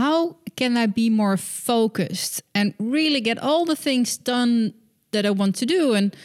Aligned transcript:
how 0.00 0.36
can 0.56 0.78
I 0.78 0.86
be 0.86 1.10
more 1.10 1.36
focused 1.36 2.42
and 2.54 2.72
really 2.78 3.20
get 3.20 3.38
all 3.38 3.66
the 3.66 3.76
things 3.76 4.16
done 4.16 4.72
that 5.10 5.26
I 5.26 5.30
want 5.30 5.56
to 5.56 5.66
do? 5.66 5.92
And 5.92 6.16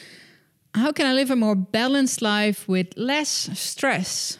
how 0.74 0.94
can 0.94 1.05
I 1.05 1.13
live 1.13 1.29
a 1.29 1.35
more 1.35 1.55
balanced 1.55 2.22
life 2.22 2.69
with 2.69 2.88
less 2.96 3.50
stress? 3.53 4.38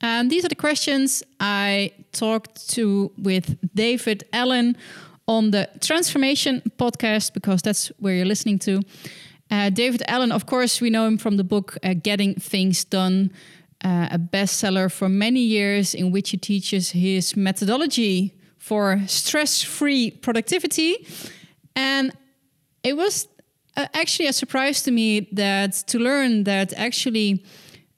And 0.00 0.30
these 0.30 0.44
are 0.46 0.48
the 0.48 0.62
questions 0.68 1.22
I 1.38 1.92
talked 2.12 2.70
to 2.70 3.12
with 3.18 3.58
David 3.74 4.24
Allen 4.32 4.76
on 5.26 5.50
the 5.50 5.68
Transformation 5.80 6.62
podcast, 6.78 7.34
because 7.34 7.60
that's 7.60 7.88
where 7.98 8.14
you're 8.14 8.32
listening 8.34 8.58
to. 8.60 8.80
Uh, 9.50 9.68
David 9.68 10.02
Allen, 10.08 10.32
of 10.32 10.46
course, 10.46 10.80
we 10.80 10.88
know 10.88 11.06
him 11.06 11.18
from 11.18 11.36
the 11.36 11.44
book 11.44 11.76
uh, 11.82 11.92
Getting 12.02 12.36
Things 12.36 12.84
Done, 12.84 13.32
uh, 13.84 14.08
a 14.10 14.18
bestseller 14.18 14.90
for 14.90 15.10
many 15.10 15.40
years, 15.40 15.94
in 15.94 16.10
which 16.10 16.30
he 16.30 16.38
teaches 16.38 16.92
his 16.92 17.36
methodology 17.36 18.32
for 18.62 19.00
stress 19.08 19.60
free 19.60 20.12
productivity. 20.12 21.04
And 21.74 22.12
it 22.84 22.96
was 22.96 23.26
uh, 23.76 23.86
actually 23.92 24.28
a 24.28 24.32
surprise 24.32 24.82
to 24.84 24.92
me 24.92 25.28
that 25.32 25.72
to 25.88 25.98
learn 25.98 26.44
that 26.44 26.72
actually 26.74 27.44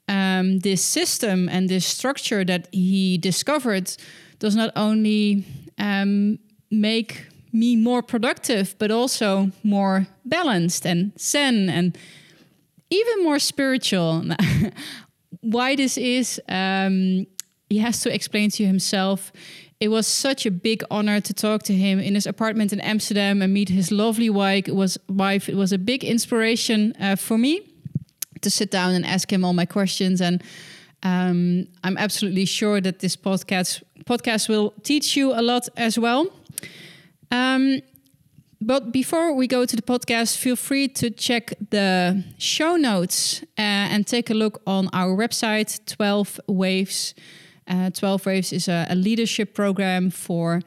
um, 0.07 0.57
this 0.59 0.83
system 0.83 1.47
and 1.49 1.69
this 1.69 1.85
structure 1.85 2.43
that 2.45 2.67
he 2.71 3.19
discovered 3.19 3.95
does 4.39 4.55
not 4.55 4.71
only 4.75 5.45
um, 5.77 6.39
make 6.71 7.27
me 7.53 7.75
more 7.75 8.01
productive, 8.01 8.75
but 8.79 8.89
also 8.89 9.51
more 9.63 10.07
balanced 10.25 10.83
and 10.87 11.11
zen 11.19 11.69
and 11.69 11.95
even 12.89 13.23
more 13.23 13.37
spiritual. 13.37 14.23
Why 15.41 15.75
this 15.75 15.95
is, 15.95 16.41
um, 16.49 17.27
he 17.69 17.77
has 17.77 18.01
to 18.01 18.11
explain 18.11 18.49
to 18.51 18.65
himself. 18.65 19.31
It 19.85 19.89
was 19.89 20.07
such 20.07 20.47
a 20.47 20.51
big 20.51 20.83
honor 20.89 21.21
to 21.21 21.31
talk 21.31 21.61
to 21.63 21.73
him 21.73 21.99
in 21.99 22.15
his 22.15 22.25
apartment 22.25 22.73
in 22.73 22.79
Amsterdam 22.79 23.43
and 23.43 23.53
meet 23.53 23.69
his 23.69 23.91
lovely 23.91 24.31
wife. 24.31 24.67
It 24.67 24.75
was 24.75 24.97
wife. 25.07 25.47
It 25.47 25.55
was 25.55 25.71
a 25.71 25.77
big 25.77 26.03
inspiration 26.03 26.95
uh, 26.99 27.15
for 27.15 27.37
me 27.37 27.61
to 28.41 28.49
sit 28.49 28.71
down 28.71 28.95
and 28.95 29.05
ask 29.05 29.31
him 29.31 29.45
all 29.45 29.53
my 29.53 29.67
questions. 29.67 30.21
And 30.21 30.43
um, 31.03 31.67
I'm 31.83 31.99
absolutely 31.99 32.45
sure 32.45 32.81
that 32.81 32.97
this 32.97 33.15
podcast 33.15 33.83
podcast 34.05 34.49
will 34.49 34.73
teach 34.81 35.15
you 35.15 35.33
a 35.39 35.43
lot 35.43 35.69
as 35.77 35.99
well. 35.99 36.31
Um, 37.29 37.81
but 38.59 38.91
before 38.91 39.35
we 39.35 39.45
go 39.45 39.67
to 39.67 39.75
the 39.75 39.83
podcast, 39.83 40.35
feel 40.35 40.55
free 40.55 40.87
to 40.87 41.11
check 41.11 41.53
the 41.69 42.23
show 42.39 42.75
notes 42.75 43.43
uh, 43.55 43.93
and 43.93 44.07
take 44.07 44.31
a 44.31 44.33
look 44.33 44.63
on 44.65 44.89
our 44.93 45.15
website, 45.15 45.79
12 45.85 46.39
Waves. 46.47 47.13
Uh, 47.67 47.89
12 47.89 48.25
Waves 48.25 48.53
is 48.53 48.67
a, 48.67 48.85
a 48.89 48.95
leadership 48.95 49.53
program 49.53 50.09
for, 50.11 50.61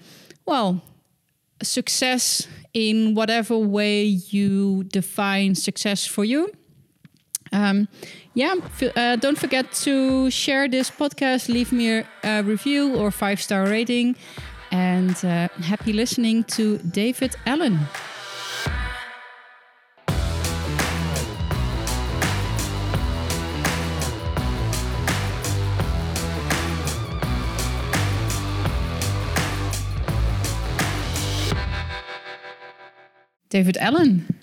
well, 0.47 0.83
success 1.63 2.47
in 2.75 3.15
whatever 3.15 3.57
way 3.59 4.05
you 4.05 4.85
define 4.85 5.55
success 5.55 6.07
for 6.07 6.25
you. 6.25 6.51
Um, 7.53 7.89
yeah, 8.35 8.55
uh, 8.95 9.17
don't 9.17 9.39
forget 9.39 9.73
to 9.85 10.31
share 10.31 10.69
this 10.69 10.91
podcast, 10.91 11.49
leave 11.49 11.73
me 11.73 12.05
a, 12.23 12.43
review 12.43 12.95
or 12.97 13.11
five 13.11 13.41
star 13.41 13.65
rating, 13.65 14.17
and 14.71 15.17
uh, 15.25 15.49
happy 15.63 15.93
listening 15.93 16.45
to 16.45 16.79
David 16.79 17.37
Allen. 17.47 17.79
David 33.49 33.77
Allen. 33.79 34.35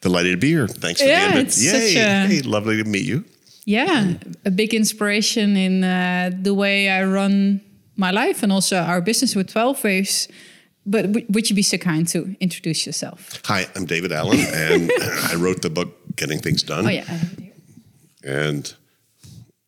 Delighted 0.00 0.32
to 0.32 0.36
be 0.36 0.48
here. 0.48 0.68
Thanks 0.68 1.00
for 1.00 1.08
yeah, 1.08 1.32
the 1.32 1.40
invite. 1.40 1.58
Yay. 1.58 1.96
A, 1.96 2.26
hey, 2.26 2.40
lovely 2.42 2.76
to 2.82 2.84
meet 2.84 3.04
you. 3.04 3.24
Yeah, 3.64 4.14
a 4.44 4.50
big 4.50 4.72
inspiration 4.72 5.56
in 5.56 5.84
uh, 5.84 6.30
the 6.32 6.54
way 6.54 6.88
I 6.88 7.04
run 7.04 7.60
my 7.96 8.10
life 8.10 8.42
and 8.42 8.50
also 8.50 8.78
our 8.78 9.02
business 9.02 9.34
with 9.34 9.50
12 9.50 9.84
Waves. 9.84 10.28
But 10.86 11.10
would 11.28 11.50
you 11.50 11.56
be 11.56 11.62
so 11.62 11.76
kind 11.76 12.08
to 12.08 12.34
introduce 12.40 12.86
yourself? 12.86 13.42
Hi, 13.44 13.66
I'm 13.76 13.84
David 13.84 14.10
Allen, 14.10 14.38
and 14.40 14.90
I 15.30 15.34
wrote 15.34 15.60
the 15.60 15.68
book 15.68 15.94
Getting 16.16 16.38
Things 16.38 16.62
Done. 16.62 16.86
Oh, 16.86 16.88
yeah. 16.88 17.04
And 18.24 18.72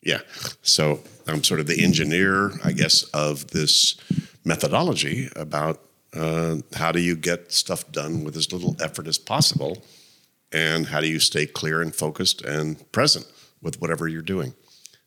yeah, 0.03 0.21
so 0.63 1.01
I'm 1.27 1.45
sort 1.45 1.61
of 1.61 1.67
the 1.67 1.85
engineer, 1.85 2.53
I 2.65 2.73
guess, 2.73 3.03
of 3.13 3.49
this 3.49 3.97
methodology 4.45 5.29
about 5.37 5.83
uh, 6.15 6.57
how 6.75 6.93
do 6.93 7.01
you 7.01 7.17
get 7.17 7.53
stuff 7.53 7.91
done 7.93 8.25
with 8.25 8.37
as 8.37 8.53
little 8.53 8.77
effort 8.81 9.07
as 9.07 9.19
possible? 9.19 9.83
And 10.53 10.87
how 10.87 11.01
do 11.01 11.09
you 11.09 11.21
stay 11.21 11.47
clear 11.47 11.81
and 11.81 11.95
focused 11.95 12.43
and 12.43 12.91
present 12.93 13.27
with 13.63 13.81
whatever 13.81 14.09
you're 14.09 14.23
doing? 14.23 14.55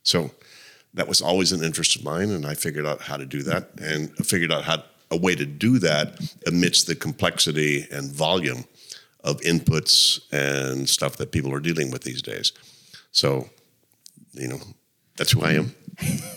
So 0.03 0.31
that 0.93 1.07
was 1.07 1.21
always 1.21 1.51
an 1.51 1.63
interest 1.63 1.95
of 1.95 2.03
mine 2.03 2.29
and 2.29 2.45
i 2.45 2.53
figured 2.53 2.85
out 2.85 3.01
how 3.01 3.17
to 3.17 3.25
do 3.25 3.41
that 3.41 3.69
and 3.79 4.15
figured 4.25 4.51
out 4.51 4.63
how 4.63 4.83
a 5.13 5.17
way 5.17 5.35
to 5.35 5.45
do 5.45 5.79
that 5.79 6.19
amidst 6.47 6.87
the 6.87 6.95
complexity 6.95 7.87
and 7.91 8.11
volume 8.11 8.65
of 9.23 9.39
inputs 9.41 10.19
and 10.31 10.89
stuff 10.89 11.17
that 11.17 11.31
people 11.31 11.53
are 11.53 11.59
dealing 11.59 11.91
with 11.91 12.03
these 12.03 12.21
days. 12.21 12.51
So 13.11 13.49
you 14.33 14.47
know 14.47 14.59
that's 15.17 15.31
who 15.31 15.43
i 15.43 15.53
am. 15.53 15.75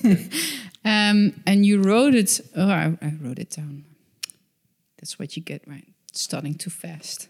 Um, 0.85 1.43
and 1.49 1.67
you 1.67 1.83
wrote 1.83 2.15
it 2.15 2.41
oh 2.55 2.69
I, 2.69 2.97
I 3.03 3.13
wrote 3.21 3.41
it 3.41 3.51
down 3.51 3.85
that's 4.99 5.19
what 5.19 5.37
you 5.37 5.43
get 5.43 5.63
right 5.67 5.89
starting 6.13 6.55
too 6.55 6.71
fast 6.71 7.29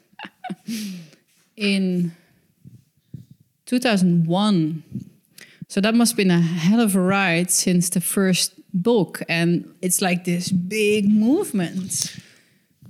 in 1.56 2.12
2001. 3.66 4.84
So 5.68 5.80
that 5.80 5.94
must 5.94 6.12
have 6.12 6.16
been 6.16 6.30
a 6.30 6.40
hell 6.40 6.80
of 6.80 6.94
a 6.94 7.00
ride 7.00 7.50
since 7.50 7.90
the 7.90 8.00
first 8.00 8.54
book. 8.72 9.22
And 9.28 9.74
it's 9.82 10.00
like 10.00 10.24
this 10.24 10.50
big 10.50 11.10
movement. 11.10 12.16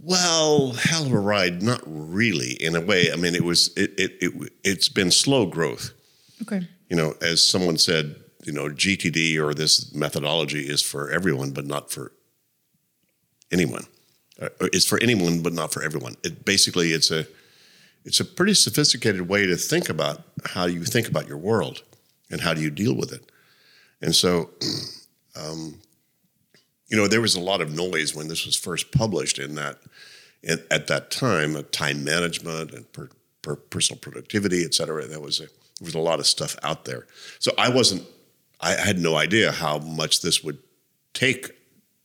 Well, 0.02 0.72
hell 0.72 1.06
of 1.06 1.12
a 1.12 1.18
ride, 1.18 1.62
not 1.62 1.80
really. 1.86 2.52
In 2.62 2.76
a 2.76 2.80
way, 2.80 3.10
I 3.10 3.16
mean, 3.16 3.34
it 3.34 3.44
was 3.44 3.72
it 3.76 3.98
it, 3.98 4.12
it 4.20 4.52
it's 4.62 4.88
been 4.88 5.10
slow 5.10 5.46
growth. 5.46 5.92
Okay. 6.42 6.68
You 6.88 6.96
know, 6.96 7.14
as 7.20 7.44
someone 7.44 7.78
said, 7.78 8.14
you 8.44 8.52
know, 8.52 8.68
GTD 8.68 9.36
or 9.38 9.54
this 9.54 9.92
methodology 9.94 10.60
is 10.60 10.82
for 10.82 11.10
everyone, 11.10 11.50
but 11.50 11.66
not 11.66 11.90
for 11.90 12.12
anyone. 13.50 13.86
Uh, 14.40 14.48
it's 14.60 14.86
for 14.86 15.00
anyone, 15.02 15.42
but 15.42 15.52
not 15.52 15.72
for 15.72 15.82
everyone. 15.82 16.16
It 16.22 16.44
basically 16.44 16.90
it's 16.90 17.10
a 17.10 17.26
it's 18.04 18.20
a 18.20 18.24
pretty 18.24 18.54
sophisticated 18.54 19.28
way 19.28 19.46
to 19.46 19.56
think 19.56 19.88
about 19.88 20.22
how 20.44 20.66
you 20.66 20.84
think 20.84 21.08
about 21.08 21.26
your 21.26 21.38
world 21.38 21.82
and 22.30 22.40
how 22.40 22.54
do 22.54 22.60
you 22.60 22.70
deal 22.70 22.94
with 22.94 23.12
it. 23.12 23.30
And 24.00 24.14
so, 24.14 24.50
um, 25.36 25.80
you 26.88 26.96
know, 26.96 27.08
there 27.08 27.20
was 27.20 27.34
a 27.34 27.40
lot 27.40 27.60
of 27.60 27.74
noise 27.74 28.14
when 28.14 28.28
this 28.28 28.46
was 28.46 28.54
first 28.54 28.92
published 28.92 29.38
in 29.38 29.56
that 29.56 29.78
at, 30.46 30.60
at 30.70 30.86
that 30.86 31.10
time, 31.10 31.60
time 31.72 32.04
management 32.04 32.72
and 32.72 32.90
per, 32.92 33.08
per 33.42 33.56
personal 33.56 33.98
productivity, 33.98 34.64
et 34.64 34.74
cetera. 34.74 35.06
There 35.06 35.20
was 35.20 35.40
a 35.40 35.46
there 35.80 35.86
was 35.86 35.94
a 35.94 36.00
lot 36.00 36.20
of 36.20 36.26
stuff 36.26 36.56
out 36.62 36.84
there. 36.86 37.06
So 37.38 37.52
I 37.58 37.68
wasn't, 37.68 38.04
I 38.60 38.72
had 38.72 38.98
no 38.98 39.16
idea 39.16 39.52
how 39.52 39.78
much 39.78 40.22
this 40.22 40.42
would 40.42 40.58
take 41.12 41.50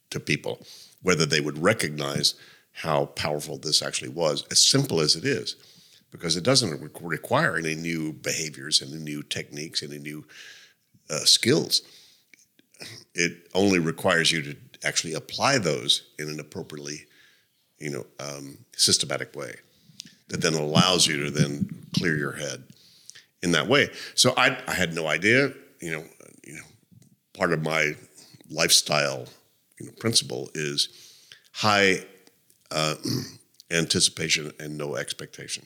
to 0.09 0.19
people, 0.19 0.65
whether 1.01 1.25
they 1.25 1.41
would 1.41 1.57
recognize 1.57 2.35
how 2.73 3.05
powerful 3.05 3.57
this 3.57 3.81
actually 3.81 4.09
was, 4.09 4.45
as 4.51 4.61
simple 4.61 5.01
as 5.01 5.15
it 5.15 5.25
is 5.25 5.55
because 6.11 6.35
it 6.35 6.43
doesn't 6.43 6.91
require 7.01 7.57
any 7.57 7.73
new 7.73 8.11
behaviors, 8.11 8.81
any 8.81 9.01
new 9.01 9.23
techniques, 9.23 9.81
any 9.81 9.97
new 9.97 10.25
uh, 11.09 11.19
skills. 11.19 11.81
It 13.15 13.49
only 13.53 13.79
requires 13.79 14.31
you 14.31 14.41
to 14.41 14.55
actually 14.83 15.13
apply 15.13 15.57
those 15.57 16.09
in 16.19 16.29
an 16.29 16.39
appropriately, 16.39 17.05
you 17.79 17.89
know, 17.89 18.05
um, 18.19 18.57
systematic 18.75 19.35
way 19.35 19.55
that 20.27 20.41
then 20.41 20.53
allows 20.53 21.07
you 21.07 21.23
to 21.23 21.31
then 21.31 21.85
clear 21.95 22.17
your 22.17 22.33
head 22.33 22.63
in 23.41 23.51
that 23.53 23.67
way. 23.67 23.89
So 24.15 24.33
I, 24.37 24.57
I 24.67 24.73
had 24.73 24.93
no 24.93 25.07
idea, 25.07 25.53
you 25.79 25.91
know, 25.91 26.03
you 26.43 26.53
know, 26.53 26.63
part 27.33 27.53
of 27.53 27.61
my 27.61 27.93
lifestyle, 28.49 29.27
you 29.81 29.87
know, 29.87 29.93
principle 29.99 30.49
is 30.53 30.89
high 31.53 32.05
uh, 32.69 32.95
anticipation 33.71 34.51
and 34.59 34.77
no 34.77 34.95
expectation. 34.95 35.65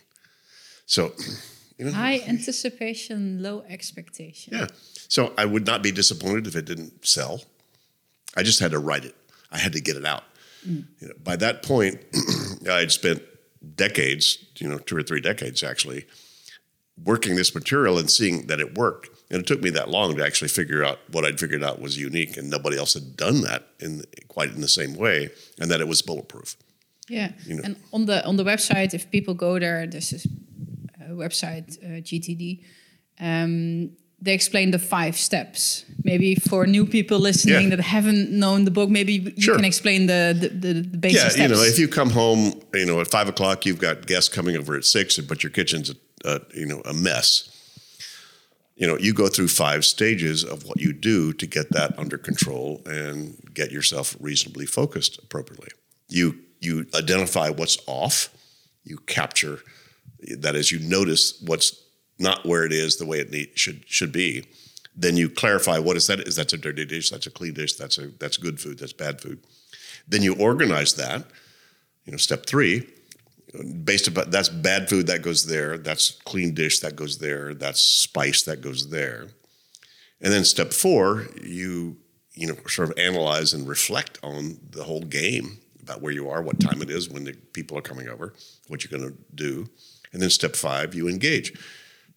So, 0.86 1.14
you 1.78 1.86
know, 1.86 1.92
high 1.92 2.22
anticipation, 2.28 3.44
low 3.44 3.64
expectation. 3.68 4.54
Yeah. 4.56 4.68
So 5.08 5.34
I 5.38 5.46
would 5.46 5.66
not 5.66 5.84
be 5.84 5.92
disappointed 5.92 6.48
if 6.48 6.56
it 6.56 6.66
didn't 6.66 7.06
sell. 7.06 7.42
I 8.36 8.44
just 8.44 8.60
had 8.60 8.72
to 8.72 8.80
write 8.80 9.06
it. 9.06 9.16
I 9.52 9.58
had 9.58 9.74
to 9.74 9.82
get 9.82 9.98
it 9.98 10.06
out. 10.06 10.24
Mm. 10.68 10.86
You 11.00 11.08
know, 11.10 11.14
by 11.24 11.36
that 11.38 11.64
point, 11.64 12.00
I 12.70 12.80
had 12.80 12.92
spent 12.92 13.22
decades, 13.76 14.46
you 14.58 14.68
know, 14.68 14.78
two 14.78 14.98
or 14.98 15.04
three 15.04 15.22
decades 15.22 15.64
actually, 15.64 16.06
working 17.04 17.36
this 17.36 17.54
material 17.54 17.98
and 17.98 18.10
seeing 18.10 18.48
that 18.48 18.60
it 18.60 18.78
worked. 18.78 19.10
And 19.32 19.42
it 19.42 19.48
took 19.48 19.62
me 19.62 19.72
that 19.72 19.90
long 19.90 20.16
to 20.18 20.24
actually 20.24 20.50
figure 20.50 20.84
out 20.84 21.00
what 21.12 21.26
I'd 21.26 21.40
figured 21.40 21.64
out 21.64 21.82
was 21.82 21.98
unique, 21.98 22.38
and 22.38 22.50
nobody 22.50 22.78
else 22.78 22.94
had 22.94 23.16
done 23.18 23.42
that 23.42 23.68
in 23.80 24.04
quite 24.28 24.52
in 24.52 24.62
the 24.62 24.68
same 24.68 24.96
way, 24.96 25.30
and 25.60 25.72
that 25.72 25.82
it 25.82 25.88
was 25.88 26.02
bulletproof. 26.04 26.56
Yeah, 27.10 27.32
You 27.48 27.56
know. 27.56 27.62
and 27.64 27.76
on 27.92 28.06
the 28.06 28.24
on 28.26 28.36
the 28.38 28.44
website, 28.44 28.94
if 28.94 29.10
people 29.12 29.34
go 29.34 29.60
there, 29.60 29.88
this 29.88 30.14
is 30.14 30.26
a 31.00 31.14
website 31.14 31.78
uh, 31.84 32.02
GTD. 32.02 32.64
Um, 33.20 33.92
they 34.22 34.34
explain 34.34 34.72
the 34.72 34.80
five 34.80 35.16
steps. 35.18 35.86
Maybe 36.04 36.36
for 36.36 36.66
new 36.68 36.86
people 36.86 37.20
listening 37.20 37.70
Yeah. 37.70 37.76
that 37.76 37.80
haven't 37.84 38.32
known 38.32 38.64
the 38.66 38.72
book, 38.72 38.90
maybe 38.90 39.14
you 39.14 39.42
Sure. 39.42 39.56
can 39.56 39.66
explain 39.66 40.08
the 40.08 40.34
the, 40.40 40.50
the, 40.50 40.74
the 40.82 40.98
basic 40.98 41.18
Yeah, 41.22 41.30
steps. 41.30 41.42
you 41.42 41.48
know, 41.56 41.62
if 41.64 41.78
you 41.80 41.88
come 41.88 42.10
home, 42.12 42.54
you 42.74 42.86
know, 42.86 43.00
at 43.02 43.08
five 43.08 43.28
o'clock, 43.30 43.66
you've 43.66 43.80
got 43.80 44.06
guests 44.08 44.30
coming 44.34 44.56
over 44.58 44.76
at 44.78 44.86
six, 44.86 45.18
but 45.20 45.44
your 45.44 45.52
kitchen's, 45.52 45.90
a, 45.90 45.96
a, 46.26 46.40
you 46.54 46.66
know, 46.66 46.82
a 46.86 46.94
mess. 46.94 47.50
You 48.76 48.88
know, 48.88 48.98
you 48.98 49.14
go 49.14 49.30
through 49.30 49.48
five 49.48 49.86
stages 49.86 50.44
of 50.44 50.66
what 50.66 50.80
you 50.82 50.92
do 50.92 51.32
to 51.34 51.48
get 51.48 51.72
that 51.72 51.98
under 51.98 52.18
control 52.18 52.82
and 52.86 53.38
get 53.54 53.72
yourself 53.72 54.18
reasonably 54.20 54.66
focused 54.66 55.18
appropriately. 55.24 55.70
You 56.10 56.40
you 56.60 56.86
identify 56.94 57.50
what's 57.50 57.78
off. 57.88 58.30
You 58.84 58.98
capture 58.98 59.60
that 60.40 60.56
is, 60.56 60.72
you 60.72 60.80
notice 60.80 61.42
what's 61.42 61.82
not 62.18 62.46
where 62.46 62.66
it 62.66 62.72
is 62.72 62.98
the 62.98 63.06
way 63.06 63.20
it 63.20 63.32
need, 63.32 63.58
should 63.58 63.84
should 63.88 64.12
be. 64.12 64.46
Then 64.96 65.18
you 65.18 65.30
clarify 65.30 65.80
what 65.80 65.98
is 65.98 66.08
that? 66.08 66.20
Is 66.22 66.36
that's 66.36 66.54
a 66.54 66.58
dirty 66.58 66.86
dish? 66.86 67.10
That's 67.10 67.28
a 67.28 67.32
clean 67.32 67.54
dish? 67.54 67.76
That's 67.76 67.98
a 67.98 68.08
that's 68.08 68.38
good 68.38 68.60
food? 68.60 68.80
That's 68.80 68.94
bad 68.94 69.22
food? 69.22 69.40
Then 70.08 70.22
you 70.22 70.36
organize 70.36 70.94
that. 70.96 71.26
You 72.06 72.12
know, 72.12 72.18
step 72.18 72.46
three, 72.46 72.88
based 73.84 74.08
upon 74.08 74.30
that's 74.30 74.50
bad 74.50 74.90
food 74.90 75.08
that 75.08 75.22
goes 75.22 75.46
there. 75.46 75.78
That's 75.78 76.12
clean 76.12 76.54
dish 76.54 76.80
that 76.80 76.96
goes 76.96 77.18
there. 77.18 77.54
That's 77.54 77.82
spice 77.82 78.44
that 78.44 78.62
goes 78.62 78.90
there. 78.90 79.28
And 80.22 80.34
then 80.34 80.46
step 80.46 80.74
four, 80.74 81.28
you 81.44 81.98
you 82.34 82.48
know 82.48 82.56
sort 82.68 82.90
of 82.90 82.98
analyze 82.98 83.54
and 83.54 83.68
reflect 83.68 84.20
on 84.24 84.58
the 84.70 84.84
whole 84.84 85.04
game 85.04 85.60
about 85.82 86.02
where 86.02 86.12
you 86.12 86.30
are, 86.30 86.42
what 86.42 86.60
time 86.60 86.82
it 86.82 86.90
is, 86.90 87.10
when 87.10 87.24
the 87.24 87.34
people 87.54 87.78
are 87.78 87.82
coming 87.82 88.10
over, 88.10 88.34
what 88.68 88.84
you're 88.84 88.98
going 88.98 89.12
to 89.12 89.18
do, 89.36 89.70
and 90.12 90.22
then 90.22 90.30
step 90.30 90.56
five, 90.56 90.96
you 90.96 91.08
engage. 91.08 91.54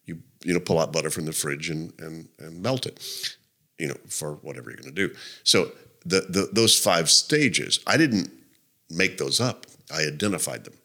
You 0.05 0.19
you 0.43 0.53
know 0.53 0.59
pull 0.59 0.79
out 0.79 0.91
butter 0.91 1.09
from 1.09 1.25
the 1.25 1.33
fridge 1.33 1.69
and 1.69 1.93
and 1.99 2.29
and 2.39 2.61
melt 2.61 2.85
it, 2.85 2.99
you 3.77 3.87
know 3.87 3.97
for 4.07 4.35
whatever 4.35 4.69
you're 4.69 4.81
going 4.81 4.95
to 4.95 5.07
do. 5.07 5.15
So 5.43 5.71
the, 6.05 6.21
the 6.21 6.49
those 6.51 6.77
five 6.77 7.09
stages, 7.09 7.79
I 7.85 7.97
didn't 7.97 8.31
make 8.89 9.17
those 9.17 9.39
up. 9.39 9.65
I 9.93 10.01
identified 10.01 10.63
them. 10.63 10.78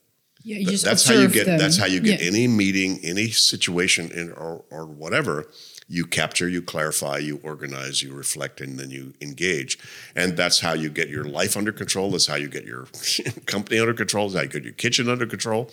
Yeah, 0.45 0.59
you 0.59 0.67
just 0.67 0.85
that's 0.85 1.07
how 1.09 1.15
you 1.15 1.29
get 1.29 1.47
them. 1.47 1.59
that's 1.59 1.77
how 1.79 1.87
you 1.87 2.01
get 2.01 2.21
Yeah. 2.21 2.27
any 2.29 2.47
meeting 2.47 3.01
any 3.03 3.29
situation 3.31 4.11
in 4.13 4.31
or, 4.33 4.65
or 4.71 4.85
whatever 4.87 5.47
you 5.89 6.05
capture 6.07 6.49
you 6.49 6.63
clarify 6.63 7.19
you 7.19 7.41
organize 7.43 8.03
you 8.03 8.13
reflect 8.15 8.61
and 8.61 8.79
then 8.79 8.91
you 8.91 9.13
engage 9.21 9.79
and 10.15 10.37
that's 10.37 10.61
how 10.61 10.73
you 10.75 10.89
get 10.91 11.09
your 11.09 11.25
life 11.25 11.57
under 11.57 11.73
control 11.73 12.11
that's 12.11 12.27
how 12.27 12.37
you 12.37 12.49
get 12.49 12.65
your 12.65 12.87
company 13.47 13.79
under 13.81 13.95
control 13.95 14.29
that's 14.29 14.37
how 14.37 14.43
you 14.43 14.49
get 14.49 14.65
your 14.65 14.73
kitchen 14.75 15.09
under 15.09 15.27
control 15.27 15.71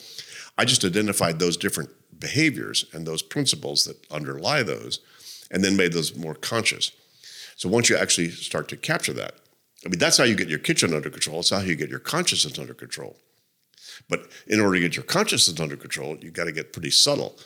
i 0.58 0.66
just 0.66 0.84
identified 0.86 1.40
those 1.40 1.58
different 1.58 1.90
behaviors 2.20 2.86
and 2.94 3.06
those 3.06 3.22
principles 3.22 3.84
that 3.86 3.98
underlie 4.12 4.64
those 4.64 5.00
and 5.52 5.64
then 5.64 5.76
made 5.78 5.92
those 5.94 6.16
more 6.16 6.36
conscious 6.36 6.92
so 7.56 7.68
once 7.70 7.90
you 7.90 7.98
actually 7.98 8.30
start 8.30 8.68
to 8.70 8.78
capture 8.78 9.14
that 9.14 9.34
i 9.86 9.90
mean 9.90 10.00
that's 10.00 10.18
how 10.18 10.24
you 10.26 10.36
get 10.36 10.48
your 10.50 10.60
kitchen 10.60 10.94
under 10.94 11.10
control 11.10 11.40
it's 11.40 11.50
how 11.50 11.60
you 11.62 11.76
get 11.76 11.90
your 11.90 12.00
consciousness 12.00 12.58
under 12.60 12.74
control 12.74 13.18
but 14.10 14.28
in 14.48 14.60
order 14.60 14.76
to 14.76 14.82
get 14.82 14.96
your 14.96 15.04
consciousness 15.06 15.60
under 15.60 15.76
control, 15.78 16.18
you've 16.22 16.34
got 16.34 16.46
to 16.46 16.52
get 16.52 16.74
pretty 16.74 16.92
subtle. 16.92 17.38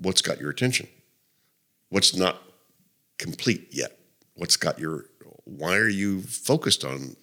What's 0.00 0.22
got 0.22 0.40
your 0.40 0.50
attention? 0.50 0.88
What's 1.90 2.14
not 2.16 2.42
complete 3.18 3.68
yet? 3.70 3.98
What's 4.34 4.56
got 4.56 4.78
your? 4.78 5.06
Why 5.44 5.76
are 5.76 5.88
you 5.88 6.22
focused 6.22 6.84
on? 6.84 7.16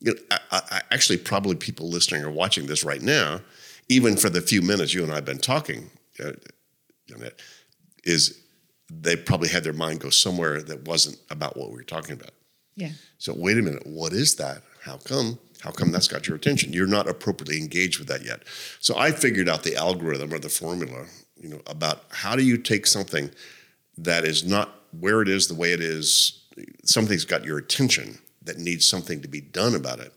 You 0.00 0.14
know, 0.14 0.20
I, 0.30 0.38
I, 0.50 0.60
I- 0.70 0.82
actually, 0.90 1.18
probably 1.18 1.56
people 1.56 1.88
listening 1.88 2.22
or 2.24 2.30
watching 2.30 2.66
this 2.66 2.84
right 2.84 3.02
now, 3.02 3.40
even 3.88 4.16
for 4.16 4.30
the 4.30 4.40
few 4.40 4.62
minutes 4.62 4.92
you 4.94 5.02
and 5.02 5.10
I 5.12 5.16
have 5.16 5.24
been 5.24 5.38
talking, 5.38 5.90
uh, 6.22 6.32
Jeanette, 7.08 7.40
is 8.04 8.38
they 8.90 9.16
probably 9.16 9.48
had 9.48 9.64
their 9.64 9.72
mind 9.72 10.00
go 10.00 10.10
somewhere 10.10 10.62
that 10.62 10.86
wasn't 10.86 11.16
about 11.30 11.56
what 11.56 11.70
we 11.70 11.76
were 11.76 11.82
talking 11.84 12.12
about. 12.12 12.30
yeah. 12.76 12.90
So 13.18 13.32
wait 13.34 13.56
a 13.56 13.62
minute, 13.62 13.86
what 13.86 14.12
is 14.12 14.36
that? 14.36 14.62
How 14.82 14.98
come? 14.98 15.38
How 15.62 15.70
come 15.70 15.92
that's 15.92 16.08
got 16.08 16.26
your 16.26 16.36
attention? 16.36 16.72
You're 16.72 16.88
not 16.88 17.08
appropriately 17.08 17.58
engaged 17.58 18.00
with 18.00 18.08
that 18.08 18.24
yet. 18.24 18.42
So 18.80 18.98
I 18.98 19.12
figured 19.12 19.48
out 19.48 19.62
the 19.62 19.76
algorithm 19.76 20.34
or 20.34 20.40
the 20.40 20.48
formula, 20.48 21.06
you 21.40 21.48
know, 21.48 21.60
about 21.68 22.02
how 22.10 22.34
do 22.34 22.42
you 22.42 22.56
take 22.56 22.84
something 22.84 23.30
that 23.96 24.24
is 24.24 24.44
not 24.44 24.80
where 24.98 25.22
it 25.22 25.28
is 25.28 25.46
the 25.46 25.54
way 25.54 25.72
it 25.72 25.80
is, 25.80 26.42
something's 26.84 27.24
got 27.24 27.44
your 27.44 27.58
attention 27.58 28.18
that 28.42 28.58
needs 28.58 28.84
something 28.84 29.22
to 29.22 29.28
be 29.28 29.40
done 29.40 29.76
about 29.76 30.00
it. 30.00 30.12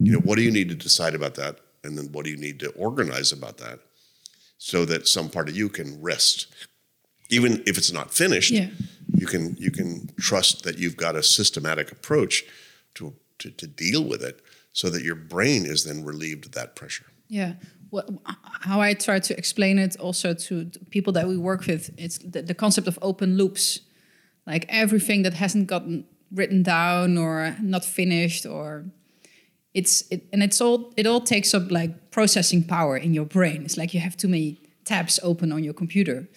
You 0.00 0.10
know, 0.12 0.18
what 0.18 0.36
do 0.36 0.42
you 0.42 0.50
need 0.50 0.68
to 0.70 0.74
decide 0.74 1.14
about 1.14 1.36
that? 1.36 1.58
And 1.84 1.96
then 1.96 2.10
what 2.10 2.24
do 2.24 2.32
you 2.32 2.36
need 2.36 2.58
to 2.60 2.70
organize 2.70 3.30
about 3.30 3.58
that 3.58 3.78
so 4.58 4.84
that 4.86 5.06
some 5.06 5.30
part 5.30 5.48
of 5.48 5.56
you 5.56 5.68
can 5.68 6.02
rest? 6.02 6.48
Even 7.28 7.62
if 7.64 7.78
it's 7.78 7.92
not 7.92 8.12
finished, 8.12 8.50
Yeah. 8.50 8.70
you 9.14 9.28
can 9.28 9.56
you 9.56 9.70
can 9.70 10.10
trust 10.18 10.64
that 10.64 10.78
you've 10.78 10.96
got 10.96 11.14
a 11.14 11.22
systematic 11.22 11.92
approach 11.92 12.42
to, 12.94 13.14
to 13.38 13.50
to 13.52 13.68
deal 13.68 14.02
with 14.02 14.22
it 14.24 14.40
so 14.72 14.88
that 14.90 15.02
your 15.02 15.16
brain 15.16 15.66
is 15.66 15.84
then 15.84 16.04
relieved 16.04 16.46
of 16.46 16.52
that 16.52 16.76
pressure 16.76 17.06
Yeah. 17.28 17.54
What, 17.90 18.08
how 18.60 18.80
I 18.80 18.94
try 18.94 19.18
to 19.18 19.36
explain 19.36 19.78
it 19.78 19.96
also 19.98 20.32
to 20.32 20.70
people 20.90 21.12
that 21.14 21.26
we 21.26 21.36
work 21.36 21.66
with, 21.66 21.90
it's 21.96 22.18
the, 22.18 22.42
the 22.42 22.54
concept 22.54 22.86
of 22.86 22.98
open 23.02 23.36
loops. 23.36 23.80
Like 24.46 24.66
everything 24.68 25.22
that 25.22 25.34
hasn't 25.34 25.66
gotten 25.66 26.04
written 26.32 26.62
down 26.62 27.18
or 27.18 27.56
not 27.60 27.84
finished 27.84 28.46
or 28.46 28.84
it's 29.74 30.02
it, 30.10 30.26
and 30.32 30.42
it's 30.42 30.60
all 30.60 30.92
it 30.96 31.06
all 31.06 31.20
takes 31.20 31.54
up 31.54 31.70
like 31.70 32.10
processing 32.10 32.64
power 32.64 32.96
in 32.96 33.14
your 33.14 33.26
brain. 33.26 33.62
It's 33.64 33.76
like 33.76 33.94
you 33.94 34.00
have 34.00 34.16
too 34.16 34.28
many 34.28 34.58
tabs 34.84 35.20
open 35.22 35.52
on 35.52 35.62
your 35.62 35.74
computer. 35.74 36.28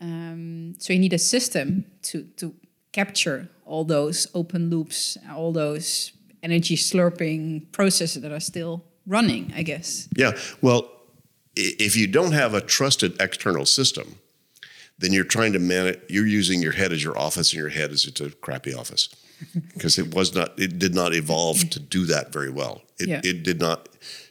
Um, 0.00 0.74
so 0.78 0.92
you 0.92 0.98
need 0.98 1.12
a 1.12 1.18
system 1.18 1.86
to 2.02 2.24
to 2.36 2.54
capture 2.92 3.48
all 3.64 3.84
those 3.84 4.26
open 4.34 4.68
loops, 4.68 5.16
all 5.34 5.52
those 5.52 6.12
energy 6.44 6.76
slurping 6.76 7.70
processes 7.72 8.20
that 8.22 8.30
are 8.32 8.40
still 8.40 8.84
running. 9.06 9.52
I 9.56 9.62
guess. 9.62 10.08
yeah 10.16 10.32
well 10.62 10.90
if 11.56 11.96
you 11.96 12.06
don't 12.08 12.32
have 12.32 12.52
a 12.54 12.60
trusted 12.60 13.12
external 13.20 13.66
system 13.66 14.06
then 14.98 15.12
you're 15.12 15.24
trying 15.36 15.52
to 15.52 15.58
manage 15.58 15.98
you're 16.08 16.26
using 16.40 16.62
your 16.62 16.72
head 16.72 16.92
as 16.92 17.02
your 17.04 17.16
office 17.18 17.52
and 17.52 17.60
your 17.60 17.68
head 17.70 17.90
as 17.90 18.04
it's 18.06 18.20
a 18.20 18.30
crappy 18.30 18.72
office 18.74 19.08
because 19.74 19.98
it 19.98 20.14
was 20.14 20.34
not 20.34 20.48
it 20.58 20.78
did 20.78 20.94
not 20.94 21.12
evolve 21.14 21.58
to 21.70 21.78
do 21.80 22.06
that 22.06 22.32
very 22.32 22.50
well 22.50 22.82
it, 22.98 23.08
Yeah. 23.08 23.20
it 23.24 23.42
did 23.42 23.60
not 23.60 23.88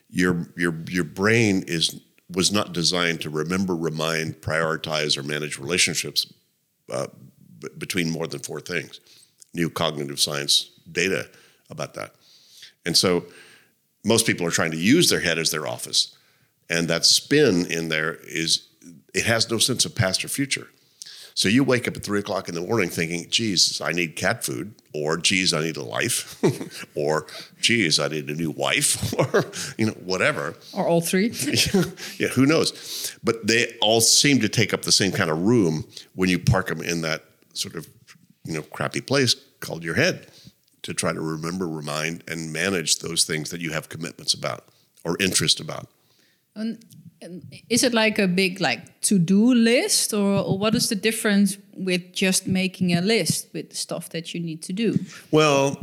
your 0.10 0.48
your 0.58 0.74
your 0.90 1.04
brain 1.06 1.64
is 1.68 2.00
was 2.30 2.52
not 2.52 2.74
designed 2.74 3.22
to 3.22 3.30
remember 3.30 3.76
remind 3.76 4.42
prioritize 4.42 5.18
or 5.18 5.24
manage 5.24 5.58
relationships 5.60 6.34
uh, 6.92 7.08
b- 7.60 7.70
between 7.78 8.10
more 8.10 8.28
than 8.28 8.40
four 8.40 8.60
things 8.60 9.00
new 9.54 9.70
cognitive 9.70 10.20
science 10.20 10.72
data 10.92 11.30
about 11.70 11.94
that. 11.96 12.16
And 12.86 12.98
so 12.98 13.26
most 14.04 14.26
people 14.26 14.46
are 14.46 14.52
trying 14.52 14.72
to 14.72 14.78
use 14.78 15.10
their 15.10 15.22
head 15.22 15.40
as 15.40 15.52
their 15.52 15.68
office. 15.68 16.16
And 16.70 16.88
that 16.88 17.06
spin 17.06 17.66
in 17.68 17.90
there 17.90 18.16
is 18.24 18.68
it 19.14 19.26
has 19.26 19.50
no 19.50 19.58
sense 19.58 19.86
of 19.86 19.96
past 19.96 20.26
or 20.26 20.28
future. 20.28 20.68
So 21.36 21.50
you 21.50 21.64
wake 21.64 21.88
up 21.88 21.98
at 21.98 22.04
three 22.04 22.20
o'clock 22.20 22.48
in 22.48 22.56
the 22.56 22.62
morning 22.62 22.90
thinking 22.90 23.28
geez 23.30 23.82
i 23.82 23.92
need 23.92 24.16
cat 24.16 24.44
food 24.44 24.76
or 24.94 25.18
geez 25.18 25.52
i 25.52 25.62
need 25.62 25.78
a 25.78 25.84
life 25.84 26.40
or 26.96 27.26
geez 27.60 28.00
i 28.00 28.08
need 28.08 28.30
a 28.30 28.36
new 28.36 28.52
wife 28.52 29.14
or 29.34 29.46
you 29.78 29.88
know 29.88 29.94
whatever. 29.94 30.56
Or 30.74 30.88
all 30.88 31.02
three. 31.02 31.34
yeah 32.20 32.28
who 32.30 32.46
knows? 32.46 33.18
But 33.24 33.48
they 33.48 33.74
all 33.82 34.02
seem 34.02 34.40
to 34.42 34.50
take 34.50 34.74
up 34.74 34.84
the 34.84 34.92
same 34.92 35.12
kind 35.12 35.32
of 35.32 35.40
room 35.40 35.86
when 36.14 36.30
you 36.30 36.40
park 36.40 36.68
them 36.68 36.82
in 36.82 37.02
that 37.02 37.24
sort 37.54 37.76
of 37.76 37.88
you 38.46 38.54
know 38.54 38.62
crappy 38.62 39.02
place 39.02 39.36
called 39.60 39.84
your 39.84 39.96
head 39.96 40.28
to 40.84 40.94
try 40.94 41.14
to 41.14 41.22
remember 41.22 41.68
remind 41.68 42.24
and 42.28 42.54
manage 42.54 43.00
those 43.00 43.24
things 43.24 43.50
that 43.50 43.62
you 43.62 43.72
have 43.72 43.90
commitments 43.90 44.34
about 44.34 44.66
or 45.04 45.18
interest 45.20 45.60
about 45.60 45.88
And, 46.56 46.84
and 47.22 47.44
is 47.70 47.84
it 47.84 47.94
like 47.94 48.20
a 48.20 48.28
big 48.28 48.62
like 48.62 49.02
to-do 49.02 49.54
list, 49.54 50.14
or, 50.14 50.40
or 50.40 50.58
what 50.58 50.76
is 50.76 50.90
the 50.90 50.96
difference 50.96 51.58
with 51.76 52.14
just 52.14 52.48
making 52.48 52.94
a 52.94 53.02
list 53.02 53.48
with 53.54 53.74
stuff 53.74 54.10
that 54.10 54.34
you 54.34 54.40
need 54.40 54.62
to 54.64 54.74
do? 54.74 55.00
Well, 55.32 55.78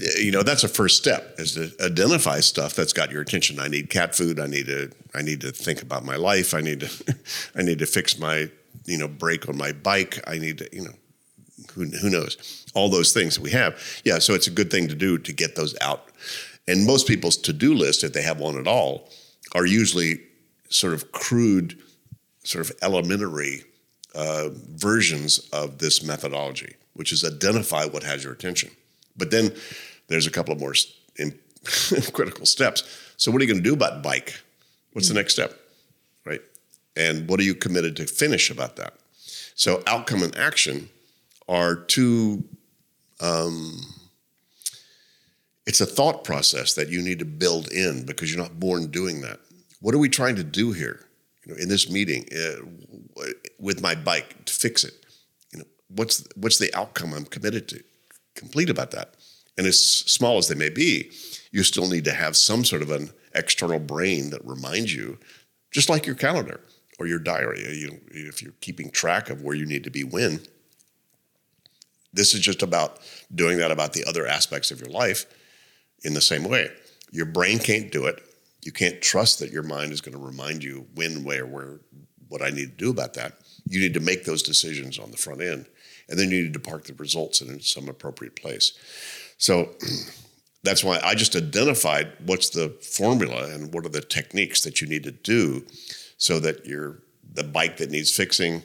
eh, 0.00 0.20
you 0.20 0.30
know 0.30 0.42
that's 0.42 0.62
a 0.64 0.68
first 0.68 0.96
step 0.96 1.34
is 1.38 1.54
to 1.54 1.70
identify 1.84 2.40
stuff 2.40 2.74
that's 2.74 2.92
got 2.92 3.10
your 3.10 3.22
attention. 3.22 3.58
I 3.58 3.68
need 3.68 3.90
cat 3.90 4.14
food. 4.14 4.38
I 4.38 4.46
need 4.46 4.66
to. 4.66 4.90
I 5.14 5.22
need 5.22 5.40
to 5.40 5.50
think 5.50 5.82
about 5.82 6.04
my 6.04 6.16
life. 6.16 6.54
I 6.54 6.60
need 6.60 6.80
to. 6.80 7.16
I 7.58 7.62
need 7.62 7.78
to 7.80 7.86
fix 7.86 8.18
my 8.18 8.50
you 8.86 8.98
know 8.98 9.08
brake 9.08 9.48
on 9.48 9.56
my 9.56 9.72
bike. 9.72 10.20
I 10.26 10.38
need 10.38 10.58
to 10.58 10.68
you 10.72 10.84
know 10.84 10.94
who 11.74 11.86
who 11.86 12.10
knows 12.10 12.64
all 12.74 12.88
those 12.88 13.12
things 13.12 13.34
that 13.34 13.42
we 13.42 13.50
have. 13.50 13.80
Yeah, 14.04 14.18
so 14.18 14.34
it's 14.34 14.46
a 14.46 14.50
good 14.50 14.70
thing 14.70 14.88
to 14.88 14.94
do 14.94 15.18
to 15.18 15.32
get 15.32 15.56
those 15.56 15.76
out. 15.80 16.08
And 16.68 16.86
most 16.86 17.08
people's 17.08 17.36
to 17.38 17.52
do 17.52 17.74
list, 17.74 18.04
if 18.04 18.12
they 18.12 18.22
have 18.22 18.38
one 18.38 18.58
at 18.58 18.66
all, 18.66 19.08
are 19.54 19.66
usually 19.66 20.20
sort 20.68 20.94
of 20.94 21.10
crude, 21.12 21.78
sort 22.44 22.64
of 22.64 22.76
elementary 22.82 23.64
uh, 24.14 24.50
versions 24.52 25.38
of 25.52 25.78
this 25.78 26.02
methodology, 26.02 26.76
which 26.94 27.12
is 27.12 27.24
identify 27.24 27.84
what 27.84 28.02
has 28.02 28.24
your 28.24 28.32
attention. 28.32 28.70
But 29.16 29.30
then 29.30 29.52
there's 30.08 30.26
a 30.26 30.30
couple 30.30 30.54
of 30.54 30.60
more 30.60 30.74
in, 31.16 31.38
critical 32.12 32.46
steps. 32.46 32.84
So, 33.16 33.30
what 33.30 33.40
are 33.40 33.44
you 33.44 33.52
going 33.52 33.62
to 33.62 33.68
do 33.68 33.74
about 33.74 34.02
bike? 34.02 34.40
What's 34.92 35.08
the 35.08 35.14
next 35.14 35.34
step? 35.34 35.58
Right? 36.24 36.40
And 36.96 37.28
what 37.28 37.38
are 37.40 37.44
you 37.44 37.54
committed 37.54 37.96
to 37.96 38.06
finish 38.06 38.50
about 38.50 38.76
that? 38.76 38.94
So, 39.54 39.82
outcome 39.86 40.22
and 40.22 40.36
action 40.36 40.88
are 41.50 41.74
two. 41.74 42.44
Um, 43.20 43.78
it's 45.66 45.82
a 45.82 45.86
thought 45.86 46.24
process 46.24 46.74
that 46.74 46.88
you 46.88 47.02
need 47.02 47.18
to 47.18 47.26
build 47.26 47.70
in 47.70 48.06
because 48.06 48.32
you're 48.32 48.42
not 48.42 48.58
born 48.58 48.86
doing 48.86 49.20
that. 49.20 49.40
What 49.80 49.94
are 49.94 49.98
we 49.98 50.08
trying 50.08 50.36
to 50.36 50.44
do 50.44 50.72
here? 50.72 51.04
You 51.44 51.52
know, 51.52 51.60
in 51.60 51.68
this 51.68 51.90
meeting 51.90 52.26
uh, 52.34 53.24
with 53.58 53.82
my 53.82 53.94
bike 53.94 54.44
to 54.46 54.52
fix 54.52 54.84
it. 54.84 54.94
You 55.52 55.58
know, 55.58 55.64
what's 55.88 56.24
what's 56.36 56.58
the 56.58 56.74
outcome 56.74 57.12
I'm 57.12 57.26
committed 57.26 57.68
to 57.68 57.82
complete 58.34 58.70
about 58.70 58.92
that? 58.92 59.14
And 59.58 59.66
as 59.66 59.84
small 59.84 60.38
as 60.38 60.48
they 60.48 60.54
may 60.54 60.70
be, 60.70 61.10
you 61.50 61.62
still 61.64 61.88
need 61.88 62.04
to 62.04 62.12
have 62.12 62.36
some 62.36 62.64
sort 62.64 62.82
of 62.82 62.90
an 62.90 63.10
external 63.34 63.78
brain 63.78 64.30
that 64.30 64.44
reminds 64.46 64.94
you, 64.94 65.18
just 65.72 65.90
like 65.90 66.06
your 66.06 66.14
calendar 66.14 66.60
or 66.98 67.06
your 67.06 67.18
diary. 67.18 67.60
You, 67.60 68.00
if 68.10 68.42
you're 68.42 68.54
keeping 68.60 68.90
track 68.90 69.28
of 69.28 69.42
where 69.42 69.56
you 69.56 69.66
need 69.66 69.84
to 69.84 69.90
be 69.90 70.04
when, 70.04 70.40
this 72.12 72.34
is 72.34 72.40
just 72.40 72.62
about 72.62 72.98
doing 73.34 73.58
that 73.58 73.70
about 73.70 73.92
the 73.92 74.04
other 74.04 74.26
aspects 74.26 74.70
of 74.70 74.80
your 74.80 74.90
life 74.90 75.26
in 76.02 76.14
the 76.14 76.20
same 76.20 76.44
way. 76.44 76.70
Your 77.10 77.26
brain 77.26 77.58
can't 77.58 77.90
do 77.90 78.06
it. 78.06 78.22
You 78.62 78.72
can't 78.72 79.00
trust 79.00 79.38
that 79.38 79.50
your 79.50 79.62
mind 79.62 79.92
is 79.92 80.00
going 80.00 80.16
to 80.16 80.24
remind 80.24 80.62
you 80.62 80.86
when, 80.94 81.24
where, 81.24 81.46
where, 81.46 81.80
what 82.28 82.42
I 82.42 82.50
need 82.50 82.70
to 82.70 82.84
do 82.84 82.90
about 82.90 83.14
that. 83.14 83.34
You 83.66 83.80
need 83.80 83.94
to 83.94 84.00
make 84.00 84.24
those 84.24 84.42
decisions 84.42 84.98
on 84.98 85.10
the 85.10 85.16
front 85.16 85.42
end, 85.42 85.66
and 86.08 86.18
then 86.18 86.30
you 86.30 86.42
need 86.42 86.52
to 86.52 86.60
park 86.60 86.84
the 86.84 86.94
results 86.94 87.40
in 87.40 87.60
some 87.60 87.88
appropriate 87.88 88.36
place. 88.36 88.72
So 89.38 89.70
that's 90.62 90.84
why 90.84 91.00
I 91.02 91.14
just 91.14 91.34
identified 91.34 92.12
what's 92.24 92.50
the 92.50 92.68
formula 92.82 93.48
and 93.52 93.72
what 93.74 93.84
are 93.84 93.90
the 93.90 94.00
techniques 94.00 94.62
that 94.62 94.80
you 94.80 94.86
need 94.86 95.04
to 95.04 95.12
do 95.12 95.64
so 96.18 96.38
that 96.40 96.66
your 96.66 97.02
the 97.32 97.44
bike 97.44 97.76
that 97.76 97.90
needs 97.90 98.14
fixing, 98.14 98.62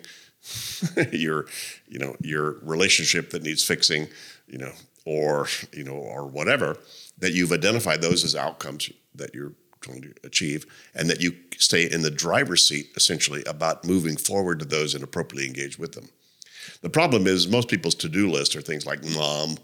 your 1.12 1.46
you 1.88 2.00
know 2.00 2.16
your 2.22 2.58
relationship 2.62 3.32
that 3.32 3.44
needs 3.44 3.64
fixing, 3.64 4.08
you 4.48 4.58
know, 4.58 4.72
or 5.06 5.48
you 5.74 5.84
know 5.84 5.94
or 5.94 6.26
whatever 6.26 6.78
that 7.18 7.34
you've 7.34 7.52
identified 7.52 8.02
those 8.02 8.24
as 8.24 8.36
outcomes 8.36 8.92
that 9.14 9.34
you're 9.34 9.54
trying 9.82 10.02
to 10.02 10.14
achieve 10.24 10.66
and 10.94 11.10
that 11.10 11.22
you 11.22 11.36
stay 11.58 11.90
in 11.90 12.02
the 12.02 12.12
driver's 12.12 12.68
seat 12.68 12.92
essentially 12.96 13.44
about 13.46 13.86
moving 13.86 14.18
forward 14.18 14.60
to 14.60 14.66
those 14.66 14.94
and 14.94 15.04
appropriately 15.04 15.48
engage 15.48 15.80
with 15.80 15.94
them. 15.94 16.10
The 16.82 16.90
problem 16.90 17.28
is 17.28 17.48
most 17.48 17.68
people's 17.68 17.96
to-do 17.96 18.30
list 18.30 18.56
are 18.56 18.62
things 18.62 18.86
like 18.86 19.04
mom, 19.04 19.58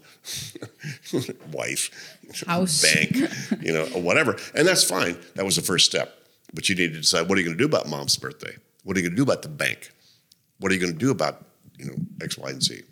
wife, 1.52 2.16
house, 2.46 2.82
bank, 2.82 3.16
you 3.60 3.72
know, 3.72 3.84
whatever. 3.98 4.36
And 4.54 4.66
that's 4.66 4.84
fine. 4.84 5.16
That 5.34 5.44
was 5.44 5.56
the 5.56 5.62
first 5.62 5.86
step. 5.86 6.16
But 6.54 6.68
you 6.68 6.76
need 6.76 6.92
to 6.92 7.00
decide 7.00 7.28
what 7.28 7.36
are 7.36 7.40
you 7.40 7.46
going 7.46 7.58
to 7.58 7.62
do 7.62 7.68
about 7.68 7.88
mom's 7.88 8.16
birthday? 8.16 8.56
What 8.84 8.96
are 8.96 9.00
you 9.00 9.08
going 9.08 9.16
to 9.16 9.16
do 9.16 9.22
about 9.24 9.42
the 9.42 9.48
bank? 9.48 9.90
What 10.62 10.70
are 10.70 10.74
you 10.74 10.80
going 10.80 10.92
to 10.92 10.98
do 10.98 11.10
about, 11.10 11.44
you 11.78 11.86
know, 11.86 11.96
X, 12.22 12.38
Y, 12.38 12.50
and 12.50 12.62
Z? 12.62 12.82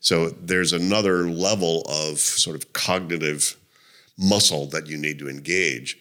So 0.00 0.30
there's 0.30 0.72
another 0.72 1.28
level 1.28 1.82
of 1.82 2.18
sort 2.18 2.56
of 2.56 2.72
cognitive 2.72 3.56
muscle 4.18 4.66
that 4.66 4.86
you 4.86 4.96
need 4.96 5.18
to 5.18 5.28
engage 5.28 5.98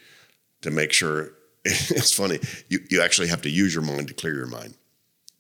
to 0.61 0.71
make 0.71 0.93
sure 0.93 1.33
it's 1.65 2.13
funny. 2.13 2.39
You 2.69 2.79
you 2.89 3.01
actually 3.01 3.27
have 3.27 3.41
to 3.43 3.49
use 3.49 3.73
your 3.73 3.83
mind 3.83 4.07
to 4.07 4.13
clear 4.13 4.33
your 4.33 4.47
mind. 4.47 4.73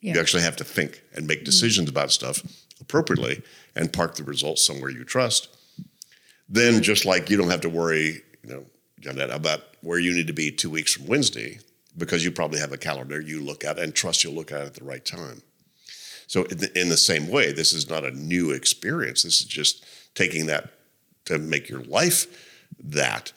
Yeah. 0.01 0.15
You 0.15 0.19
actually 0.19 0.43
have 0.43 0.55
to 0.57 0.63
think 0.63 1.01
and 1.15 1.25
make 1.25 1.45
decisions 1.45 1.87
mm-hmm. 1.89 1.97
about 1.97 2.11
stuff 2.11 2.43
appropriately 2.79 3.41
and 3.75 3.93
park 3.93 4.15
the 4.15 4.23
results 4.23 4.65
somewhere 4.65 4.89
you 4.89 5.03
trust. 5.03 5.49
Then, 6.49 6.83
just 6.83 7.05
like 7.05 7.29
you 7.29 7.37
don't 7.37 7.49
have 7.49 7.61
to 7.61 7.69
worry, 7.69 8.21
you 8.43 8.49
know, 8.49 8.65
Jeanette, 8.99 9.29
about 9.29 9.61
where 9.81 9.99
you 9.99 10.13
need 10.13 10.27
to 10.27 10.33
be 10.33 10.51
two 10.51 10.69
weeks 10.69 10.95
from 10.95 11.07
Wednesday, 11.07 11.59
because 11.97 12.25
you 12.25 12.31
probably 12.31 12.59
have 12.59 12.73
a 12.73 12.77
calendar 12.77 13.21
you 13.21 13.41
look 13.41 13.63
at 13.63 13.79
and 13.79 13.95
trust 13.95 14.23
you'll 14.23 14.33
look 14.33 14.51
at 14.51 14.61
at 14.61 14.73
the 14.73 14.83
right 14.83 15.05
time. 15.05 15.41
So, 16.31 16.45
in 16.45 16.59
the, 16.59 16.79
in 16.79 16.87
the 16.87 16.95
same 16.95 17.27
way, 17.27 17.51
this 17.51 17.73
is 17.73 17.89
not 17.89 18.05
a 18.05 18.11
new 18.11 18.51
experience. 18.51 19.23
This 19.23 19.41
is 19.41 19.45
just 19.45 19.83
taking 20.15 20.45
that 20.45 20.71
to 21.25 21.37
make 21.37 21.67
your 21.67 21.83
life 21.83 22.25
that, 22.81 23.33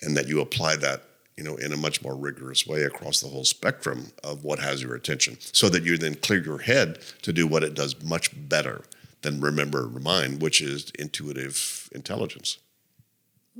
and 0.00 0.16
that 0.16 0.28
you 0.28 0.40
apply 0.40 0.76
that 0.76 1.02
you 1.36 1.44
know, 1.44 1.56
in 1.56 1.74
a 1.74 1.76
much 1.76 2.02
more 2.02 2.16
rigorous 2.16 2.66
way 2.66 2.84
across 2.84 3.20
the 3.20 3.28
whole 3.28 3.44
spectrum 3.44 4.12
of 4.24 4.44
what 4.44 4.60
has 4.60 4.82
your 4.82 4.94
attention, 4.94 5.36
so 5.40 5.68
that 5.68 5.82
you 5.82 5.98
then 5.98 6.14
clear 6.14 6.42
your 6.42 6.60
head 6.60 7.00
to 7.20 7.34
do 7.34 7.46
what 7.46 7.62
it 7.62 7.74
does 7.74 8.02
much 8.02 8.30
better 8.48 8.80
than 9.20 9.42
remember 9.42 9.86
remind, 9.86 10.40
which 10.40 10.62
is 10.62 10.90
intuitive 10.98 11.90
intelligence. 11.92 12.56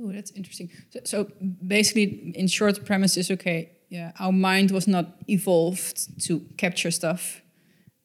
Oh, 0.01 0.11
that's 0.11 0.31
interesting. 0.31 0.71
So, 0.89 0.99
so, 1.03 1.31
basically, 1.67 2.33
in 2.35 2.47
short, 2.47 2.73
the 2.73 2.81
premise 2.81 3.17
is 3.17 3.29
okay. 3.29 3.69
Yeah, 3.89 4.13
our 4.19 4.31
mind 4.31 4.71
was 4.71 4.87
not 4.87 5.19
evolved 5.27 6.25
to 6.25 6.39
capture 6.57 6.89
stuff, 6.89 7.43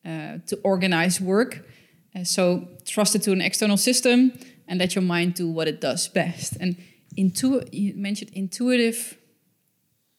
uh, 0.04 0.38
to 0.46 0.58
organize 0.62 1.20
work. 1.20 1.66
Uh, 2.14 2.24
so 2.24 2.68
trust 2.86 3.14
it 3.14 3.22
to 3.22 3.32
an 3.32 3.40
external 3.40 3.76
system 3.76 4.38
and 4.68 4.78
let 4.78 4.94
your 4.94 5.02
mind 5.02 5.34
do 5.34 5.48
what 5.48 5.68
it 5.68 5.80
does 5.80 6.08
best. 6.08 6.56
And 6.60 6.76
intu- 7.16 7.64
you 7.72 7.94
mentioned 7.94 8.30
intuitive 8.34 9.18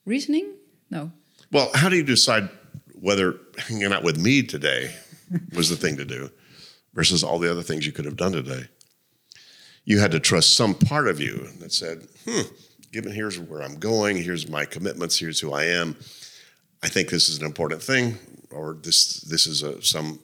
reasoning? 0.06 0.54
No. 0.90 1.12
Well, 1.52 1.70
how 1.74 1.90
do 1.90 1.96
you 1.96 2.04
decide 2.04 2.50
whether 2.94 3.40
hanging 3.58 3.92
out 3.94 4.04
with 4.04 4.18
me 4.18 4.44
today 4.44 4.94
was 5.54 5.70
the 5.70 5.76
thing 5.76 5.98
to 5.98 6.06
do 6.06 6.30
versus 6.94 7.24
all 7.24 7.40
the 7.40 7.50
other 7.52 7.64
things 7.64 7.86
you 7.86 7.92
could 7.92 8.06
have 8.06 8.18
done 8.18 8.32
today? 8.32 8.68
You 9.84 10.00
had 10.00 10.12
to 10.12 10.20
trust 10.20 10.56
some 10.56 10.74
part 10.74 11.08
of 11.08 11.20
you 11.20 11.48
that 11.60 11.72
said, 11.72 12.08
hmm, 12.28 12.42
given 12.92 13.12
here's 13.12 13.38
where 13.38 13.62
I'm 13.62 13.78
going, 13.78 14.18
here's 14.18 14.50
my 14.50 14.66
commitments, 14.66 15.20
here's 15.20 15.40
who 15.40 15.54
I 15.54 15.66
am. 15.66 15.96
I 16.84 16.88
think 16.88 17.10
this 17.10 17.30
is 17.30 17.40
an 17.40 17.46
important 17.46 17.82
thing, 17.82 18.18
or 18.52 18.78
this 18.82 19.22
this 19.22 19.48
is 19.48 19.64
a 19.64 19.82
some 19.82 20.20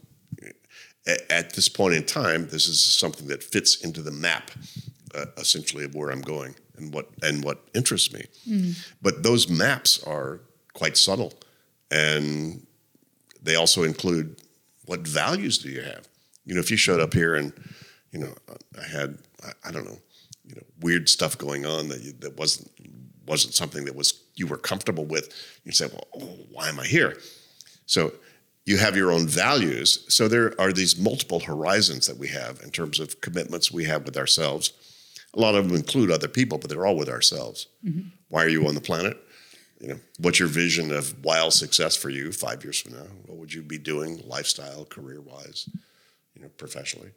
at 1.06 1.54
this 1.54 1.68
point 1.68 1.96
in 1.96 2.06
time, 2.06 2.48
this 2.50 2.68
is 2.68 2.80
something 2.80 3.28
that 3.28 3.44
fits 3.44 3.82
into 3.82 4.02
the 4.02 4.12
map, 4.12 4.52
uh, 5.16 5.26
essentially, 5.38 5.84
of 5.84 5.96
where 5.96 6.12
I'm 6.12 6.22
going 6.22 6.56
and 6.78 6.94
what 6.94 7.10
and 7.24 7.44
what 7.44 7.68
interests 7.74 8.14
me. 8.14 8.26
Mm. 8.48 8.94
But 9.02 9.24
those 9.24 9.50
maps 9.50 10.04
are 10.04 10.42
quite 10.74 10.98
subtle, 10.98 11.34
and 11.90 12.66
they 13.42 13.56
also 13.56 13.84
include 13.84 14.42
what 14.86 15.02
values 15.02 15.58
do 15.58 15.70
you 15.70 15.82
have. 15.82 16.08
You 16.46 16.54
know, 16.54 16.60
if 16.60 16.70
you 16.70 16.78
showed 16.78 17.00
up 17.00 17.14
here 17.14 17.36
and 17.36 17.52
you 18.12 18.20
know 18.20 18.34
I 18.80 18.88
had 18.88 19.18
I, 19.44 19.70
I 19.70 19.72
don't 19.72 19.86
know 19.86 19.98
you 20.46 20.56
know 20.56 20.64
weird 20.82 21.10
stuff 21.10 21.38
going 21.38 21.66
on 21.66 21.90
that 21.90 22.02
you, 22.02 22.14
that 22.20 22.38
wasn't 22.38 22.70
wasn't 23.26 23.54
something 23.56 23.86
that 23.86 23.96
was 23.96 24.22
you 24.36 24.48
were 24.48 24.58
comfortable 24.58 25.06
with, 25.06 25.34
you 25.64 25.72
say, 25.72 25.88
well, 25.88 26.08
oh, 26.16 26.46
why 26.52 26.70
am 26.70 26.80
I 26.80 26.86
here? 26.86 27.18
So 27.92 28.14
you 28.66 28.78
have 28.78 28.96
your 28.96 29.12
own 29.12 29.28
values. 29.28 30.06
So 30.08 30.28
there 30.28 30.60
are 30.60 30.72
these 30.72 31.00
multiple 31.00 31.40
horizons 31.40 32.08
that 32.08 32.18
we 32.18 32.28
have 32.30 32.62
in 32.62 32.70
terms 32.70 33.00
of 33.00 33.22
commitments 33.22 33.72
we 33.72 33.86
have 33.86 34.06
with 34.06 34.18
ourselves 34.18 34.74
a 35.34 35.40
lot 35.40 35.56
of 35.56 35.68
them 35.68 35.78
include 35.78 36.12
other 36.12 36.28
people, 36.28 36.58
but 36.58 36.70
they're 36.70 36.86
all 36.86 36.98
with 36.98 37.10
ourselves. 37.10 37.68
Mm-hmm. 37.86 38.10
Why 38.30 38.44
are 38.44 38.50
you 38.50 38.68
on 38.68 38.76
the 38.76 38.82
planet? 38.82 39.18
You 39.80 39.88
know, 39.90 40.00
what's 40.20 40.40
your 40.40 40.48
vision 40.48 40.92
of 40.92 41.24
wild 41.24 41.54
success 41.54 41.96
for 41.96 42.10
you 42.10 42.32
five 42.32 42.64
years 42.64 42.80
from 42.80 42.94
now? 42.94 43.08
What 43.26 43.38
would 43.38 43.54
you 43.54 43.64
be 43.64 43.78
doing, 43.78 44.22
lifestyle, 44.28 44.86
career 44.86 45.22
wise, 45.22 45.70
you 46.36 46.42
know, 46.42 46.50
professionally? 46.58 47.12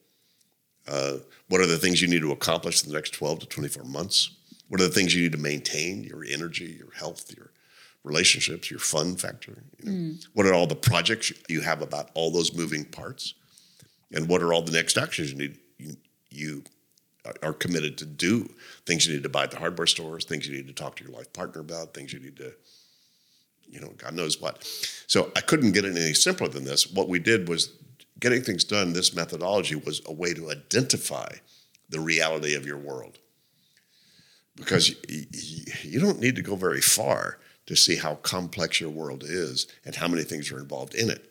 Uh, 0.86 1.16
what 1.48 1.60
are 1.60 1.66
the 1.66 1.76
things 1.76 2.00
you 2.00 2.08
need 2.08 2.20
to 2.20 2.32
accomplish 2.32 2.82
in 2.82 2.90
the 2.90 2.94
next 2.94 3.10
12 3.14 3.40
to 3.40 3.46
24 3.46 3.84
months? 3.84 4.30
What 4.68 4.80
are 4.80 4.84
the 4.84 4.94
things 4.94 5.14
you 5.14 5.22
need 5.22 5.32
to 5.32 5.38
maintain? 5.38 6.04
Your 6.04 6.24
energy, 6.24 6.76
your 6.78 6.92
health, 6.92 7.32
your 7.36 7.50
relationships, 8.04 8.70
your 8.70 8.78
fun 8.78 9.16
factor. 9.16 9.64
You 9.78 9.84
know? 9.84 9.92
mm. 9.92 10.26
What 10.34 10.46
are 10.46 10.54
all 10.54 10.66
the 10.66 10.76
projects 10.76 11.32
you 11.48 11.62
have 11.62 11.82
about 11.82 12.10
all 12.14 12.30
those 12.30 12.54
moving 12.54 12.84
parts? 12.84 13.34
And 14.12 14.28
what 14.28 14.42
are 14.42 14.52
all 14.52 14.62
the 14.62 14.72
next 14.72 14.96
actions 14.96 15.32
you 15.32 15.38
need 15.38 15.58
you, 15.78 15.96
you 16.30 16.62
are 17.42 17.54
committed 17.54 17.96
to 17.98 18.04
do 18.04 18.50
things 18.86 19.06
you 19.06 19.14
need 19.14 19.22
to 19.22 19.28
buy 19.30 19.44
at 19.44 19.50
the 19.50 19.58
hardware 19.58 19.86
stores, 19.86 20.24
things 20.24 20.46
you 20.46 20.54
need 20.54 20.66
to 20.66 20.74
talk 20.74 20.94
to 20.96 21.04
your 21.04 21.12
life 21.12 21.32
partner 21.32 21.62
about, 21.62 21.94
things 21.94 22.12
you 22.12 22.20
need 22.20 22.36
to, 22.36 22.52
you 23.66 23.80
know, 23.80 23.92
God 23.96 24.14
knows 24.14 24.40
what. 24.40 24.62
So 25.06 25.32
I 25.34 25.40
couldn't 25.40 25.72
get 25.72 25.86
it 25.86 25.96
any 25.96 26.12
simpler 26.12 26.48
than 26.48 26.64
this. 26.64 26.86
What 26.86 27.08
we 27.08 27.18
did 27.18 27.48
was 27.48 27.72
getting 28.20 28.42
things 28.42 28.62
done. 28.62 28.92
This 28.92 29.14
methodology 29.14 29.74
was 29.74 30.02
a 30.04 30.12
way 30.12 30.34
to 30.34 30.50
identify 30.50 31.28
the 31.88 32.00
reality 32.00 32.54
of 32.54 32.66
your 32.66 32.78
world, 32.78 33.18
because 34.54 34.94
you 35.82 35.98
don't 35.98 36.20
need 36.20 36.36
to 36.36 36.42
go 36.42 36.56
very 36.56 36.80
far 36.80 37.38
to 37.66 37.76
see 37.76 37.96
how 37.96 38.16
complex 38.16 38.80
your 38.80 38.90
world 38.90 39.22
is 39.24 39.66
and 39.84 39.94
how 39.94 40.08
many 40.08 40.22
things 40.22 40.52
are 40.52 40.58
involved 40.58 40.94
in 40.94 41.10
it. 41.10 41.24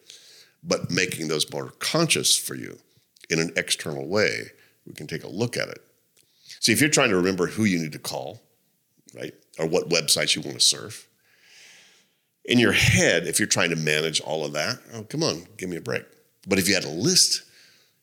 But 0.63 0.89
making 0.89 1.27
those 1.27 1.51
more 1.51 1.73
conscious 1.79 2.37
for 2.37 2.55
you 2.55 2.79
in 3.29 3.39
an 3.39 3.53
external 3.55 4.07
way 4.07 4.51
we 4.85 4.93
can 4.93 5.07
take 5.07 5.23
a 5.23 5.29
look 5.29 5.57
at 5.57 5.69
it. 5.69 5.81
See, 6.59 6.71
if 6.71 6.79
you're 6.81 6.89
trying 6.89 7.09
to 7.09 7.17
remember 7.17 7.47
who 7.47 7.65
you 7.65 7.79
need 7.79 7.91
to 7.93 7.99
call, 7.99 8.41
right, 9.13 9.33
or 9.59 9.67
what 9.67 9.89
websites 9.89 10.35
you 10.35 10.41
want 10.41 10.55
to 10.55 10.65
surf, 10.65 11.07
in 12.45 12.59
your 12.59 12.73
head, 12.73 13.25
if 13.25 13.39
you're 13.39 13.47
trying 13.47 13.69
to 13.69 13.75
manage 13.75 14.19
all 14.21 14.45
of 14.45 14.53
that, 14.53 14.79
oh, 14.93 15.03
come 15.03 15.23
on, 15.23 15.45
give 15.57 15.69
me 15.69 15.77
a 15.77 15.81
break. 15.81 16.03
But 16.47 16.59
if 16.59 16.67
you 16.67 16.75
had 16.75 16.83
a 16.83 16.89
list, 16.89 17.43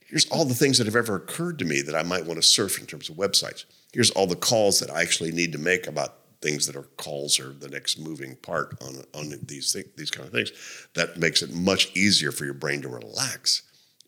here's 0.06 0.26
all 0.30 0.46
the 0.46 0.54
things 0.54 0.78
that 0.78 0.87
have 0.87 0.96
ever 0.96 1.16
occurred 1.16 1.58
to 1.58 1.64
me 1.64 1.82
that 1.82 1.94
I 1.94 2.02
might 2.02 2.25
want 2.25 2.37
to 2.37 2.42
surf 2.42 2.78
in 2.80 2.87
terms 2.87 3.10
of 3.10 3.16
websites. 3.16 3.64
Here's 3.92 4.10
all 4.10 4.26
the 4.26 4.37
calls 4.37 4.80
that 4.80 4.90
I 4.90 5.02
actually 5.02 5.32
need 5.32 5.52
to 5.52 5.58
make 5.58 5.87
about 5.87 6.20
things 6.42 6.66
that 6.66 6.76
are 6.76 6.88
calls 6.97 7.38
or 7.38 7.52
the 7.52 7.68
next 7.68 7.99
moving 7.99 8.37
part 8.37 8.76
on 8.80 9.04
on 9.14 9.32
these 9.47 9.73
th- 9.73 9.94
these 9.97 10.11
kind 10.11 10.26
of 10.26 10.32
things. 10.32 10.52
That 10.94 11.16
makes 11.16 11.42
it 11.42 11.52
much 11.52 11.94
easier 11.97 12.32
for 12.32 12.44
your 12.44 12.54
brain 12.54 12.82
to 12.82 12.88
relax 12.88 13.62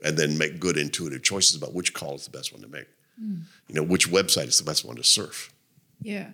and 0.04 0.16
then 0.16 0.38
make 0.38 0.58
good 0.58 0.76
intuitive 0.76 1.22
choices 1.22 1.56
about 1.56 1.74
which 1.74 1.94
call 1.94 2.14
is 2.14 2.24
the 2.24 2.36
best 2.36 2.52
one 2.52 2.62
to 2.62 2.68
make. 2.68 2.88
Mm. 3.22 3.42
You 3.68 3.74
know, 3.74 3.82
which 3.82 4.10
website 4.10 4.48
is 4.48 4.58
the 4.58 4.64
best 4.64 4.84
one 4.84 4.96
to 4.96 5.04
surf. 5.04 5.52
Yeah. 6.00 6.30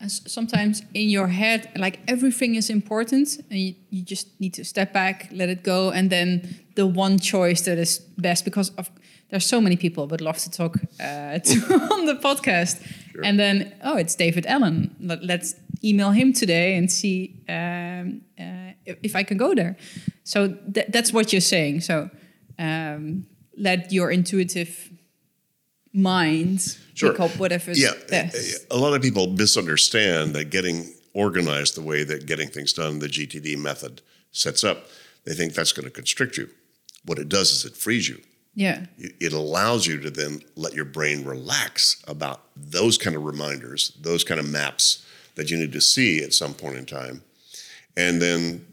And 0.00 0.10
sometimes 0.10 0.82
in 0.94 1.08
your 1.08 1.28
head, 1.28 1.70
like 1.76 2.00
everything 2.08 2.56
is 2.56 2.70
important, 2.70 3.38
and 3.50 3.58
you, 3.58 3.74
you 3.90 4.02
just 4.02 4.28
need 4.40 4.52
to 4.54 4.64
step 4.64 4.92
back, 4.92 5.28
let 5.32 5.48
it 5.48 5.62
go, 5.62 5.90
and 5.90 6.10
then 6.10 6.58
the 6.74 6.86
one 6.86 7.20
choice 7.20 7.62
that 7.62 7.78
is 7.78 8.00
best 8.18 8.44
because 8.44 8.70
of 8.70 8.90
there's 9.30 9.46
so 9.46 9.60
many 9.60 9.76
people 9.76 10.06
would 10.08 10.20
love 10.20 10.38
to 10.38 10.50
talk 10.50 10.76
uh, 11.00 11.38
to 11.44 11.54
on 11.92 12.06
the 12.06 12.16
podcast. 12.16 12.82
Sure. 13.12 13.24
And 13.24 13.38
then, 13.38 13.74
oh, 13.82 13.96
it's 13.96 14.14
David 14.14 14.46
Allen. 14.46 14.96
Let, 15.00 15.40
us 15.40 15.54
email 15.84 16.10
him 16.10 16.32
today 16.32 16.76
and 16.76 16.90
see 16.90 17.44
um, 17.48 18.22
uh, 18.38 18.72
if, 18.86 18.98
if, 19.02 19.16
I 19.16 19.22
can 19.22 19.36
go 19.36 19.54
there. 19.54 19.76
So 20.24 20.54
th- 20.72 20.86
that's 20.88 21.12
what 21.12 21.32
you're 21.32 21.40
saying. 21.40 21.82
So 21.82 22.08
um, 22.58 23.26
let 23.58 23.92
your 23.92 24.10
intuitive 24.10 24.90
mind 25.92 26.78
sure. 26.94 27.12
pick 27.12 27.20
up 27.20 27.30
whatever's 27.32 27.80
yeah. 27.80 27.92
best. 28.08 28.66
A 28.70 28.76
lot 28.76 28.94
of 28.94 29.02
people 29.02 29.26
misunderstand 29.26 30.34
that 30.34 30.50
getting 30.50 30.94
organized 31.12 31.76
the 31.76 31.82
way 31.82 32.04
that 32.04 32.24
getting 32.26 32.48
things 32.48 32.72
done, 32.72 32.98
the 32.98 33.08
GTD 33.08 33.58
method 33.58 34.00
sets 34.30 34.64
up, 34.64 34.86
they 35.24 35.34
think 35.34 35.52
that's 35.52 35.72
going 35.72 35.84
to 35.84 35.90
constrict 35.90 36.38
you. 36.38 36.48
What 37.04 37.18
it 37.18 37.28
does 37.28 37.50
is 37.50 37.64
it 37.66 37.76
frees 37.76 38.08
you 38.08 38.22
yeah. 38.54 38.86
It 38.98 39.32
allows 39.32 39.86
you 39.86 39.98
to 40.00 40.10
then 40.10 40.42
let 40.56 40.74
your 40.74 40.84
brain 40.84 41.24
relax 41.24 42.02
about 42.06 42.42
those 42.54 42.98
kind 42.98 43.16
of 43.16 43.24
reminders, 43.24 43.96
those 44.00 44.24
kind 44.24 44.38
of 44.38 44.48
maps 44.48 45.06
that 45.36 45.50
you 45.50 45.56
need 45.56 45.72
to 45.72 45.80
see 45.80 46.22
at 46.22 46.34
some 46.34 46.54
point 46.54 46.76
in 46.76 46.84
time. 46.84 47.22
And 47.96 48.20
then 48.20 48.66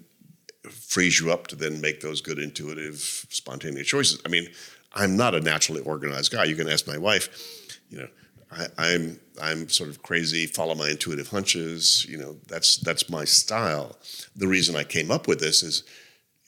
frees 0.70 1.20
you 1.20 1.32
up 1.32 1.48
to 1.48 1.56
then 1.56 1.80
make 1.82 2.02
those 2.02 2.22
good, 2.22 2.40
intuitive, 2.40 3.26
spontaneous 3.30 3.88
choices. 3.88 4.22
I 4.26 4.30
mean, 4.30 4.50
I'm 4.94 5.16
not 5.16 5.36
a 5.36 5.40
naturally 5.40 5.82
organized 5.82 6.32
guy. 6.32 6.46
You 6.46 6.56
can 6.56 6.68
ask 6.68 6.88
my 6.88 6.98
wife, 6.98 7.80
you 7.90 8.00
know, 8.00 8.08
I, 8.52 8.68
I'm, 8.78 9.20
I'm 9.42 9.70
sort 9.70 9.90
of 9.90 10.02
crazy, 10.02 10.46
follow 10.46 10.76
my 10.76 10.90
intuitive 10.90 11.30
hunches. 11.30 12.06
You 12.10 12.18
know, 12.18 12.38
that's 12.48 12.78
that's 12.78 13.10
my 13.10 13.24
style. 13.24 13.98
The 14.36 14.48
reason 14.48 14.76
I 14.76 14.84
came 14.84 15.12
up 15.12 15.28
with 15.28 15.40
this 15.40 15.64
is 15.64 15.84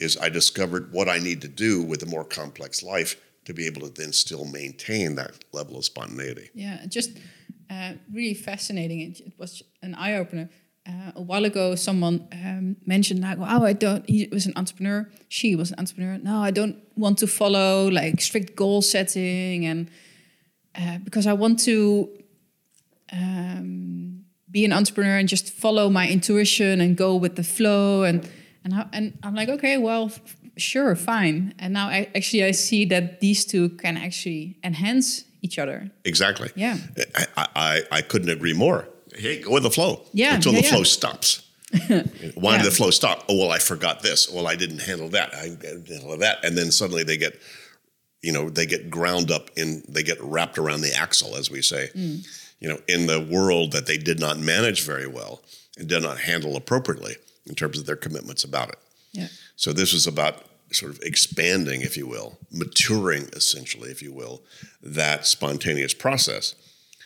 is 0.01 0.17
I 0.17 0.29
discovered 0.29 0.91
what 0.91 1.08
I 1.08 1.20
need 1.20 1.41
to 1.41 1.48
do 1.48 1.81
with 1.81 2.01
a 2.03 2.08
more 2.08 2.25
complex 2.25 2.84
life 2.84 3.15
to 3.46 3.53
be 3.53 3.65
able 3.65 3.81
to 3.81 3.89
then 3.89 4.12
still 4.13 4.46
maintain 4.46 5.15
that 5.15 5.43
level 5.53 5.77
of 5.77 5.86
spontaneity. 5.86 6.50
Yeah, 6.53 6.86
just 6.88 7.12
uh, 7.70 7.93
really 8.12 8.34
fascinating. 8.34 9.00
It, 9.01 9.20
it 9.20 9.34
was 9.38 9.63
an 9.81 9.96
eye 9.96 10.15
opener. 10.15 10.50
Uh, 10.88 11.12
a 11.15 11.22
while 11.22 11.46
ago, 11.46 11.75
someone 11.75 12.27
um, 12.31 12.75
mentioned 12.88 13.22
like, 13.22 13.38
"Oh, 13.39 13.63
I 13.63 13.74
don't." 13.74 14.08
He 14.10 14.27
was 14.31 14.48
an 14.48 14.53
entrepreneur. 14.55 15.08
She 15.29 15.55
was 15.55 15.72
an 15.72 15.77
entrepreneur. 15.77 16.17
No, 16.17 16.41
I 16.41 16.50
don't 16.50 16.77
want 16.96 17.20
to 17.20 17.27
follow 17.27 17.88
like 17.88 18.20
strict 18.20 18.55
goal 18.55 18.81
setting, 18.81 19.65
and 19.67 19.91
uh, 20.74 20.98
because 21.03 21.27
I 21.27 21.34
want 21.34 21.60
to 21.60 22.10
um, 23.13 24.25
be 24.50 24.65
an 24.65 24.74
entrepreneur 24.74 25.17
and 25.17 25.29
just 25.29 25.51
follow 25.51 25.89
my 25.89 26.10
intuition 26.10 26.81
and 26.81 26.98
go 26.98 27.15
with 27.15 27.36
the 27.36 27.43
flow 27.43 28.03
and 28.03 28.27
and 28.63 28.74
how, 28.74 28.88
and 28.94 29.18
I'm 29.24 29.36
like, 29.36 29.50
okay, 29.50 29.77
well, 29.77 30.12
sure, 30.58 30.96
fine. 30.96 31.53
And 31.60 31.74
now 31.74 31.88
I 31.88 32.10
actually 32.15 32.44
I 32.44 32.51
see 32.51 32.86
that 32.86 33.20
these 33.20 33.46
two 33.46 33.70
can 33.70 33.98
actually 33.98 34.58
enhance 34.63 35.25
each 35.41 35.58
other. 35.58 35.91
Exactly. 36.06 36.50
Yeah. 36.56 36.77
I 37.36 37.48
I, 37.56 37.82
I 37.91 38.01
couldn't 38.01 38.30
agree 38.30 38.53
more. 38.53 38.88
Hey, 39.15 39.41
go 39.41 39.51
with 39.51 39.63
the 39.63 39.72
flow. 39.72 40.06
Yeah. 40.13 40.36
Until 40.36 40.53
yeah, 40.53 40.62
the 40.62 40.65
yeah. 40.65 40.74
flow 40.74 40.84
stops. 40.84 41.48
Why 41.88 42.53
yeah. 42.53 42.58
did 42.58 42.68
the 42.68 42.75
flow 42.75 42.91
stop? 42.91 43.25
Oh 43.30 43.38
well, 43.38 43.51
I 43.51 43.60
forgot 43.60 44.03
this. 44.03 44.29
Well, 44.29 44.48
I 44.48 44.55
didn't 44.55 44.81
handle 44.81 45.09
that. 45.09 45.33
I 45.33 45.50
didn't 45.50 45.88
handle 45.88 46.18
that, 46.18 46.44
and 46.44 46.57
then 46.57 46.70
suddenly 46.70 47.03
they 47.03 47.16
get, 47.16 47.40
you 48.22 48.33
know, 48.33 48.50
they 48.50 48.66
get 48.66 48.90
ground 48.90 49.31
up 49.31 49.50
in, 49.55 49.81
they 49.88 50.03
get 50.03 50.22
wrapped 50.22 50.57
around 50.57 50.81
the 50.81 50.94
axle, 50.94 51.38
as 51.38 51.50
we 51.50 51.62
say, 51.62 51.90
mm. 51.96 52.27
you 52.59 52.68
know, 52.68 52.77
in 52.90 53.07
the 53.07 53.22
world 53.22 53.72
that 53.72 53.86
they 53.86 53.98
did 53.98 54.20
not 54.20 54.38
manage 54.38 54.86
very 54.86 55.07
well 55.07 55.44
and 55.77 55.88
did 55.88 56.03
not 56.03 56.20
handle 56.20 56.57
appropriately 56.57 57.16
in 57.46 57.56
terms 57.56 57.80
of 57.80 57.86
their 57.86 57.96
commitments 57.96 58.44
about 58.44 58.70
it. 58.70 58.80
Yeah. 59.14 59.27
So 59.56 59.74
this 59.74 59.94
was 59.94 60.08
about 60.08 60.46
sort 60.72 60.92
of 60.92 61.00
expanding, 61.01 61.82
if 61.82 61.98
you 61.98 62.08
will, 62.08 62.38
maturing 62.51 63.27
essentially, 63.34 63.92
if 63.92 64.01
you 64.01 64.14
will, 64.14 64.42
that 64.82 65.25
spontaneous 65.25 65.94
process 65.94 66.56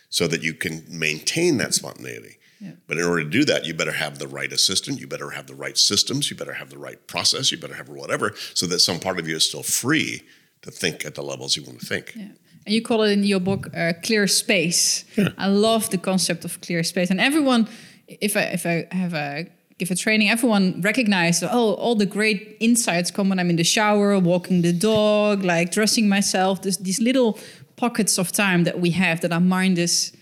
so 0.08 0.28
that 0.28 0.42
you 0.42 0.54
can 0.54 0.84
maintain 0.88 1.56
that 1.58 1.74
spontaneity. 1.74 2.38
Yeah. 2.60 2.72
But 2.86 2.98
in 2.98 3.04
order 3.04 3.24
to 3.24 3.28
do 3.28 3.44
that, 3.44 3.66
you 3.66 3.74
better 3.74 3.92
have 3.92 4.18
the 4.18 4.28
right 4.28 4.52
assistant, 4.52 5.00
you 5.00 5.06
better 5.06 5.30
have 5.30 5.46
the 5.46 5.54
right 5.54 5.76
systems, 5.76 6.30
you 6.30 6.36
better 6.36 6.54
have 6.54 6.70
the 6.70 6.78
right 6.78 7.06
process, 7.06 7.52
you 7.52 7.58
better 7.58 7.74
have 7.74 7.88
whatever, 7.88 8.34
so 8.54 8.66
that 8.66 8.78
some 8.78 8.98
part 8.98 9.18
of 9.18 9.28
you 9.28 9.36
is 9.36 9.46
still 9.46 9.62
free 9.62 10.22
to 10.62 10.70
think 10.70 11.04
at 11.04 11.14
the 11.14 11.22
levels 11.22 11.56
you 11.56 11.62
want 11.64 11.80
to 11.80 11.86
think. 11.86 12.14
Yeah. 12.16 12.28
And 12.64 12.74
you 12.74 12.82
call 12.82 13.02
it 13.02 13.12
in 13.12 13.24
your 13.24 13.40
book 13.40 13.68
uh, 13.76 13.92
clear 14.02 14.26
space. 14.26 15.04
Yeah. 15.16 15.28
I 15.38 15.48
love 15.48 15.90
the 15.90 15.98
concept 15.98 16.44
of 16.44 16.60
clear 16.60 16.82
space. 16.82 17.10
And 17.10 17.20
everyone, 17.20 17.68
if 18.08 18.36
I 18.36 18.42
if 18.42 18.66
I 18.66 18.86
have 18.90 19.14
a 19.14 19.46
give 19.78 19.90
a 19.90 19.94
training, 19.94 20.30
everyone 20.30 20.80
recognized, 20.80 21.44
oh, 21.44 21.74
all 21.74 21.94
the 21.94 22.06
great 22.06 22.56
insights 22.60 23.10
come 23.10 23.28
when 23.28 23.38
I'm 23.38 23.50
in 23.50 23.56
the 23.56 23.64
shower, 23.64 24.18
walking 24.18 24.62
the 24.62 24.72
dog, 24.72 25.44
like 25.44 25.70
dressing 25.70 26.08
myself. 26.08 26.62
This, 26.62 26.78
these 26.78 27.00
little 27.00 27.38
pockets 27.76 28.18
of 28.18 28.32
time 28.32 28.64
that 28.64 28.80
we 28.80 28.90
have 28.90 29.20
that 29.20 29.32
our 29.32 29.40
mind 29.40 29.78
is 29.78 30.16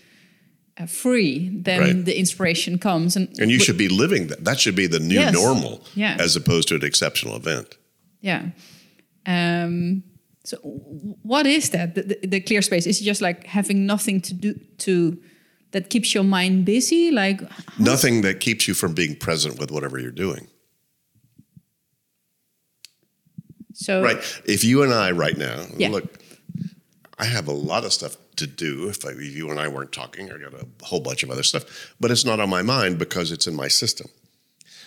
uh, 0.77 0.85
free, 0.85 1.49
then 1.53 1.79
right. 1.79 2.05
the 2.05 2.19
inspiration 2.19 2.77
comes. 2.77 3.15
And, 3.15 3.29
and 3.39 3.49
you 3.49 3.59
should 3.59 3.77
be 3.77 3.87
living 3.87 4.27
that. 4.27 4.43
That 4.43 4.59
should 4.59 4.75
be 4.75 4.87
the 4.87 4.99
new 4.99 5.15
yes. 5.15 5.33
normal 5.33 5.85
yeah. 5.95 6.17
as 6.19 6.35
opposed 6.35 6.67
to 6.67 6.75
an 6.75 6.83
exceptional 6.83 7.35
event. 7.37 7.75
Yeah. 8.19 8.49
Um, 9.25 10.03
so 10.43 10.57
what 10.57 11.47
is 11.47 11.69
that? 11.69 11.95
The, 11.95 12.01
the, 12.01 12.27
the 12.27 12.39
clear 12.41 12.61
space 12.61 12.85
is 12.85 12.99
just 12.99 13.21
like 13.21 13.45
having 13.45 13.85
nothing 13.85 14.19
to 14.21 14.33
do 14.33 14.53
to 14.79 15.17
that 15.75 15.89
keeps 15.89 16.15
your 16.15 16.23
mind 16.23 16.63
busy? 16.63 17.11
Like 17.11 17.41
nothing 17.77 18.21
that 18.21 18.39
keeps 18.39 18.65
you 18.65 18.73
from 18.73 18.93
being 18.93 19.13
present 19.13 19.59
with 19.59 19.71
whatever 19.71 19.99
you're 19.99 20.09
doing. 20.09 20.47
So 23.73 24.01
right, 24.01 24.17
if 24.45 24.63
you 24.63 24.83
and 24.83 24.93
I 24.93 25.11
right 25.11 25.37
now 25.37 25.65
yeah. 25.75 25.89
look, 25.89 26.05
I 27.19 27.25
have 27.25 27.49
a 27.49 27.51
lot 27.51 27.83
of 27.83 27.91
stuff 27.91 28.15
to 28.37 28.47
do. 28.47 28.87
If, 28.87 29.05
I, 29.05 29.09
if 29.09 29.35
you 29.35 29.51
and 29.51 29.59
I 29.59 29.67
weren't 29.67 29.91
talking, 29.91 30.31
I 30.31 30.37
got 30.37 30.53
a 30.53 30.65
whole 30.81 31.01
bunch 31.01 31.23
of 31.23 31.29
other 31.29 31.43
stuff, 31.43 31.93
but 31.99 32.09
it's 32.09 32.23
not 32.23 32.39
on 32.39 32.49
my 32.49 32.61
mind 32.61 32.97
because 32.97 33.33
it's 33.33 33.45
in 33.45 33.53
my 33.53 33.67
system. 33.67 34.07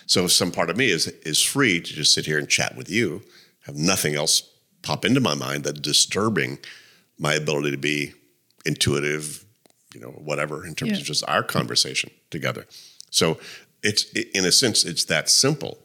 So 0.07 0.25
some 0.25 0.51
part 0.51 0.71
of 0.71 0.77
me 0.77 0.89
is 0.89 1.05
is 1.23 1.39
free 1.39 1.79
to 1.81 1.93
just 1.93 2.15
sit 2.15 2.25
here 2.25 2.39
and 2.39 2.49
chat 2.49 2.75
with 2.75 2.89
you, 2.89 3.21
have 3.67 3.75
nothing 3.75 4.15
else 4.15 4.41
pop 4.81 5.05
into 5.05 5.21
my 5.21 5.35
mind 5.35 5.65
that's 5.65 5.79
disturbing 5.79 6.57
my 7.19 7.35
ability 7.35 7.69
to 7.69 7.77
be 7.77 8.13
intuitive, 8.65 9.45
you 9.93 9.99
know, 9.99 10.09
whatever 10.09 10.65
in 10.65 10.75
terms 10.75 10.91
yeah. 10.91 10.97
of 10.97 11.03
just 11.03 11.23
our 11.27 11.43
conversation 11.43 12.11
together. 12.29 12.65
So 13.09 13.39
it's 13.81 14.03
in 14.13 14.45
a 14.45 14.51
sense 14.51 14.85
it's 14.85 15.05
that 15.05 15.29
simple, 15.29 15.79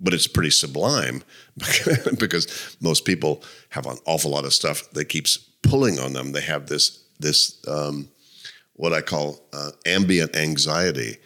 but 0.00 0.14
it's 0.14 0.26
pretty 0.26 0.50
sublime 0.50 1.22
because 2.18 2.76
most 2.80 3.04
people 3.04 3.42
have 3.70 3.86
an 3.86 3.98
awful 4.04 4.30
lot 4.30 4.44
of 4.44 4.52
stuff 4.52 4.90
that 4.92 5.06
keeps 5.06 5.36
pulling 5.62 5.98
on 5.98 6.12
them. 6.12 6.32
They 6.32 6.42
have 6.42 6.66
this 6.66 7.02
this 7.18 7.62
um, 7.68 8.08
what 8.74 8.92
I 8.92 9.02
call 9.02 9.40
uh, 9.52 9.70
ambient 9.86 10.36
anxiety, 10.36 11.18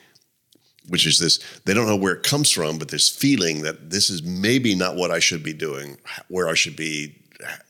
which 0.89 1.07
is 1.07 1.19
this 1.19 1.39
they 1.65 1.75
don't 1.75 1.87
know 1.87 1.97
where 1.97 2.15
it 2.15 2.23
comes 2.23 2.51
from, 2.51 2.79
but 2.79 2.89
this 2.89 3.09
feeling 3.09 3.63
that 3.63 3.91
this 3.91 4.11
is 4.11 4.23
maybe 4.23 4.75
not 4.75 4.97
what 4.97 5.11
I 5.11 5.19
should 5.19 5.43
be 5.43 5.55
doing, 5.55 5.99
where 6.29 6.49
I 6.49 6.55
should 6.55 6.77
be, 6.77 7.17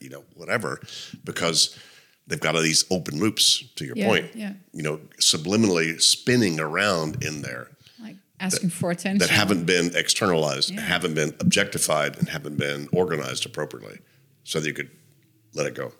you 0.01 0.11
know, 0.11 0.25
whatever, 0.35 0.81
because 1.25 1.79
they've 2.27 2.41
got 2.41 2.55
all 2.55 2.63
these 2.63 2.85
open 2.91 3.19
loops 3.19 3.65
to 3.77 3.85
your 3.85 3.97
yeah, 3.97 4.07
point 4.07 4.31
yeah. 4.35 4.53
you 4.73 4.83
know 4.83 5.01
subliminally 5.21 6.01
spinning 6.01 6.61
around 6.61 7.23
in 7.25 7.43
there 7.43 7.69
like 8.01 8.17
asking 8.41 8.69
that, 8.69 8.75
for 8.75 8.91
attention 8.91 9.19
that 9.19 9.31
haven't 9.31 9.65
been 9.65 9.95
externalized 9.95 10.71
yeah. 10.71 10.81
haven't 10.81 11.15
been 11.15 11.35
objectified 11.41 12.17
and 12.19 12.29
haven't 12.29 12.57
been 12.57 12.89
organized 12.93 13.47
appropriately 13.47 13.99
so 14.45 14.61
that 14.61 14.67
you 14.67 14.75
could 14.75 14.91
let 15.55 15.67
it 15.67 15.75
go 15.75 15.93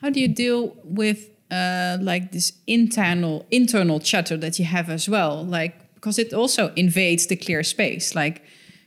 how 0.00 0.10
do 0.10 0.20
you 0.20 0.28
deal 0.28 0.76
with 0.84 1.30
uh, 1.50 1.96
like 2.00 2.32
this 2.32 2.52
internal 2.66 3.46
internal 3.50 4.00
chatter 4.00 4.36
that 4.36 4.58
you 4.58 4.64
have 4.64 4.90
as 4.90 5.08
well 5.08 5.44
like 5.44 5.94
because 5.94 6.18
it 6.18 6.32
also 6.32 6.72
invades 6.74 7.26
the 7.26 7.36
clear 7.36 7.62
space 7.62 8.14
like 8.14 8.42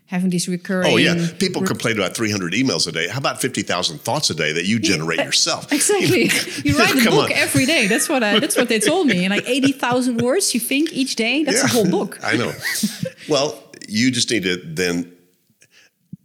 having 0.10 0.32
these 0.32 0.50
recurring. 0.50 0.92
Oh 0.92 0.98
yeah, 0.98 1.28
people 1.38 1.62
complain 1.62 1.96
about 1.98 2.16
300 2.16 2.54
emails 2.54 2.88
a 2.88 2.92
day. 2.92 3.08
How 3.08 3.20
about 3.20 3.40
50,000 3.40 4.00
thoughts 4.00 4.32
a 4.32 4.34
day 4.34 4.52
that 4.54 4.66
you 4.66 4.80
generate 4.80 5.20
yeah, 5.20 5.26
yourself? 5.26 5.72
Exactly. 5.80 6.24
you 6.64 6.78
write 6.78 6.92
a 7.06 7.10
book 7.10 7.26
on. 7.26 7.32
every 7.32 7.66
day. 7.66 7.88
That's 7.88 8.10
what 8.10 8.24
I, 8.24 8.40
that's 8.40 8.58
what 8.58 8.70
they 8.70 8.80
told 8.80 9.08
me. 9.08 9.24
And 9.24 9.34
like 9.34 9.48
80,000 9.48 10.18
words 10.18 10.54
you 10.54 10.60
think 10.60 10.92
each 10.92 11.16
day. 11.16 11.44
That's 11.44 11.58
yeah, 11.58 11.66
a 11.66 11.68
whole 11.68 11.90
book. 11.90 12.20
I 12.24 12.36
know. 12.36 12.52
well, 13.30 13.64
you 13.88 14.12
just 14.12 14.30
need 14.32 14.44
to 14.44 14.58
then 14.58 15.16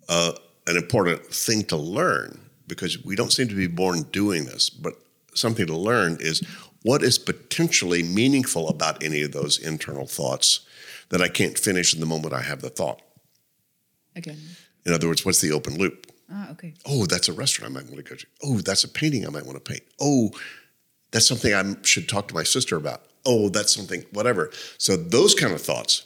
uh, 0.08 0.32
an 0.66 0.76
important 0.76 1.24
thing 1.26 1.64
to 1.66 1.76
learn 1.76 2.40
because 2.66 3.04
we 3.04 3.14
don't 3.14 3.32
seem 3.32 3.48
to 3.48 3.54
be 3.54 3.66
born 3.66 4.04
doing 4.04 4.46
this, 4.46 4.70
but 4.70 4.94
something 5.34 5.66
to 5.66 5.76
learn 5.76 6.16
is 6.20 6.40
what 6.82 7.02
is 7.02 7.18
potentially 7.18 8.02
meaningful 8.02 8.68
about 8.68 9.02
any 9.02 9.22
of 9.22 9.32
those 9.32 9.58
internal 9.58 10.06
thoughts 10.06 10.60
that 11.10 11.20
I 11.20 11.28
can't 11.28 11.58
finish 11.58 11.94
in 11.94 12.00
the 12.00 12.06
moment 12.06 12.32
I 12.32 12.42
have 12.42 12.62
the 12.62 12.70
thought. 12.70 13.00
Again. 14.16 14.38
In 14.86 14.92
other 14.92 15.08
words, 15.08 15.24
what's 15.24 15.40
the 15.40 15.52
open 15.52 15.78
loop? 15.78 16.12
Ah, 16.30 16.50
okay. 16.52 16.74
Oh, 16.86 17.06
that's 17.06 17.28
a 17.28 17.32
restaurant 17.32 17.72
I 17.72 17.74
might 17.74 17.90
want 17.90 18.04
to 18.04 18.10
go 18.10 18.16
to. 18.16 18.26
Oh, 18.42 18.58
that's 18.58 18.84
a 18.84 18.88
painting 18.88 19.26
I 19.26 19.30
might 19.30 19.44
want 19.46 19.62
to 19.62 19.72
paint. 19.72 19.82
Oh, 20.00 20.30
that's 21.10 21.26
something 21.26 21.54
I 21.54 21.76
should 21.82 22.08
talk 22.08 22.28
to 22.28 22.34
my 22.34 22.42
sister 22.42 22.76
about. 22.76 23.02
Oh, 23.26 23.48
that's 23.48 23.74
something, 23.74 24.04
whatever. 24.12 24.50
So 24.78 24.96
those 24.96 25.34
kind 25.34 25.52
of 25.52 25.60
thoughts, 25.60 26.04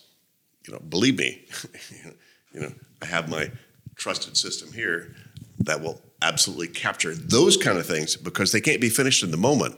you 0.66 0.72
know, 0.72 0.80
believe 0.80 1.18
me, 1.18 1.46
you 2.52 2.60
know, 2.60 2.72
I 3.02 3.06
have 3.06 3.28
my 3.28 3.50
trusted 3.96 4.36
system 4.36 4.72
here 4.72 5.14
that 5.60 5.80
will 5.80 6.00
absolutely 6.22 6.68
capture 6.68 7.14
those 7.14 7.56
kind 7.56 7.78
of 7.78 7.86
things 7.86 8.16
because 8.16 8.52
they 8.52 8.60
can't 8.60 8.80
be 8.80 8.88
finished 8.88 9.22
in 9.22 9.30
the 9.30 9.36
moment, 9.36 9.76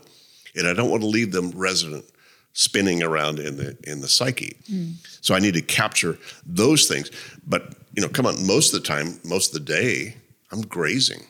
and 0.56 0.66
I 0.66 0.74
don't 0.74 0.90
want 0.90 1.02
to 1.02 1.08
leave 1.08 1.32
them 1.32 1.52
resident 1.54 2.04
spinning 2.52 3.02
around 3.02 3.38
in 3.38 3.56
the 3.56 3.76
in 3.84 4.00
the 4.00 4.08
psyche. 4.08 4.56
Mm. 4.70 4.94
So 5.20 5.34
I 5.34 5.38
need 5.38 5.54
to 5.54 5.62
capture 5.62 6.18
those 6.44 6.88
things. 6.88 7.10
But 7.46 7.74
you 7.94 8.02
know, 8.02 8.08
come 8.08 8.26
on, 8.26 8.46
most 8.46 8.72
of 8.74 8.82
the 8.82 8.86
time, 8.86 9.20
most 9.24 9.54
of 9.54 9.64
the 9.64 9.72
day, 9.72 10.16
I'm 10.52 10.62
grazing. 10.62 11.22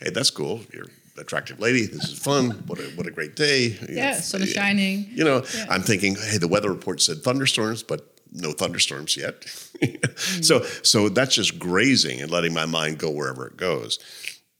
Hey, 0.00 0.10
that's 0.10 0.30
cool. 0.30 0.60
You're 0.72 0.84
an 0.84 0.90
attractive 1.18 1.60
lady. 1.60 1.86
This 1.86 2.08
is 2.08 2.18
fun. 2.18 2.50
What 2.66 2.78
a 2.78 2.84
what 2.96 3.06
a 3.06 3.10
great 3.10 3.36
day. 3.36 3.78
yeah, 3.88 4.12
know, 4.12 4.18
sun 4.18 4.42
is 4.42 4.50
shining. 4.50 5.06
You 5.10 5.24
know, 5.24 5.44
yeah. 5.54 5.66
I'm 5.68 5.82
thinking, 5.82 6.16
hey, 6.16 6.38
the 6.38 6.48
weather 6.48 6.70
report 6.70 7.00
said 7.00 7.22
thunderstorms, 7.22 7.82
but 7.82 8.16
no 8.32 8.52
thunderstorms 8.52 9.16
yet. 9.16 9.42
mm. 9.42 10.44
So 10.44 10.62
so 10.82 11.08
that's 11.08 11.34
just 11.34 11.58
grazing 11.58 12.20
and 12.20 12.30
letting 12.30 12.54
my 12.54 12.66
mind 12.66 12.98
go 12.98 13.10
wherever 13.10 13.46
it 13.46 13.56
goes. 13.56 13.98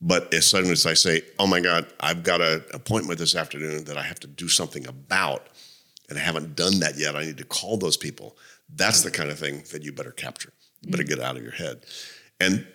But 0.01 0.33
as 0.33 0.47
soon 0.47 0.71
as 0.71 0.87
I 0.87 0.95
say, 0.95 1.23
oh 1.39 1.47
my 1.47 1.61
God, 1.61 1.87
I've 2.01 2.23
got 2.23 2.41
an 2.41 2.65
appointment 2.73 3.19
this 3.19 3.37
afternoon 3.37 3.85
that 3.85 3.99
I 3.99 4.03
have 4.03 4.19
to 4.21 4.27
do 4.27 4.49
something 4.49 4.87
about, 4.87 5.47
and 6.09 6.19
I 6.19 6.23
haven't 6.23 6.57
done 6.57 6.81
that 6.81 6.97
yet, 6.97 7.17
I 7.17 7.25
need 7.25 7.37
to 7.37 7.45
call 7.45 7.77
those 7.77 7.99
people. 7.99 8.37
That's 8.75 9.03
the 9.03 9.11
kind 9.11 9.31
of 9.31 9.39
thing 9.39 9.63
that 9.73 9.83
you 9.83 9.93
better 9.93 10.13
capture. 10.13 10.53
You 10.83 10.91
better 10.91 11.05
get 11.05 11.21
out 11.21 11.37
of 11.37 11.43
your 11.43 11.53
head. 11.53 11.85
And 12.39 12.67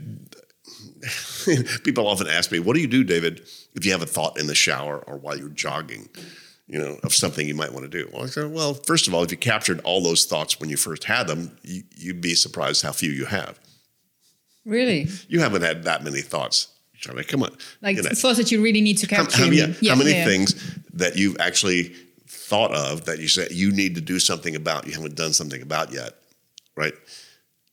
people 1.83 2.07
often 2.07 2.27
ask 2.27 2.51
me, 2.51 2.59
what 2.59 2.75
do 2.75 2.81
you 2.81 2.87
do, 2.87 3.03
David, 3.03 3.41
if 3.73 3.85
you 3.85 3.91
have 3.91 4.01
a 4.01 4.07
thought 4.07 4.39
in 4.39 4.47
the 4.47 4.55
shower 4.55 4.99
or 4.99 5.17
while 5.17 5.37
you're 5.37 5.49
jogging? 5.49 6.09
you 6.67 6.79
know, 6.79 6.97
of 7.03 7.13
something 7.13 7.47
you 7.47 7.55
might 7.55 7.71
want 7.71 7.83
to 7.83 7.89
do. 7.89 8.09
Well, 8.11 8.23
I 8.23 8.25
said, 8.27 8.51
well, 8.51 8.73
first 8.73 9.07
of 9.07 9.13
all, 9.13 9.23
if 9.23 9.31
you 9.31 9.37
captured 9.37 9.81
all 9.81 10.01
those 10.01 10.25
thoughts 10.25 10.59
when 10.59 10.69
you 10.69 10.77
first 10.77 11.03
had 11.03 11.27
them, 11.27 11.57
you, 11.61 11.83
would 12.07 12.21
be 12.21 12.33
surprised 12.33 12.81
how 12.81 12.91
few 12.91 13.11
you 13.11 13.25
have. 13.25 13.59
Really? 14.65 15.07
You 15.27 15.41
haven't 15.41 15.61
had 15.61 15.83
that 15.83 16.03
many 16.03 16.21
thoughts. 16.21 16.69
Charlie, 16.97 17.23
come 17.23 17.43
on. 17.43 17.55
Like 17.81 17.97
you 17.97 18.03
know, 18.03 18.09
thoughts 18.09 18.37
that 18.37 18.51
you 18.51 18.63
really 18.63 18.81
need 18.81 18.97
to 18.99 19.07
capture. 19.07 19.37
How, 19.37 19.45
how, 19.45 19.51
yeah, 19.51 19.73
yeah, 19.79 19.93
how 19.93 19.97
many 19.97 20.11
yeah. 20.11 20.25
things 20.25 20.79
that 20.93 21.17
you've 21.17 21.37
actually 21.39 21.93
thought 22.27 22.71
of 22.71 23.05
that 23.05 23.19
you 23.19 23.27
said 23.27 23.51
you 23.51 23.71
need 23.71 23.95
to 23.95 24.01
do 24.01 24.19
something 24.19 24.55
about, 24.55 24.87
you 24.87 24.93
haven't 24.93 25.15
done 25.15 25.33
something 25.33 25.61
about 25.61 25.91
yet, 25.91 26.13
right? 26.75 26.93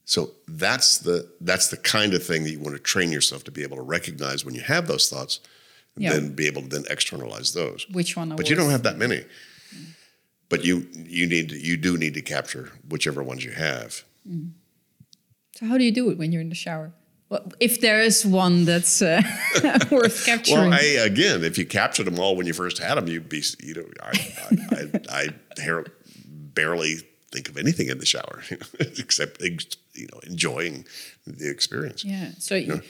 So 0.05 0.33
that's 0.49 0.99
the 0.99 1.31
that's 1.41 1.69
the 1.69 1.77
kind 1.77 2.12
of 2.15 2.25
thing 2.25 2.45
that 2.45 2.51
you 2.51 2.59
want 2.59 2.77
to 2.77 2.83
train 2.83 3.12
yourself 3.12 3.45
to 3.45 3.51
be 3.51 3.62
able 3.62 3.77
to 3.77 3.83
recognize 3.83 4.45
when 4.45 4.55
you 4.55 4.61
have 4.61 4.88
those 4.88 5.09
thoughts 5.09 5.41
yeah. 5.97 6.12
then 6.12 6.35
be 6.35 6.47
able 6.47 6.62
to 6.62 6.69
then 6.69 6.85
externalize 6.91 7.53
those. 7.53 7.87
Which 7.91 8.17
one? 8.17 8.31
But 8.31 8.49
you 8.49 8.57
don't 8.57 8.71
have 8.71 8.83
that 8.85 8.97
many. 8.97 9.19
Mm. 9.19 9.87
But 10.49 10.65
you 10.65 10.87
you 10.95 11.27
need 11.27 11.51
to, 11.51 11.59
you 11.59 11.77
do 11.77 11.97
need 11.97 12.15
to 12.15 12.23
capture 12.23 12.73
whichever 12.88 13.23
ones 13.23 13.45
you 13.45 13.53
have. 13.53 14.03
Mm. 14.29 14.53
So 15.57 15.67
how 15.67 15.79
do 15.79 15.85
you 15.85 15.93
do 15.93 16.11
it 16.11 16.19
when 16.19 16.33
you're 16.33 16.41
in 16.41 16.49
the 16.49 16.55
shower? 16.55 16.93
Well, 17.29 17.51
if 17.61 17.81
there 17.81 18.01
is 18.01 18.27
one 18.27 18.67
that's 18.67 19.01
uh, 19.01 19.23
worth 19.91 20.27
capturing. 20.27 20.71
Well, 20.71 20.75
I, 20.75 21.05
again, 21.05 21.45
if 21.45 21.57
you 21.57 21.65
captured 21.65 22.05
them 22.05 22.19
all 22.19 22.37
when 22.37 22.47
you 22.47 22.53
first 22.53 22.79
had 22.79 22.97
them, 22.97 23.09
you'd 23.09 23.29
be 23.29 23.43
you 23.61 23.75
know 23.75 23.85
I 24.03 24.35
I, 24.71 25.01
I, 25.11 25.29
I 25.59 25.85
barely 26.55 26.97
think 27.33 27.49
of 27.49 27.57
anything 27.57 27.88
in 27.88 27.99
the 27.99 28.07
shower 28.07 28.42
except 28.81 29.42
you 29.42 30.09
know 30.12 30.21
enjoying 30.25 30.85
the 31.27 31.51
experience. 31.51 32.05
Yeah. 32.05 32.31
So 32.38 32.55
you 32.55 32.66
know? 32.66 32.81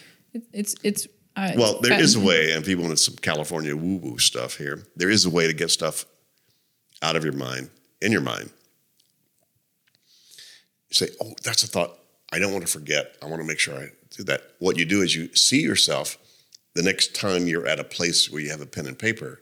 it's 0.53 0.75
it's 0.83 1.07
uh, 1.37 1.53
well, 1.57 1.81
there 1.81 1.99
is 1.99 2.15
a 2.15 2.21
way, 2.29 2.53
and 2.53 2.65
people 2.65 2.85
want 2.85 2.99
some 2.99 3.17
California 3.17 3.75
woo 3.75 3.97
woo 3.97 4.19
stuff 4.19 4.57
here. 4.57 4.83
There 4.97 5.11
is 5.11 5.25
a 5.25 5.31
way 5.31 5.47
to 5.47 5.53
get 5.53 5.71
stuff 5.71 6.05
out 7.01 7.17
of 7.17 7.25
your 7.25 7.33
mind, 7.33 7.71
in 8.01 8.13
your 8.13 8.21
mind. 8.21 8.51
You 10.91 10.95
say, 10.95 11.09
Oh, 11.21 11.33
that's 11.43 11.63
a 11.63 11.67
thought 11.67 11.99
I 12.33 12.39
don't 12.39 12.53
want 12.53 12.67
to 12.67 12.71
forget. 12.71 13.17
I 13.23 13.27
want 13.27 13.41
to 13.41 13.47
make 13.47 13.59
sure 13.59 13.75
I 13.75 13.89
do 14.11 14.25
that. 14.25 14.43
What 14.59 14.79
you 14.79 14.85
do 14.85 15.03
is 15.03 15.15
you 15.15 15.35
see 15.35 15.61
yourself 15.61 16.19
the 16.75 16.83
next 16.83 17.15
time 17.15 17.47
you're 17.47 17.67
at 17.67 17.81
a 17.81 17.85
place 17.85 18.31
where 18.31 18.41
you 18.41 18.51
have 18.51 18.61
a 18.61 18.67
pen 18.67 18.87
and 18.87 18.99
paper, 18.99 19.41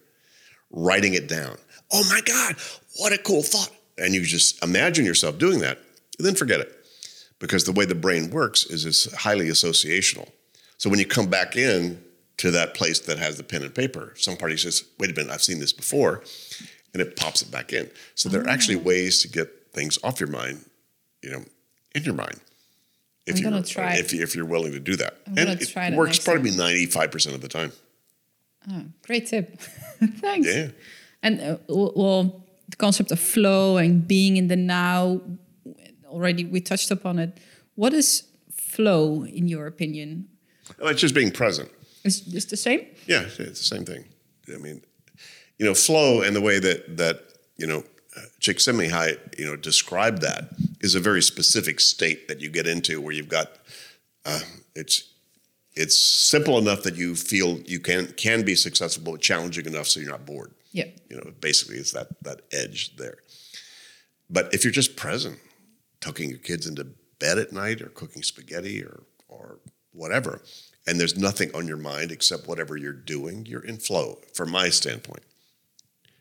writing 0.71 1.15
it 1.15 1.29
down. 1.29 1.57
Oh 1.93 2.05
my 2.09 2.21
God, 2.21 2.57
what 2.97 3.13
a 3.13 3.19
cool 3.19 3.43
thought. 3.43 3.71
And 4.01 4.15
you 4.15 4.23
just 4.23 4.63
imagine 4.63 5.05
yourself 5.05 5.39
doing 5.39 5.61
that, 5.61 5.79
and 6.19 6.27
then 6.27 6.35
forget 6.35 6.61
it. 6.61 6.77
Because 7.39 7.65
the 7.65 7.73
way 7.73 7.85
the 7.85 7.95
brain 7.95 8.31
works 8.31 8.67
is 8.67 8.85
it's 8.85 9.13
highly 9.15 9.47
associational. 9.47 10.29
So 10.77 10.91
when 10.91 10.99
you 10.99 11.07
come 11.07 11.29
back 11.29 11.57
in 11.57 12.03
to 12.39 12.51
that 12.51 12.75
place 12.75 13.01
that 13.01 13.19
has 13.19 13.37
the 13.37 13.43
pen 13.43 13.63
and 13.63 13.75
paper, 13.75 14.15
some 14.17 14.37
party 14.37 14.57
says, 14.57 14.85
wait 14.99 15.11
a 15.11 15.15
minute, 15.15 15.33
I've 15.33 15.43
seen 15.43 15.61
this 15.61 15.73
before, 15.73 16.23
and 16.93 17.01
it 17.01 17.17
pops 17.17 17.43
it 17.43 17.51
back 17.51 17.73
in. 17.73 17.91
So 18.15 18.29
there 18.29 18.43
are 18.43 18.49
actually 18.49 18.77
oh. 18.77 18.83
ways 18.83 19.23
to 19.23 19.29
get 19.29 19.73
things 19.73 19.99
off 20.03 20.21
your 20.21 20.29
mind, 20.29 20.65
you 21.23 21.31
know, 21.31 21.45
in 21.95 22.05
your 22.05 22.15
mind. 22.15 22.41
If 23.27 23.37
I'm 23.37 23.43
gonna 23.43 23.63
try. 23.63 23.95
If, 23.97 24.13
you, 24.13 24.23
if 24.23 24.35
you're 24.35 24.47
willing 24.47 24.73
to 24.73 24.81
do 24.81 24.97
that, 24.97 25.19
I'm 25.27 25.39
and 25.39 25.49
it, 25.51 25.77
it 25.77 25.95
works 25.95 26.19
probably 26.19 26.51
ninety 26.51 26.87
five 26.87 27.11
percent 27.11 27.35
of 27.35 27.43
the 27.43 27.49
time. 27.49 27.73
Oh, 28.71 28.85
great 29.03 29.27
tip! 29.27 29.61
Thanks. 30.01 30.49
Yeah. 30.49 30.69
And 31.23 31.41
uh, 31.41 31.57
well, 31.69 32.45
the 32.71 32.77
concept 32.77 33.11
of 33.11 33.21
flow 33.21 33.77
and 33.77 34.07
being 34.07 34.37
in 34.37 34.49
the 34.49 34.57
now. 34.57 35.21
Already, 36.07 36.45
we 36.45 36.61
touched 36.61 36.91
upon 36.91 37.19
it. 37.19 37.39
What 37.77 37.93
is 37.93 38.25
flow, 38.53 39.25
in 39.25 39.49
your 39.49 39.67
opinion? 39.67 40.29
It's 40.81 41.01
just 41.01 41.15
being 41.15 41.31
present. 41.31 41.71
It's 42.05 42.21
just 42.21 42.51
the 42.51 42.57
same. 42.57 42.87
Yeah, 43.07 43.23
it's 43.23 43.37
the 43.37 43.55
same 43.55 43.85
thing. 43.85 44.05
I 44.53 44.59
mean, 44.59 44.83
you 45.59 45.67
know, 45.67 45.75
flow 45.75 46.23
and 46.23 46.35
the 46.35 46.41
way 46.41 46.59
that 46.59 46.97
that 46.97 47.23
you 47.57 47.67
know 47.67 47.85
Csikszentmihalyi 48.41 49.39
you 49.39 49.47
know 49.47 49.57
described 49.57 50.23
that 50.23 50.51
is 50.81 50.95
a 50.95 51.01
very 51.01 51.23
specific 51.23 51.81
state 51.81 52.29
that 52.29 52.41
you 52.41 52.51
get 52.51 52.67
into 52.67 53.01
where 53.01 53.13
you've 53.13 53.29
got 53.29 53.59
uh, 54.25 54.41
it's 54.75 55.11
it's 55.75 55.99
simple 55.99 56.59
enough 56.59 56.83
that 56.83 56.97
you 56.97 57.15
feel 57.15 57.61
you 57.61 57.81
can 57.81 58.07
can 58.15 58.43
be 58.45 58.55
successful, 58.55 59.13
but 59.13 59.21
challenging 59.21 59.67
enough 59.67 59.87
so 59.87 60.01
you're 60.01 60.11
not 60.11 60.27
bored. 60.27 60.53
Yeah, 60.73 60.87
you 61.09 61.17
know, 61.17 61.33
basically 61.41 61.77
it's 61.77 61.93
that 61.93 62.09
that 62.23 62.43
edge 62.53 62.97
there. 62.97 63.19
But 64.29 64.55
if 64.55 64.65
you're 64.65 64.73
just 64.73 64.97
present, 64.97 65.39
tucking 66.01 66.31
your 66.31 66.39
kids 66.39 66.67
into 66.67 66.87
bed 67.19 67.39
at 67.39 67.53
night 67.53 67.83
or 67.83 67.87
cooking 67.87 68.23
spaghetti 68.23 68.83
or 68.83 69.03
or 69.29 69.59
whatever, 69.93 70.43
and 70.87 70.99
there's 70.99 71.19
nothing 71.19 71.55
on 71.55 71.67
your 71.67 71.77
mind 71.77 72.11
except 72.13 72.47
whatever 72.47 72.77
you're 72.77 72.93
doing, 72.93 73.47
you're 73.47 73.65
in 73.65 73.79
flow 73.79 74.19
from 74.35 74.51
my 74.51 74.69
standpoint. 74.69 75.23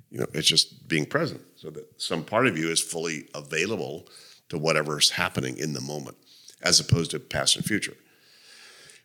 You 0.10 0.20
know, 0.20 0.28
it's 0.34 0.48
just 0.48 0.88
being 0.88 1.06
present 1.06 1.42
so 1.56 1.70
that 1.70 2.02
some 2.02 2.24
part 2.24 2.48
of 2.48 2.58
you 2.58 2.70
is 2.70 2.82
fully 2.82 3.30
available 3.36 4.08
to 4.50 4.58
whatever's 4.58 5.12
happening 5.12 5.58
in 5.58 5.74
the 5.74 5.82
moment, 5.82 6.18
as 6.62 6.80
opposed 6.80 7.12
to 7.12 7.20
past 7.20 7.56
and 7.56 7.66
future. 7.66 7.96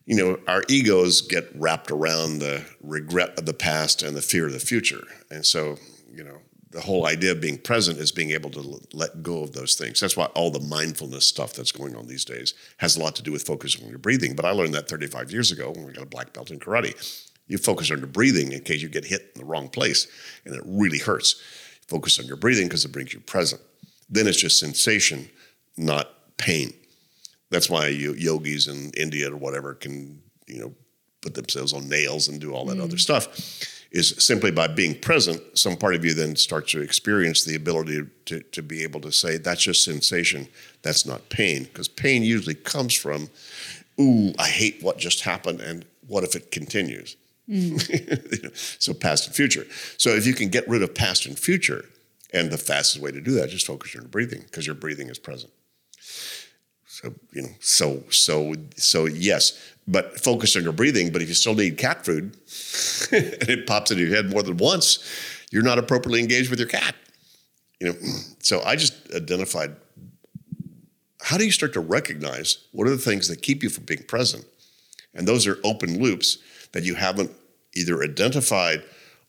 You 0.06 0.16
know, 0.16 0.38
our 0.46 0.62
egos 0.68 1.22
get 1.22 1.48
wrapped 1.54 1.90
around 1.90 2.38
the 2.38 2.64
regret 2.82 3.38
of 3.38 3.46
the 3.46 3.54
past 3.54 4.02
and 4.02 4.16
the 4.16 4.22
fear 4.22 4.46
of 4.46 4.52
the 4.52 4.60
future. 4.60 5.04
And 5.30 5.46
so, 5.46 5.78
you 6.12 6.22
know, 6.22 6.40
the 6.74 6.80
whole 6.80 7.06
idea 7.06 7.30
of 7.30 7.40
being 7.40 7.56
present 7.56 7.98
is 7.98 8.10
being 8.10 8.32
able 8.32 8.50
to 8.50 8.80
let 8.92 9.22
go 9.22 9.44
of 9.44 9.52
those 9.52 9.76
things. 9.76 10.00
That's 10.00 10.16
why 10.16 10.26
all 10.34 10.50
the 10.50 10.60
mindfulness 10.60 11.26
stuff 11.26 11.54
that's 11.54 11.70
going 11.70 11.94
on 11.94 12.08
these 12.08 12.24
days 12.24 12.52
has 12.78 12.96
a 12.96 13.00
lot 13.00 13.14
to 13.16 13.22
do 13.22 13.30
with 13.30 13.46
focusing 13.46 13.84
on 13.84 13.90
your 13.90 13.98
breathing. 13.98 14.34
But 14.34 14.44
I 14.44 14.50
learned 14.50 14.74
that 14.74 14.88
35 14.88 15.30
years 15.30 15.52
ago 15.52 15.70
when 15.70 15.86
we 15.86 15.92
got 15.92 16.02
a 16.02 16.06
black 16.06 16.32
belt 16.32 16.50
in 16.50 16.58
karate. 16.58 17.22
You 17.46 17.58
focus 17.58 17.92
on 17.92 17.98
your 17.98 18.08
breathing 18.08 18.52
in 18.52 18.62
case 18.62 18.82
you 18.82 18.88
get 18.88 19.04
hit 19.04 19.30
in 19.34 19.40
the 19.40 19.46
wrong 19.46 19.68
place 19.68 20.08
and 20.44 20.54
it 20.54 20.62
really 20.66 20.98
hurts. 20.98 21.40
Focus 21.86 22.18
on 22.18 22.26
your 22.26 22.36
breathing 22.36 22.66
because 22.66 22.84
it 22.84 22.92
brings 22.92 23.14
you 23.14 23.20
present. 23.20 23.62
Then 24.10 24.26
it's 24.26 24.40
just 24.40 24.58
sensation, 24.58 25.30
not 25.76 26.10
pain. 26.38 26.72
That's 27.54 27.70
why 27.70 27.86
yogis 27.86 28.66
in 28.66 28.90
India 28.96 29.32
or 29.32 29.36
whatever 29.36 29.74
can, 29.74 30.20
you 30.48 30.60
know, 30.60 30.74
put 31.20 31.34
themselves 31.34 31.72
on 31.72 31.88
nails 31.88 32.26
and 32.26 32.40
do 32.40 32.52
all 32.52 32.64
that 32.66 32.78
mm. 32.78 32.82
other 32.82 32.98
stuff 32.98 33.28
is 33.94 34.12
simply 34.18 34.50
by 34.50 34.66
being 34.66 34.98
present, 34.98 35.40
some 35.56 35.76
part 35.76 35.94
of 35.94 36.04
you 36.04 36.12
then 36.14 36.34
starts 36.34 36.72
to 36.72 36.80
experience 36.80 37.44
the 37.44 37.54
ability 37.54 38.02
to, 38.26 38.40
to 38.40 38.60
be 38.60 38.82
able 38.82 39.00
to 39.00 39.12
say, 39.12 39.36
that's 39.36 39.62
just 39.62 39.84
sensation, 39.84 40.48
that's 40.82 41.06
not 41.06 41.28
pain. 41.28 41.62
Because 41.62 41.86
pain 41.86 42.24
usually 42.24 42.56
comes 42.56 42.92
from, 42.92 43.30
ooh, 44.00 44.32
I 44.36 44.48
hate 44.48 44.82
what 44.82 44.98
just 44.98 45.20
happened, 45.20 45.60
and 45.60 45.84
what 46.08 46.24
if 46.24 46.34
it 46.34 46.50
continues? 46.50 47.16
Mm. 47.48 48.50
so 48.82 48.92
past 48.92 49.28
and 49.28 49.36
future. 49.36 49.64
So 49.96 50.10
if 50.10 50.26
you 50.26 50.34
can 50.34 50.48
get 50.48 50.68
rid 50.68 50.82
of 50.82 50.92
past 50.92 51.24
and 51.24 51.38
future, 51.38 51.84
and 52.32 52.50
the 52.50 52.58
fastest 52.58 53.00
way 53.00 53.12
to 53.12 53.20
do 53.20 53.30
that, 53.34 53.48
just 53.48 53.64
focus 53.64 53.94
on 53.94 54.02
your 54.02 54.08
breathing, 54.08 54.40
because 54.40 54.66
your 54.66 54.74
breathing 54.74 55.08
is 55.08 55.20
present. 55.20 55.52
So 57.04 57.14
you 57.32 57.42
know, 57.42 57.48
so 57.60 58.02
so 58.10 58.54
so 58.76 59.06
yes, 59.06 59.58
but 59.86 60.20
focus 60.20 60.56
on 60.56 60.62
your 60.62 60.72
breathing. 60.72 61.12
But 61.12 61.22
if 61.22 61.28
you 61.28 61.34
still 61.34 61.54
need 61.54 61.76
cat 61.76 62.04
food, 62.04 62.24
and 63.12 63.48
it 63.48 63.66
pops 63.66 63.90
into 63.90 64.04
your 64.04 64.14
head 64.14 64.30
more 64.30 64.42
than 64.42 64.56
once, 64.56 64.98
you're 65.50 65.62
not 65.62 65.78
appropriately 65.78 66.20
engaged 66.20 66.50
with 66.50 66.58
your 66.58 66.68
cat. 66.68 66.94
You 67.80 67.88
know, 67.88 67.94
so 68.38 68.62
I 68.62 68.76
just 68.76 68.94
identified. 69.14 69.76
How 71.20 71.38
do 71.38 71.44
you 71.44 71.52
start 71.52 71.72
to 71.74 71.80
recognize 71.80 72.58
what 72.72 72.86
are 72.86 72.90
the 72.90 72.98
things 72.98 73.28
that 73.28 73.40
keep 73.40 73.62
you 73.62 73.70
from 73.70 73.84
being 73.84 74.02
present? 74.02 74.44
And 75.14 75.26
those 75.28 75.46
are 75.46 75.58
open 75.64 76.02
loops 76.02 76.38
that 76.72 76.84
you 76.84 76.94
haven't 76.94 77.30
either 77.74 78.02
identified 78.02 78.82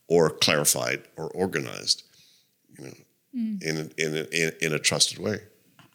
or 0.08 0.30
clarified 0.30 1.04
or 1.16 1.30
organized, 1.30 2.04
you 2.78 2.86
know, 2.86 2.94
mm. 3.36 3.64
in, 3.64 3.92
in, 3.98 4.28
in, 4.32 4.52
in 4.62 4.74
a 4.74 4.80
trusted 4.80 5.20
way. 5.20 5.40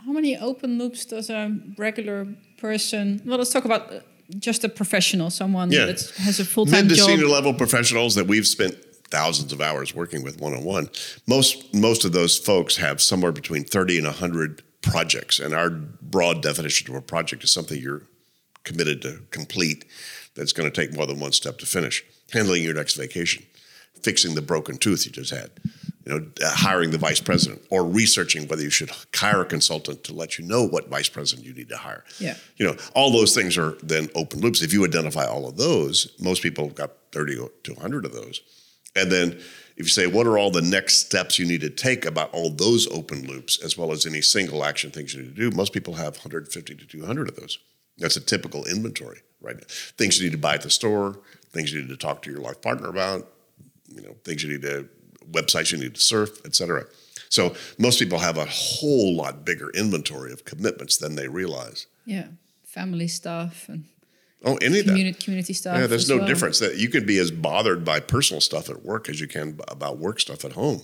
How 0.05 0.13
many 0.13 0.37
open 0.37 0.79
loops 0.79 1.05
does 1.05 1.31
a 1.31 1.57
regular 1.77 2.27
person? 2.59 3.21
Well, 3.25 3.39
let's 3.39 3.53
talk 3.53 3.65
about 3.65 3.93
uh, 3.93 4.01
just 4.39 4.65
a 4.65 4.69
professional, 4.69 5.31
someone 5.31 5.71
yeah. 5.71 5.87
that 5.87 6.01
has 6.19 6.41
a 6.41 6.45
full 6.45 6.67
time 6.67 6.89
job. 6.89 6.89
Mid 6.89 6.97
to 6.97 7.03
senior 7.03 7.27
level 7.27 7.53
professionals 7.53 8.15
that 8.15 8.27
we've 8.27 8.47
spent 8.47 8.77
thousands 9.11 9.53
of 9.53 9.61
hours 9.61 9.95
working 9.95 10.23
with 10.23 10.41
one 10.41 10.55
on 10.55 10.65
one. 10.65 10.89
Most 11.27 11.75
most 11.75 12.05
of 12.05 12.13
those 12.13 12.39
folks 12.39 12.77
have 12.77 13.03
somewhere 13.03 13.33
between 13.33 13.65
thirty 13.65 13.99
and 13.99 14.07
hundred 14.07 14.63
projects, 14.83 15.39
and 15.39 15.55
our 15.55 15.71
broad 15.71 16.43
definition 16.43 16.91
of 16.91 16.97
a 16.97 17.03
project 17.03 17.45
is 17.45 17.51
something 17.51 17.81
you're 17.81 18.03
committed 18.65 19.03
to 19.03 19.21
complete 19.31 19.85
that's 20.35 20.53
going 20.53 20.71
to 20.71 20.75
take 20.75 20.95
more 20.95 21.07
than 21.07 21.21
one 21.21 21.33
step 21.33 21.59
to 21.59 21.67
finish. 21.67 22.05
Handling 22.33 22.63
your 22.63 22.75
next 22.75 22.95
vacation, 22.95 23.45
fixing 24.03 24.35
the 24.35 24.43
broken 24.43 24.79
tooth 24.79 25.05
you 25.05 25.13
just 25.13 25.31
had, 25.33 25.51
you 26.05 26.13
know, 26.13 26.27
uh, 26.43 26.51
hiring 26.51 26.91
the 26.91 26.99
vice 26.99 27.21
president, 27.21 27.63
or 27.71 27.85
researching 27.85 28.49
whether 28.49 28.63
you 28.63 28.71
should 28.71 28.91
hire 29.15 29.43
a 29.43 29.45
consultant 29.45 30.03
to 30.05 30.15
let 30.15 30.39
you 30.39 30.47
know 30.47 30.67
what 30.67 30.89
vice 30.89 31.09
president 31.09 31.47
you 31.47 31.53
need 31.53 31.69
to 31.69 31.77
hire. 31.77 32.05
Yeah, 32.19 32.37
you 32.57 32.67
know, 32.67 32.77
all 32.95 33.11
those 33.11 33.35
things 33.35 33.59
are 33.59 33.73
then 33.83 34.09
open 34.15 34.41
loops. 34.41 34.63
If 34.63 34.73
you 34.73 34.85
identify 34.85 35.27
all 35.27 35.49
of 35.49 35.57
those, 35.57 36.15
most 36.21 36.43
people 36.43 36.67
have 36.67 36.75
got 36.75 36.91
thirty 37.13 37.37
to 37.37 37.75
hundred 37.75 38.05
of 38.05 38.13
those, 38.13 38.41
and 38.97 39.11
then 39.13 39.41
if 39.81 39.87
you 39.87 39.91
say 39.91 40.07
what 40.07 40.27
are 40.27 40.37
all 40.37 40.51
the 40.51 40.61
next 40.61 40.99
steps 41.07 41.39
you 41.39 41.47
need 41.47 41.63
to 41.63 41.71
take 41.71 42.05
about 42.05 42.31
all 42.33 42.51
those 42.51 42.87
open 42.89 43.27
loops, 43.27 43.59
as 43.65 43.79
well 43.79 43.93
as 43.93 44.05
any 44.05 44.21
single 44.21 44.63
action 44.63 44.91
things 44.91 45.15
you 45.15 45.23
need 45.23 45.35
to 45.35 45.51
do, 45.51 45.57
most 45.57 45.73
people 45.73 45.95
have 45.95 46.17
150 46.17 46.75
to 46.75 46.87
200 46.87 47.29
of 47.29 47.37
those. 47.37 47.59
That's 47.97 48.17
a 48.17 48.21
typical 48.21 48.67
inventory, 48.67 49.21
right? 49.41 49.59
Things 49.71 50.19
you 50.19 50.27
need 50.27 50.33
to 50.33 50.39
buy 50.39 50.55
at 50.55 50.63
the 50.63 50.71
store, 50.71 51.21
things 51.53 51.73
you 51.73 51.81
need 51.81 51.89
to 51.89 51.97
talk 51.97 52.21
to 52.23 52.31
your 52.31 52.41
life 52.41 52.61
partner 52.61 52.89
about, 52.89 53.27
you 53.89 54.03
know, 54.03 54.15
things 54.25 54.43
you 54.43 54.53
need 54.53 54.63
to, 54.63 54.87
websites 55.31 55.73
you 55.73 55.79
need 55.79 55.95
to 55.95 56.01
surf, 56.01 56.41
etc. 56.45 56.87
So 57.29 57.55
most 57.79 57.99
people 57.99 58.19
have 58.19 58.37
a 58.37 58.47
whole 58.47 59.17
lot 59.17 59.45
bigger 59.45 59.71
inventory 59.71 60.33
of 60.33 60.45
commitments 60.45 60.97
than 60.97 61.15
they 61.15 61.29
realize. 61.29 61.87
Yeah, 62.05 62.29
family 62.65 63.09
stuff 63.09 63.69
and 63.69 63.85
oh, 64.45 64.57
any 64.57 64.83
community, 64.83 65.23
community 65.23 65.53
stuff. 65.53 65.79
Yeah, 65.79 65.87
there's 65.87 66.09
no 66.09 66.19
well. 66.19 66.27
difference. 66.27 66.59
That 66.59 66.77
you 66.77 66.89
can 66.89 67.07
be 67.07 67.19
as 67.19 67.31
bothered 67.31 67.85
by 67.85 68.01
personal 68.01 68.41
stuff 68.41 68.69
at 68.69 68.85
work 68.85 69.09
as 69.09 69.21
you 69.21 69.29
can 69.29 69.61
about 69.69 69.99
work 69.99 70.21
stuff 70.21 70.45
at 70.45 70.53
home. 70.53 70.83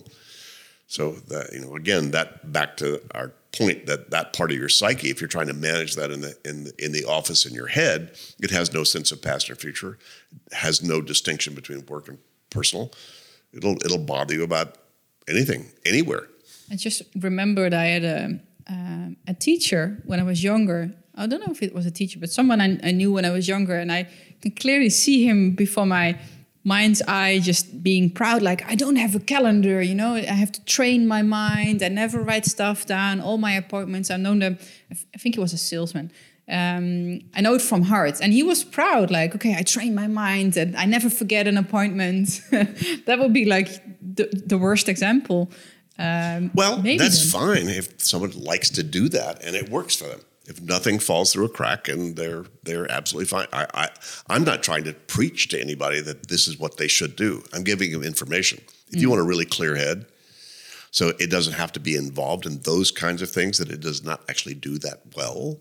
So 0.87 1.11
that 1.27 1.51
you 1.51 1.59
know, 1.59 1.75
again, 1.75 2.11
that 2.11 2.51
back 2.53 2.77
to 2.77 3.01
our 3.13 3.33
point 3.51 3.87
that 3.87 4.11
that 4.11 4.33
part 4.33 4.51
of 4.51 4.57
your 4.57 4.69
psyche, 4.69 5.09
if 5.09 5.19
you're 5.19 5.27
trying 5.27 5.47
to 5.47 5.53
manage 5.53 5.95
that 5.95 6.11
in 6.11 6.21
the 6.21 6.37
in 6.45 6.65
the, 6.65 6.73
in 6.83 6.91
the 6.93 7.03
office 7.03 7.45
in 7.45 7.53
your 7.53 7.67
head, 7.67 8.15
it 8.39 8.51
has 8.51 8.73
no 8.73 8.85
sense 8.85 9.11
of 9.11 9.21
past 9.21 9.49
or 9.49 9.55
future, 9.55 9.97
has 10.53 10.81
no 10.81 11.01
distinction 11.01 11.53
between 11.53 11.85
work 11.87 12.07
and 12.07 12.19
personal. 12.49 12.91
It'll 13.53 13.77
it'll 13.85 14.05
bother 14.05 14.33
you 14.33 14.43
about 14.43 14.77
anything, 15.27 15.65
anywhere. 15.85 16.27
I 16.71 16.75
just 16.75 17.01
remembered 17.15 17.73
I 17.73 17.85
had 17.85 18.03
a 18.03 18.39
uh, 18.69 19.09
a 19.27 19.33
teacher 19.33 20.01
when 20.05 20.19
I 20.19 20.23
was 20.23 20.43
younger. 20.43 20.91
I 21.15 21.25
don't 21.25 21.39
know 21.39 21.51
if 21.51 21.63
it 21.63 21.73
was 21.73 21.85
a 21.85 21.91
teacher, 21.91 22.19
but 22.19 22.29
someone 22.29 22.61
I, 22.61 22.77
I 22.83 22.91
knew 22.91 23.11
when 23.11 23.25
I 23.25 23.31
was 23.31 23.47
younger, 23.47 23.75
and 23.75 23.91
I 23.91 24.07
can 24.41 24.51
clearly 24.51 24.89
see 24.89 25.25
him 25.27 25.55
before 25.55 25.85
my 25.85 26.19
mind's 26.67 27.01
eye 27.03 27.39
just 27.39 27.81
being 27.81 28.09
proud 28.09 28.41
like 28.41 28.61
i 28.69 28.75
don't 28.75 28.97
have 28.97 29.15
a 29.15 29.21
calendar 29.21 29.81
you 29.81 29.95
know 29.95 30.15
i 30.15 30.37
have 30.43 30.51
to 30.51 30.61
train 30.65 31.07
my 31.07 31.21
mind 31.21 31.81
i 31.81 31.87
never 31.87 32.21
write 32.21 32.45
stuff 32.45 32.85
down 32.85 33.21
all 33.21 33.37
my 33.37 33.53
appointments 33.53 34.11
i 34.11 34.17
know 34.17 34.37
them 34.37 34.57
i 34.91 35.17
think 35.17 35.35
he 35.35 35.39
was 35.39 35.53
a 35.53 35.57
salesman 35.57 36.11
um, 36.49 37.19
i 37.35 37.41
know 37.41 37.53
it 37.55 37.61
from 37.61 37.83
heart 37.83 38.19
and 38.21 38.33
he 38.33 38.43
was 38.43 38.63
proud 38.63 39.11
like 39.11 39.35
okay 39.35 39.55
i 39.57 39.61
train 39.61 39.93
my 39.93 40.07
mind 40.07 40.55
and 40.57 40.75
i 40.77 40.85
never 40.85 41.09
forget 41.09 41.47
an 41.47 41.57
appointment 41.57 42.41
that 43.05 43.17
would 43.19 43.33
be 43.33 43.45
like 43.45 43.69
the, 44.01 44.29
the 44.45 44.57
worst 44.57 44.87
example 44.89 45.51
um, 45.99 46.51
well 46.53 46.77
that's 46.77 47.31
then. 47.31 47.41
fine 47.41 47.69
if 47.69 47.99
someone 47.99 48.31
likes 48.31 48.69
to 48.69 48.83
do 48.83 49.09
that 49.09 49.43
and 49.43 49.55
it 49.55 49.69
works 49.69 49.95
for 49.95 50.07
them 50.07 50.21
if 50.47 50.61
nothing 50.61 50.97
falls 50.97 51.33
through 51.33 51.45
a 51.45 51.49
crack 51.49 51.89
and 51.89 52.15
they're 52.15 52.45
they're 52.63 52.89
absolutely 52.89 53.27
fine. 53.27 53.47
I, 53.51 53.67
I 53.73 53.89
I'm 54.29 54.45
not 54.45 54.63
trying 54.63 54.85
to 54.85 54.93
preach 54.93 55.49
to 55.49 55.61
anybody 55.61 56.01
that 56.01 56.29
this 56.29 56.47
is 56.47 56.57
what 56.57 56.77
they 56.77 56.87
should 56.87 57.15
do. 57.15 57.43
I'm 57.53 57.63
giving 57.63 57.91
them 57.91 58.01
information. 58.01 58.59
If 58.59 58.93
mm-hmm. 58.93 58.99
you 59.01 59.09
want 59.09 59.21
a 59.21 59.25
really 59.25 59.45
clear 59.45 59.75
head, 59.75 60.05
so 60.89 61.09
it 61.19 61.29
doesn't 61.29 61.53
have 61.53 61.73
to 61.73 61.79
be 61.79 61.95
involved 61.95 62.45
in 62.45 62.59
those 62.59 62.91
kinds 62.91 63.21
of 63.21 63.29
things 63.29 63.57
that 63.57 63.69
it 63.69 63.81
does 63.81 64.03
not 64.03 64.23
actually 64.29 64.55
do 64.55 64.77
that 64.79 65.01
well, 65.15 65.59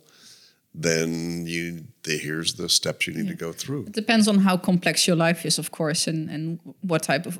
then 0.76 1.46
you 1.46 1.84
the, 2.02 2.18
here's 2.18 2.54
the 2.54 2.68
steps 2.68 3.06
you 3.06 3.14
need 3.14 3.24
yeah. 3.24 3.32
to 3.32 3.36
go 3.36 3.52
through. 3.52 3.86
It 3.86 3.92
depends 3.92 4.28
on 4.28 4.38
how 4.38 4.56
complex 4.56 5.06
your 5.06 5.16
life 5.16 5.46
is, 5.46 5.58
of 5.58 5.70
course, 5.70 6.06
and 6.06 6.30
and 6.30 6.60
what 6.82 7.02
type 7.02 7.26
of 7.26 7.38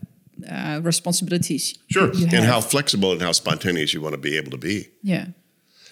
uh, 0.51 0.81
responsibilities. 0.83 1.79
Sure, 1.89 2.11
and 2.11 2.45
how 2.45 2.61
flexible 2.61 3.13
and 3.13 3.23
how 3.23 3.33
spontaneous 3.33 3.95
you 3.95 4.01
want 4.01 4.15
to 4.15 4.21
be 4.21 4.37
able 4.37 4.51
to 4.51 4.59
be. 4.59 4.89
Yeah 5.03 5.27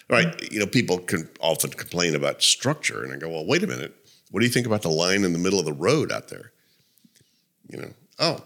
right? 0.09 0.51
You 0.51 0.59
know, 0.59 0.67
people 0.67 0.99
can 0.99 1.29
often 1.39 1.71
complain 1.71 2.15
about 2.15 2.41
structure, 2.41 3.03
and 3.03 3.13
I 3.13 3.17
go, 3.17 3.29
well, 3.29 3.45
wait 3.45 3.63
a 3.63 3.67
minute. 3.67 3.93
What 4.31 4.39
do 4.39 4.45
you 4.45 4.51
think 4.51 4.67
about 4.67 4.81
the 4.81 4.89
line 4.89 5.23
in 5.23 5.33
the 5.33 5.39
middle 5.39 5.59
of 5.59 5.65
the 5.65 5.73
road 5.73 6.11
out 6.11 6.29
there? 6.29 6.51
You 7.69 7.77
know, 7.77 7.93
oh, 8.19 8.43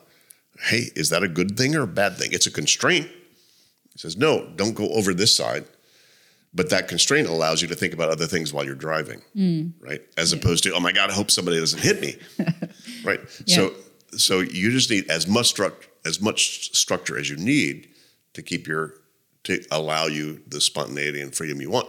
hey, 0.66 0.90
is 0.96 1.10
that 1.10 1.24
a 1.24 1.28
good 1.28 1.58
thing 1.58 1.76
or 1.76 1.82
a 1.82 1.88
bad 1.88 2.18
thing? 2.18 2.32
It's 2.32 2.48
a 2.48 2.52
constraint. 2.52 3.08
He 3.08 3.98
says, 3.98 4.18
no, 4.18 4.50
don't 4.56 4.76
go 4.76 4.90
over 4.90 5.14
this 5.14 5.36
side. 5.36 5.66
But 6.54 6.72
that 6.72 6.88
constraint 6.88 7.28
allows 7.28 7.62
you 7.62 7.68
to 7.68 7.76
think 7.76 7.94
about 7.94 8.10
other 8.10 8.26
things 8.26 8.52
while 8.52 8.66
you're 8.66 8.74
driving, 8.74 9.22
mm. 9.36 9.72
right? 9.80 10.02
As 10.18 10.34
yeah. 10.34 10.40
opposed 10.40 10.64
to, 10.64 10.74
oh 10.74 10.80
my 10.80 10.92
God, 10.92 11.12
I 11.12 11.14
hope 11.14 11.30
somebody 11.30 11.60
doesn't 11.60 11.82
hit 11.82 12.02
me, 12.02 12.16
right? 13.04 13.20
Yeah. 13.46 13.56
So, 13.56 13.74
so 14.18 14.40
you 14.40 14.72
just 14.72 14.90
need 14.90 15.10
as 15.12 15.28
much 15.28 15.46
structure 15.48 15.90
as 16.06 16.22
much 16.22 16.76
structure 16.76 17.18
as 17.18 17.30
you 17.30 17.38
need 17.38 17.90
to 18.34 18.42
keep 18.42 18.68
your 18.68 18.94
to 19.44 19.64
allow 19.72 20.06
you 20.06 20.42
the 20.48 20.60
spontaneity 20.60 21.22
and 21.22 21.34
freedom 21.34 21.62
you 21.62 21.70
want, 21.70 21.88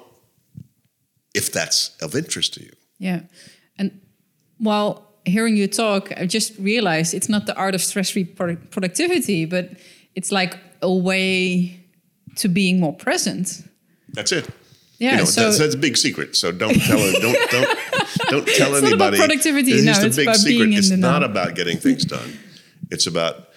if 1.34 1.52
that's 1.52 1.96
of 2.00 2.14
interest 2.14 2.54
to 2.54 2.62
you. 2.62 2.70
Yeah. 2.98 3.22
And 3.76 4.00
while 4.58 5.08
hearing 5.24 5.56
you 5.56 5.66
talk, 5.66 6.12
I 6.16 6.26
just 6.26 6.56
realized 6.58 7.12
it's 7.12 7.28
not 7.28 7.46
the 7.46 7.56
art 7.56 7.74
of 7.74 7.82
stress 7.82 8.10
free 8.10 8.24
productivity, 8.24 9.46
but 9.46 9.70
it's 10.14 10.30
like 10.30 10.58
a 10.80 10.92
way 10.92 11.84
to 12.36 12.48
being 12.48 12.78
more 12.78 12.94
present. 12.94 13.68
That's 14.12 14.32
it. 14.32 14.48
Yeah, 14.98 15.12
you 15.12 15.16
know, 15.18 15.24
so 15.24 15.44
that's, 15.44 15.58
that's, 15.58 15.74
a 15.74 15.78
big 15.78 15.96
secret. 15.96 16.36
So 16.36 16.52
don't 16.52 16.74
tell 16.74 16.98
it. 16.98 17.22
Don't 17.22 17.50
don't 17.50 17.78
don't 18.30 18.46
tell 18.48 18.74
it's 18.74 18.86
anybody. 18.86 18.90
Not 18.90 18.92
about 18.92 19.14
productivity. 19.16 19.72
It's 19.72 19.84
no, 19.84 19.92
just 19.92 20.04
it's 20.04 20.18
a 20.18 20.24
big 20.26 20.34
secret. 20.34 20.74
It's 20.74 20.90
not 20.90 21.20
know. 21.20 21.26
about 21.26 21.54
getting 21.54 21.78
things 21.78 22.04
done. 22.04 22.38
It's 22.90 23.06
about 23.06 23.48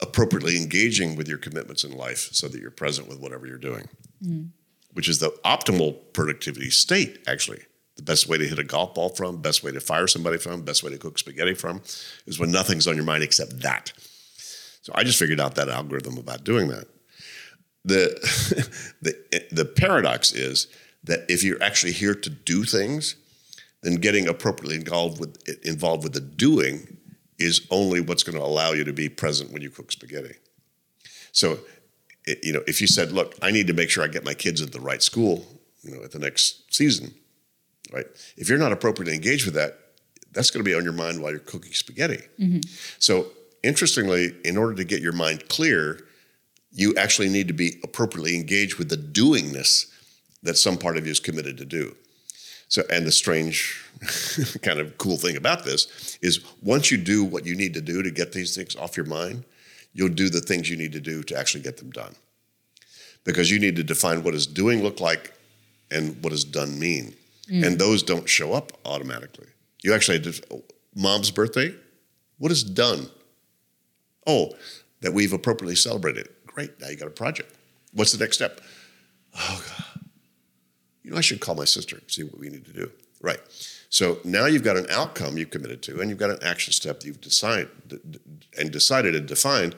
appropriately 0.00 0.56
engaging 0.56 1.16
with 1.16 1.28
your 1.28 1.38
commitments 1.38 1.84
in 1.84 1.92
life 1.96 2.28
so 2.32 2.48
that 2.48 2.60
you're 2.60 2.70
present 2.70 3.08
with 3.08 3.20
whatever 3.20 3.46
you're 3.46 3.56
doing, 3.56 3.88
mm. 4.22 4.50
which 4.92 5.08
is 5.08 5.18
the 5.18 5.30
optimal 5.44 5.96
productivity 6.12 6.70
state, 6.70 7.18
actually. 7.26 7.62
The 7.96 8.02
best 8.02 8.28
way 8.28 8.36
to 8.36 8.46
hit 8.46 8.58
a 8.58 8.64
golf 8.64 8.94
ball 8.94 9.08
from, 9.08 9.40
best 9.40 9.64
way 9.64 9.72
to 9.72 9.80
fire 9.80 10.06
somebody 10.06 10.36
from, 10.36 10.62
best 10.62 10.82
way 10.82 10.90
to 10.90 10.98
cook 10.98 11.18
spaghetti 11.18 11.54
from 11.54 11.80
is 12.26 12.38
when 12.38 12.52
nothing's 12.52 12.86
on 12.86 12.96
your 12.96 13.06
mind 13.06 13.22
except 13.22 13.60
that. 13.62 13.94
So 14.82 14.92
I 14.94 15.02
just 15.02 15.18
figured 15.18 15.40
out 15.40 15.54
that 15.54 15.70
algorithm 15.70 16.18
about 16.18 16.44
doing 16.44 16.68
that. 16.68 16.86
The, 17.86 18.68
the, 19.00 19.46
the 19.50 19.64
paradox 19.64 20.32
is 20.32 20.68
that 21.04 21.20
if 21.28 21.42
you're 21.42 21.62
actually 21.62 21.92
here 21.92 22.14
to 22.14 22.28
do 22.28 22.64
things, 22.64 23.16
then 23.82 23.94
getting 23.96 24.28
appropriately 24.28 24.76
involved 24.76 25.20
with 25.20 25.48
involved 25.64 26.02
with 26.02 26.12
the 26.12 26.20
doing 26.20 26.98
is 27.38 27.66
only 27.70 28.00
what's 28.00 28.22
going 28.22 28.36
to 28.36 28.44
allow 28.44 28.72
you 28.72 28.84
to 28.84 28.92
be 28.92 29.08
present 29.08 29.52
when 29.52 29.62
you 29.62 29.70
cook 29.70 29.92
spaghetti. 29.92 30.34
So, 31.32 31.58
it, 32.26 32.40
you 32.42 32.52
know, 32.52 32.62
if 32.66 32.80
you 32.80 32.86
said, 32.86 33.12
"Look, 33.12 33.34
I 33.42 33.50
need 33.50 33.66
to 33.68 33.72
make 33.72 33.90
sure 33.90 34.02
I 34.02 34.08
get 34.08 34.24
my 34.24 34.34
kids 34.34 34.60
at 34.60 34.72
the 34.72 34.80
right 34.80 35.02
school," 35.02 35.46
you 35.82 35.94
know, 35.94 36.02
at 36.02 36.10
the 36.10 36.18
next 36.18 36.74
season, 36.74 37.14
right? 37.92 38.06
If 38.36 38.48
you're 38.48 38.58
not 38.58 38.72
appropriately 38.72 39.14
engaged 39.14 39.44
with 39.44 39.54
that, 39.54 39.78
that's 40.32 40.50
going 40.50 40.64
to 40.64 40.68
be 40.68 40.74
on 40.74 40.82
your 40.82 40.92
mind 40.92 41.22
while 41.22 41.30
you're 41.30 41.40
cooking 41.40 41.72
spaghetti. 41.72 42.22
Mm-hmm. 42.40 42.60
So, 42.98 43.26
interestingly, 43.62 44.34
in 44.44 44.56
order 44.56 44.74
to 44.74 44.84
get 44.84 45.00
your 45.00 45.12
mind 45.12 45.48
clear, 45.48 46.05
you 46.76 46.94
actually 46.96 47.30
need 47.30 47.48
to 47.48 47.54
be 47.54 47.80
appropriately 47.82 48.36
engaged 48.36 48.76
with 48.76 48.90
the 48.90 48.96
doingness 48.96 49.90
that 50.42 50.56
some 50.56 50.76
part 50.76 50.98
of 50.98 51.06
you 51.06 51.10
is 51.10 51.18
committed 51.18 51.56
to 51.56 51.64
do. 51.64 51.96
So, 52.68 52.82
and 52.90 53.06
the 53.06 53.12
strange 53.12 53.82
kind 54.62 54.78
of 54.78 54.98
cool 54.98 55.16
thing 55.16 55.36
about 55.36 55.64
this 55.64 56.18
is 56.20 56.44
once 56.62 56.90
you 56.90 56.98
do 56.98 57.24
what 57.24 57.46
you 57.46 57.56
need 57.56 57.72
to 57.74 57.80
do 57.80 58.02
to 58.02 58.10
get 58.10 58.32
these 58.32 58.54
things 58.54 58.76
off 58.76 58.96
your 58.96 59.06
mind, 59.06 59.44
you'll 59.94 60.10
do 60.10 60.28
the 60.28 60.40
things 60.40 60.68
you 60.68 60.76
need 60.76 60.92
to 60.92 61.00
do 61.00 61.22
to 61.22 61.38
actually 61.38 61.62
get 61.62 61.78
them 61.78 61.90
done. 61.90 62.14
Because 63.24 63.50
you 63.50 63.58
need 63.58 63.76
to 63.76 63.82
define 63.82 64.22
what 64.22 64.32
does 64.32 64.46
doing 64.46 64.82
look 64.82 65.00
like 65.00 65.32
and 65.90 66.22
what 66.22 66.30
does 66.30 66.44
done 66.44 66.78
mean. 66.78 67.14
Mm. 67.48 67.64
and 67.64 67.78
those 67.78 68.02
don't 68.02 68.28
show 68.28 68.52
up 68.52 68.72
automatically. 68.84 69.46
You 69.84 69.94
actually 69.94 70.18
had 70.18 70.34
to, 70.34 70.62
mom's 70.96 71.30
birthday. 71.30 71.72
What 72.38 72.50
is 72.50 72.64
done? 72.64 73.08
Oh, 74.26 74.56
that 75.00 75.12
we've 75.12 75.32
appropriately 75.32 75.76
celebrated. 75.76 76.28
Great. 76.56 76.80
Now 76.80 76.88
you 76.88 76.96
got 76.96 77.06
a 77.06 77.10
project. 77.10 77.54
What's 77.92 78.12
the 78.12 78.18
next 78.18 78.36
step? 78.38 78.60
Oh 79.38 79.62
God. 79.68 80.00
You 81.02 81.10
know, 81.10 81.18
I 81.18 81.20
should 81.20 81.38
call 81.40 81.54
my 81.54 81.66
sister 81.66 81.96
and 81.96 82.10
see 82.10 82.24
what 82.24 82.38
we 82.38 82.48
need 82.48 82.64
to 82.64 82.72
do. 82.72 82.90
Right. 83.20 83.38
So 83.90 84.18
now 84.24 84.46
you've 84.46 84.64
got 84.64 84.76
an 84.78 84.86
outcome 84.90 85.36
you've 85.36 85.50
committed 85.50 85.82
to, 85.82 86.00
and 86.00 86.08
you've 86.08 86.18
got 86.18 86.30
an 86.30 86.38
action 86.42 86.72
step 86.72 87.00
that 87.00 87.06
you've 87.06 87.20
decided 87.20 87.68
and 88.58 88.70
decided 88.72 89.14
and 89.14 89.26
defined. 89.28 89.76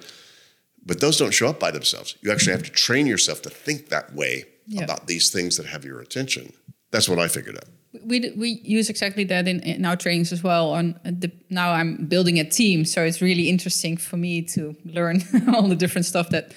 But 0.87 1.01
those 1.01 1.17
don't 1.19 1.35
show 1.35 1.49
up 1.49 1.59
by 1.61 1.73
themselves. 1.73 2.17
You 2.23 2.31
actually 2.31 2.53
have 2.53 2.63
to 2.63 2.71
train 2.71 3.07
yourself 3.07 3.43
to 3.43 3.51
think 3.51 3.89
that 3.89 4.15
way 4.15 4.45
Yeah. 4.67 4.85
about 4.85 5.07
these 5.09 5.31
things 5.31 5.57
that 5.57 5.67
have 5.67 5.85
your 5.85 6.01
attention. 6.01 6.53
That's 6.93 7.09
what 7.09 7.19
I 7.19 7.27
figured 7.29 7.57
out. 7.57 7.69
We 8.05 8.33
we 8.37 8.61
use 8.65 8.91
exactly 8.91 9.25
that 9.25 9.49
in, 9.49 9.61
in 9.61 9.85
our 9.85 9.97
trainings 9.97 10.33
as 10.33 10.43
well. 10.43 10.71
On 10.73 10.95
the, 11.05 11.31
now 11.51 11.73
I'm 11.73 12.07
building 12.07 12.39
a 12.39 12.45
team, 12.45 12.85
so 12.85 13.03
it's 13.03 13.21
really 13.23 13.49
interesting 13.49 13.97
for 13.97 14.17
me 14.17 14.43
to 14.43 14.77
learn 14.85 15.23
all 15.55 15.69
the 15.69 15.77
different 15.77 16.07
stuff 16.07 16.29
that 16.31 16.53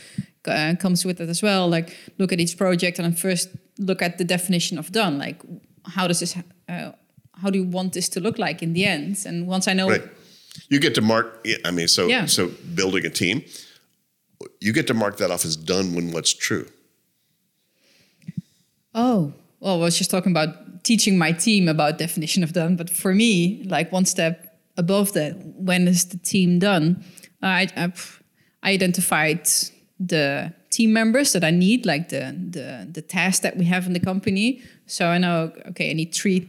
uh, 0.47 0.75
comes 0.79 1.05
with 1.05 1.21
it 1.21 1.29
as 1.29 1.41
well. 1.41 1.69
Like 1.69 1.95
look 2.17 2.31
at 2.33 2.39
each 2.39 2.57
project 2.57 2.99
and 2.99 3.17
first 3.17 3.49
look 3.79 4.01
at 4.01 4.17
the 4.17 4.23
definition 4.25 4.77
of 4.77 4.91
done. 4.91 5.17
Like 5.17 5.41
how 5.85 6.07
does 6.07 6.19
this? 6.19 6.35
Uh, 6.67 6.91
how 7.41 7.49
do 7.49 7.57
you 7.57 7.65
want 7.65 7.93
this 7.93 8.09
to 8.09 8.19
look 8.19 8.37
like 8.37 8.61
in 8.61 8.73
the 8.73 8.85
end? 8.85 9.17
And 9.25 9.47
once 9.47 9.67
I 9.67 9.73
know, 9.73 9.89
Right. 9.89 10.03
You 10.69 10.79
get 10.81 10.95
to 10.95 11.01
mark. 11.01 11.47
I 11.63 11.71
mean, 11.71 11.87
so 11.87 12.07
Yeah. 12.07 12.25
so 12.27 12.49
building 12.75 13.05
a 13.05 13.09
team, 13.09 13.41
you 14.59 14.73
get 14.73 14.85
to 14.87 14.93
mark 14.93 15.15
that 15.17 15.31
off 15.31 15.45
as 15.45 15.55
done 15.55 15.95
when 15.95 16.11
what's 16.11 16.33
true. 16.33 16.67
oh, 18.93 19.33
well, 19.61 19.75
I 19.75 19.77
was 19.77 19.97
just 19.97 20.11
talking 20.11 20.31
about 20.33 20.83
teaching 20.83 21.17
my 21.17 21.31
team 21.31 21.67
about 21.69 21.97
definition 21.97 22.43
of 22.43 22.51
done, 22.53 22.75
but 22.75 22.89
for 22.89 23.13
me, 23.13 23.63
like 23.69 23.91
one 23.91 24.05
step 24.05 24.57
above 24.77 25.13
that, 25.13 25.33
when 25.55 25.87
is 25.87 26.05
the 26.05 26.17
team 26.17 26.59
done? 26.59 27.03
I, 27.41 27.67
I, 27.77 27.93
I 28.63 28.71
identified 28.73 29.47
the 29.99 30.53
team 30.71 30.91
members 30.93 31.31
that 31.33 31.43
I 31.43 31.51
need, 31.51 31.85
like 31.85 32.09
the 32.09 32.35
the 32.51 32.87
the 32.91 33.01
task 33.01 33.41
that 33.43 33.55
we 33.57 33.65
have 33.65 33.85
in 33.87 33.93
the 33.93 33.99
company. 33.99 34.61
So 34.87 35.05
I 35.07 35.17
know, 35.19 35.51
okay, 35.69 35.89
I 35.91 35.93
need 35.93 36.13
three 36.13 36.47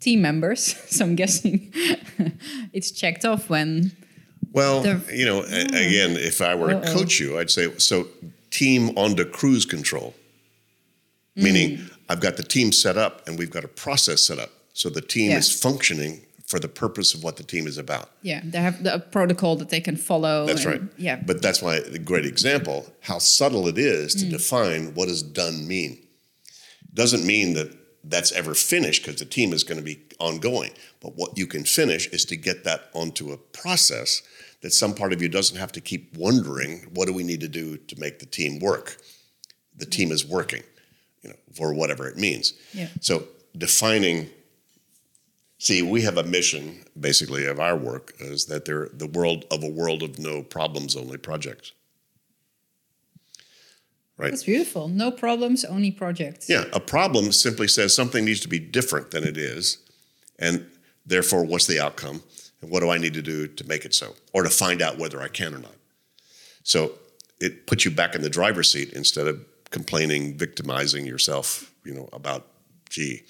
team 0.00 0.22
members. 0.22 0.76
so 0.96 1.04
I'm 1.04 1.16
guessing 1.16 1.72
it's 2.72 2.90
checked 2.92 3.24
off 3.24 3.50
when 3.50 3.92
Well, 4.52 4.82
The- 4.82 5.00
you 5.12 5.24
know, 5.26 5.42
again, 5.42 6.16
if 6.16 6.40
I 6.40 6.54
were 6.54 6.74
to 6.74 6.92
coach 6.92 7.20
you, 7.20 7.38
I'd 7.38 7.50
say 7.50 7.68
so. 7.78 8.06
Team 8.50 8.90
onto 8.96 9.24
cruise 9.24 9.64
control, 9.64 10.12
meaning 11.36 11.78
Mm. 11.78 11.90
I've 12.10 12.20
got 12.20 12.36
the 12.36 12.42
team 12.42 12.72
set 12.72 12.96
up 12.98 13.26
and 13.26 13.38
we've 13.38 13.50
got 13.58 13.64
a 13.64 13.68
process 13.84 14.20
set 14.28 14.38
up, 14.40 14.50
so 14.72 14.90
the 14.90 15.00
team 15.00 15.30
is 15.30 15.48
functioning 15.66 16.22
for 16.50 16.58
the 16.58 16.68
purpose 16.68 17.14
of 17.14 17.22
what 17.22 17.36
the 17.36 17.44
team 17.44 17.68
is 17.68 17.78
about. 17.78 18.10
yeah 18.22 18.40
they 18.52 18.58
have 18.58 18.82
the 18.82 18.98
protocol 19.16 19.54
that 19.60 19.68
they 19.70 19.80
can 19.88 19.96
follow. 19.96 20.46
That's 20.46 20.64
and- 20.64 20.72
right. 20.72 20.82
Yeah. 20.98 21.16
But 21.24 21.40
that's 21.40 21.62
why 21.62 21.76
a 21.76 21.98
great 21.98 22.26
example 22.26 22.78
how 23.10 23.18
subtle 23.20 23.68
it 23.68 23.78
is 23.78 24.08
Mm. 24.16 24.18
to 24.20 24.24
define 24.38 24.82
what 24.96 25.06
does 25.08 25.22
done 25.22 25.56
mean. 25.74 25.92
Doesn't 26.92 27.24
mean 27.24 27.54
that 27.54 27.70
that's 28.02 28.32
ever 28.32 28.54
finished 28.54 29.00
because 29.04 29.20
the 29.20 29.26
team 29.26 29.52
is 29.52 29.62
going 29.62 29.78
to 29.78 29.84
be 29.84 30.00
ongoing. 30.18 30.72
But 31.00 31.14
what 31.14 31.38
you 31.38 31.46
can 31.46 31.64
finish 31.64 32.08
is 32.08 32.24
to 32.24 32.36
get 32.36 32.64
that 32.64 32.80
onto 32.94 33.30
a 33.32 33.36
process 33.62 34.22
that 34.62 34.72
some 34.72 34.94
part 34.94 35.12
of 35.12 35.22
you 35.22 35.28
doesn't 35.28 35.56
have 35.58 35.70
to 35.72 35.80
keep 35.80 36.16
wondering 36.16 36.72
what 36.94 37.06
do 37.06 37.12
we 37.12 37.22
need 37.22 37.40
to 37.42 37.48
do 37.48 37.76
to 37.76 37.94
make 38.00 38.18
the 38.18 38.26
team 38.26 38.58
work. 38.58 38.96
The 39.76 39.86
team 39.86 40.10
is 40.10 40.26
working, 40.26 40.62
you 41.22 41.30
know, 41.30 41.36
for 41.54 41.74
whatever 41.74 42.08
it 42.08 42.16
means. 42.16 42.54
Yeah. 42.72 42.88
So 43.00 43.24
defining 43.56 44.30
See, 45.62 45.82
we 45.82 46.00
have 46.02 46.16
a 46.16 46.22
mission 46.22 46.86
basically 46.98 47.44
of 47.44 47.60
our 47.60 47.76
work 47.76 48.14
is 48.18 48.46
that 48.46 48.64
they're 48.64 48.88
the 48.94 49.06
world 49.06 49.44
of 49.50 49.62
a 49.62 49.68
world 49.68 50.02
of 50.02 50.18
no 50.18 50.42
problems, 50.42 50.96
only 50.96 51.18
projects. 51.18 51.72
Right? 54.16 54.30
That's 54.30 54.44
beautiful. 54.44 54.88
No 54.88 55.10
problems, 55.10 55.62
only 55.66 55.90
projects. 55.90 56.48
Yeah, 56.48 56.64
a 56.72 56.80
problem 56.80 57.30
simply 57.30 57.68
says 57.68 57.94
something 57.94 58.24
needs 58.24 58.40
to 58.40 58.48
be 58.48 58.58
different 58.58 59.10
than 59.10 59.22
it 59.22 59.36
is, 59.36 59.76
and 60.38 60.66
therefore, 61.04 61.44
what's 61.44 61.66
the 61.66 61.78
outcome, 61.78 62.22
and 62.62 62.70
what 62.70 62.80
do 62.80 62.88
I 62.88 62.96
need 62.96 63.12
to 63.12 63.22
do 63.22 63.46
to 63.46 63.68
make 63.68 63.84
it 63.84 63.92
so, 63.92 64.14
or 64.32 64.42
to 64.44 64.50
find 64.50 64.80
out 64.80 64.96
whether 64.96 65.20
I 65.20 65.28
can 65.28 65.54
or 65.54 65.58
not. 65.58 65.76
So 66.62 66.92
it 67.38 67.66
puts 67.66 67.84
you 67.84 67.90
back 67.90 68.14
in 68.14 68.22
the 68.22 68.30
driver's 68.30 68.72
seat 68.72 68.94
instead 68.94 69.26
of 69.26 69.44
complaining, 69.70 70.36
victimizing 70.36 71.06
yourself, 71.06 71.72
you 71.84 71.94
know, 71.94 72.08
about, 72.12 72.46
gee, 72.88 73.22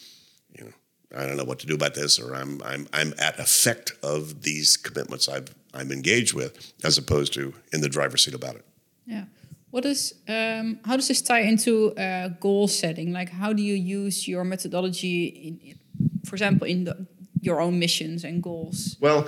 you 0.57 0.65
know, 0.65 0.71
I 1.17 1.27
don't 1.27 1.37
know 1.37 1.45
what 1.45 1.59
to 1.61 1.67
do 1.67 1.75
about 1.75 1.95
this, 1.95 2.19
or 2.19 2.35
I'm 2.35 2.63
I'm 2.63 2.89
I'm 2.93 3.15
at 3.19 3.39
effect 3.39 3.93
of 4.03 4.43
these 4.43 4.77
commitments 4.77 5.29
I've 5.29 5.55
I'm 5.75 5.91
engaged 5.91 6.35
with, 6.35 6.73
as 6.85 6.99
opposed 6.99 7.33
to 7.35 7.55
in 7.73 7.81
the 7.81 7.89
driver's 7.89 8.25
seat 8.25 8.35
about 8.35 8.57
it. 8.57 8.65
Yeah. 9.07 9.25
What 9.71 9.85
is 9.85 10.15
um, 10.29 10.81
how 10.85 10.97
does 10.97 11.09
this 11.09 11.23
tie 11.23 11.41
into 11.41 11.95
uh, 11.97 12.29
goal 12.41 12.69
setting? 12.69 13.13
Like, 13.13 13.31
how 13.31 13.53
do 13.53 13.63
you 13.63 13.75
use 13.75 14.27
your 14.27 14.45
methodology, 14.45 15.25
in, 15.27 15.79
for 16.25 16.35
example, 16.35 16.67
in 16.67 16.85
the, 16.85 17.07
your 17.41 17.61
own 17.61 17.79
missions 17.79 18.25
and 18.25 18.43
goals? 18.43 18.97
Well, 19.01 19.23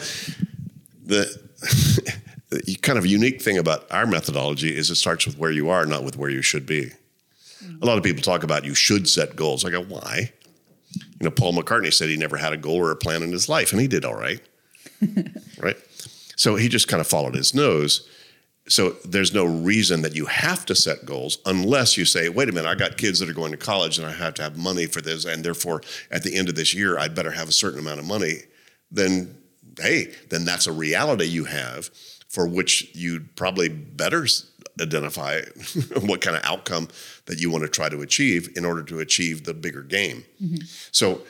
the, 1.05 1.27
the 2.51 2.75
kind 2.83 2.99
of 2.99 3.07
unique 3.07 3.41
thing 3.41 3.57
about 3.57 3.91
our 3.93 4.07
methodology 4.07 4.77
is 4.77 4.91
it 4.91 4.97
starts 4.97 5.27
with 5.27 5.39
where 5.39 5.53
you 5.53 5.71
are, 5.71 5.87
not 5.87 6.03
with 6.03 6.17
where 6.17 6.31
you 6.31 6.43
should 6.43 6.67
be. 6.67 6.91
A 7.81 7.87
lot 7.87 7.99
of 7.99 8.05
people 8.05 8.23
talk 8.23 8.43
about 8.43 8.65
you 8.65 8.75
should 8.75 9.09
set 9.09 9.37
goals. 9.37 9.65
I 9.65 9.71
go, 9.71 9.83
why? 9.83 10.33
You 10.95 11.25
know, 11.25 11.31
Paul 11.31 11.55
McCartney 11.55 11.93
said 11.93 12.09
he 12.09 12.17
never 12.17 12.37
had 12.37 12.53
a 12.53 12.57
goal 12.57 12.77
or 12.77 12.91
a 12.91 12.97
plan 12.97 13.23
in 13.23 13.33
his 13.33 13.49
life, 13.49 13.73
and 13.73 13.81
he 13.81 13.89
did 13.89 14.05
all 14.05 14.15
right. 14.15 14.41
right? 15.59 15.77
So 16.37 16.57
he 16.57 16.69
just 16.69 16.89
kind 16.89 17.01
of 17.01 17.07
followed 17.07 17.35
his 17.35 17.55
nose. 17.55 18.09
So 18.69 18.91
there's 19.05 19.35
no 19.35 19.45
reason 19.45 20.03
that 20.03 20.15
you 20.15 20.27
have 20.27 20.65
to 20.67 20.75
set 20.75 21.05
goals 21.05 21.39
unless 21.47 21.97
you 21.97 22.05
say, 22.05 22.29
wait 22.29 22.49
a 22.49 22.53
minute, 22.53 22.69
I 22.69 22.75
got 22.75 22.97
kids 22.97 23.19
that 23.19 23.29
are 23.29 23.35
going 23.35 23.51
to 23.51 23.59
college 23.59 23.99
and 23.99 24.07
I 24.07 24.13
have 24.13 24.35
to 24.35 24.43
have 24.43 24.57
money 24.57 24.87
for 24.87 25.01
this, 25.01 25.25
and 25.25 25.45
therefore 25.45 25.83
at 26.11 26.23
the 26.23 26.37
end 26.37 26.49
of 26.49 26.55
this 26.55 26.75
year, 26.75 26.99
I'd 26.99 27.15
better 27.15 27.33
have 27.33 27.49
a 27.49 27.53
certain 27.53 27.81
amount 27.81 27.99
of 27.99 28.07
money. 28.07 28.35
Then, 28.91 29.37
hey, 29.81 30.15
then 30.31 30.45
that's 30.45 30.67
a 30.67 30.73
reality 30.73 31.25
you 31.25 31.45
have 31.45 31.91
for 32.29 32.47
which 32.47 32.95
you'd 32.95 33.35
probably 33.37 33.69
better 33.69 34.27
identify 34.81 35.41
what 36.03 36.21
kind 36.21 36.37
of 36.37 36.43
outcome 36.45 36.89
that 37.27 37.41
you 37.41 37.51
want 37.51 37.63
to 37.65 37.69
try 37.69 37.89
to 37.89 38.01
achieve 38.01 38.51
in 38.57 38.65
order 38.65 38.83
to 38.83 39.01
achieve 39.01 39.45
the 39.45 39.55
bigger 39.55 39.83
game. 39.83 40.25
Mm-hmm. 40.43 40.65
So 40.91 41.23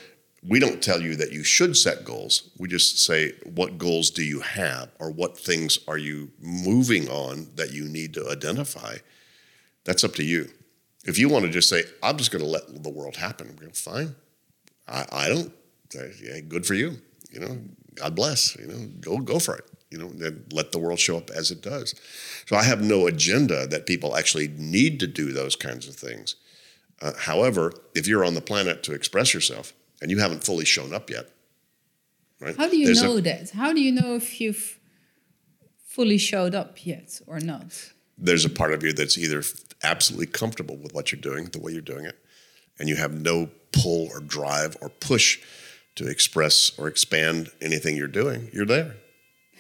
we 0.47 0.59
don't 0.59 0.83
tell 0.83 1.01
you 1.01 1.15
that 1.17 1.33
you 1.33 1.45
should 1.45 1.77
set 1.77 2.05
goals. 2.05 2.51
We 2.59 2.69
just 2.69 2.99
say, 2.99 3.33
what 3.45 3.79
goals 3.79 4.11
do 4.11 4.25
you 4.25 4.41
have, 4.41 4.91
or 4.99 5.11
what 5.11 5.39
things 5.39 5.79
are 5.87 5.99
you 5.99 6.31
moving 6.41 7.09
on 7.09 7.49
that 7.55 7.73
you 7.73 7.85
need 7.85 8.15
to 8.15 8.29
identify? 8.29 8.97
That's 9.85 10.03
up 10.03 10.15
to 10.17 10.25
you. 10.25 10.49
If 11.05 11.19
you 11.19 11.29
want 11.29 11.45
to 11.45 11.51
just 11.51 11.69
say, 11.69 11.85
I'm 12.03 12.17
just 12.17 12.31
going 12.31 12.45
to 12.45 12.51
let 12.51 12.83
the 12.83 12.91
world 12.91 13.17
happen, 13.17 13.57
we're 13.61 13.71
fine. 13.71 14.15
I, 14.89 15.07
I 15.13 15.29
don't. 15.29 15.53
Yeah, 15.95 16.41
good 16.41 16.67
for 16.67 16.75
you. 16.75 16.97
You 17.31 17.41
know, 17.41 17.59
God 17.95 18.15
bless. 18.15 18.57
You 18.57 18.67
know, 18.67 18.89
go 19.01 19.19
go 19.19 19.39
for 19.39 19.57
it. 19.57 19.65
You 19.93 19.99
know, 19.99 20.09
then 20.09 20.45
let 20.51 20.73
the 20.73 20.79
world 20.79 20.99
show 20.99 21.17
up 21.19 21.29
as 21.31 21.51
it 21.51 21.61
does. 21.63 21.95
So 22.47 22.57
I 22.57 22.63
have 22.65 22.81
no 22.83 23.07
agenda 23.07 23.67
that 23.67 23.87
people 23.87 24.17
actually 24.17 24.49
need 24.49 24.99
to 25.01 25.07
do 25.07 25.33
those 25.33 25.55
kinds 25.55 25.87
of 25.87 25.95
things. 25.95 26.37
Uh, 27.03 27.13
however, 27.19 27.73
if 27.95 28.07
you're 28.07 28.25
on 28.25 28.35
the 28.35 28.41
planet 28.41 28.83
to 28.85 28.95
express 28.95 29.35
yourself 29.35 29.73
and 30.01 30.11
you 30.11 30.19
haven't 30.19 30.45
fully 30.45 30.65
shown 30.65 30.95
up 30.95 31.11
yet, 31.11 31.27
right? 32.41 32.57
How 32.57 32.69
do 32.69 32.77
you 32.77 32.87
there's 32.87 33.03
a- 33.03 33.07
know 33.07 33.21
that? 33.21 33.51
How 33.51 33.73
do 33.73 33.81
you 33.81 33.93
know 33.93 34.15
if 34.17 34.41
you've 34.41 34.79
fully 35.87 36.19
showed 36.19 36.55
up 36.55 36.87
yet 36.87 37.21
or 37.27 37.39
not? 37.41 37.93
there's 38.19 38.45
a 38.45 38.51
part 38.51 38.73
of 38.73 38.83
you 38.85 38.93
that's 38.93 39.19
either 39.19 39.43
absolutely 39.83 40.27
comfortable 40.27 40.77
with 40.77 40.95
what 40.95 41.11
you're 41.11 41.21
doing, 41.21 41.47
the 41.47 41.59
way 41.59 41.73
you're 41.73 41.81
doing 41.95 42.05
it, 42.05 42.17
and 42.79 42.89
you 42.89 42.95
have 42.97 43.13
no 43.13 43.49
pull 43.73 44.09
or 44.13 44.21
drive 44.21 44.77
or 44.81 44.89
push 44.89 45.41
to 45.97 46.07
express 46.07 46.71
or 46.79 46.87
expand 46.89 47.51
anything 47.61 47.97
you're 47.97 48.07
doing, 48.07 48.49
you're 48.53 48.67
there. 48.67 48.95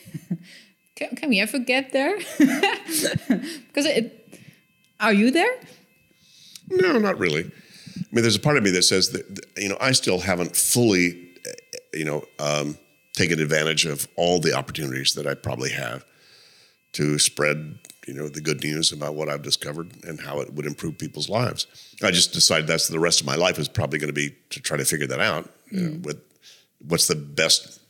Can, 0.95 1.17
can 1.17 1.31
we 1.31 1.41
ever 1.41 1.59
get 1.59 1.91
there? 1.93 2.17
because 2.39 3.87
it, 3.87 4.39
are 5.01 5.13
you 5.13 5.31
there? 5.31 5.53
No, 6.69 6.99
not 6.99 7.19
really. 7.19 7.45
I 7.45 8.05
mean, 8.13 8.23
there's 8.23 8.37
a 8.37 8.41
part 8.41 8.59
of 8.59 8.63
me 8.63 8.71
that 8.73 8.83
says 8.83 9.11
that, 9.11 9.35
that, 9.35 9.47
you 9.57 9.71
know, 9.71 9.79
I 9.81 9.93
still 9.93 10.21
haven't 10.21 10.55
fully, 10.55 11.31
uh, 11.47 11.51
you 11.95 12.05
know, 12.05 12.25
um, 12.39 12.79
taken 13.15 13.41
advantage 13.41 13.85
of 13.85 14.07
all 14.17 14.39
the 14.39 14.55
opportunities 14.55 15.15
that 15.15 15.27
I 15.27 15.35
probably 15.35 15.71
have 15.71 16.05
to 16.93 17.19
spread, 17.19 17.79
you 18.07 18.15
know, 18.15 18.29
the 18.29 18.41
good 18.41 18.63
news 18.63 18.93
about 18.93 19.15
what 19.15 19.29
I've 19.29 19.43
discovered 19.43 20.05
and 20.05 20.21
how 20.21 20.41
it 20.41 20.53
would 20.53 20.67
improve 20.67 20.99
people's 20.99 21.29
lives. 21.29 21.67
I 22.03 22.11
just 22.11 22.33
decided 22.33 22.67
that's 22.67 22.89
the 22.89 23.01
rest 23.01 23.21
of 23.21 23.27
my 23.27 23.37
life 23.37 23.59
is 23.59 23.69
probably 23.69 23.99
going 23.99 24.09
to 24.09 24.15
be 24.15 24.35
to 24.51 24.61
try 24.61 24.77
to 24.77 24.85
figure 24.85 25.07
that 25.07 25.21
out 25.21 25.51
you 25.71 25.81
know, 25.81 26.01
with 26.03 26.23
what's 26.87 27.07
the 27.07 27.15
best, 27.15 27.81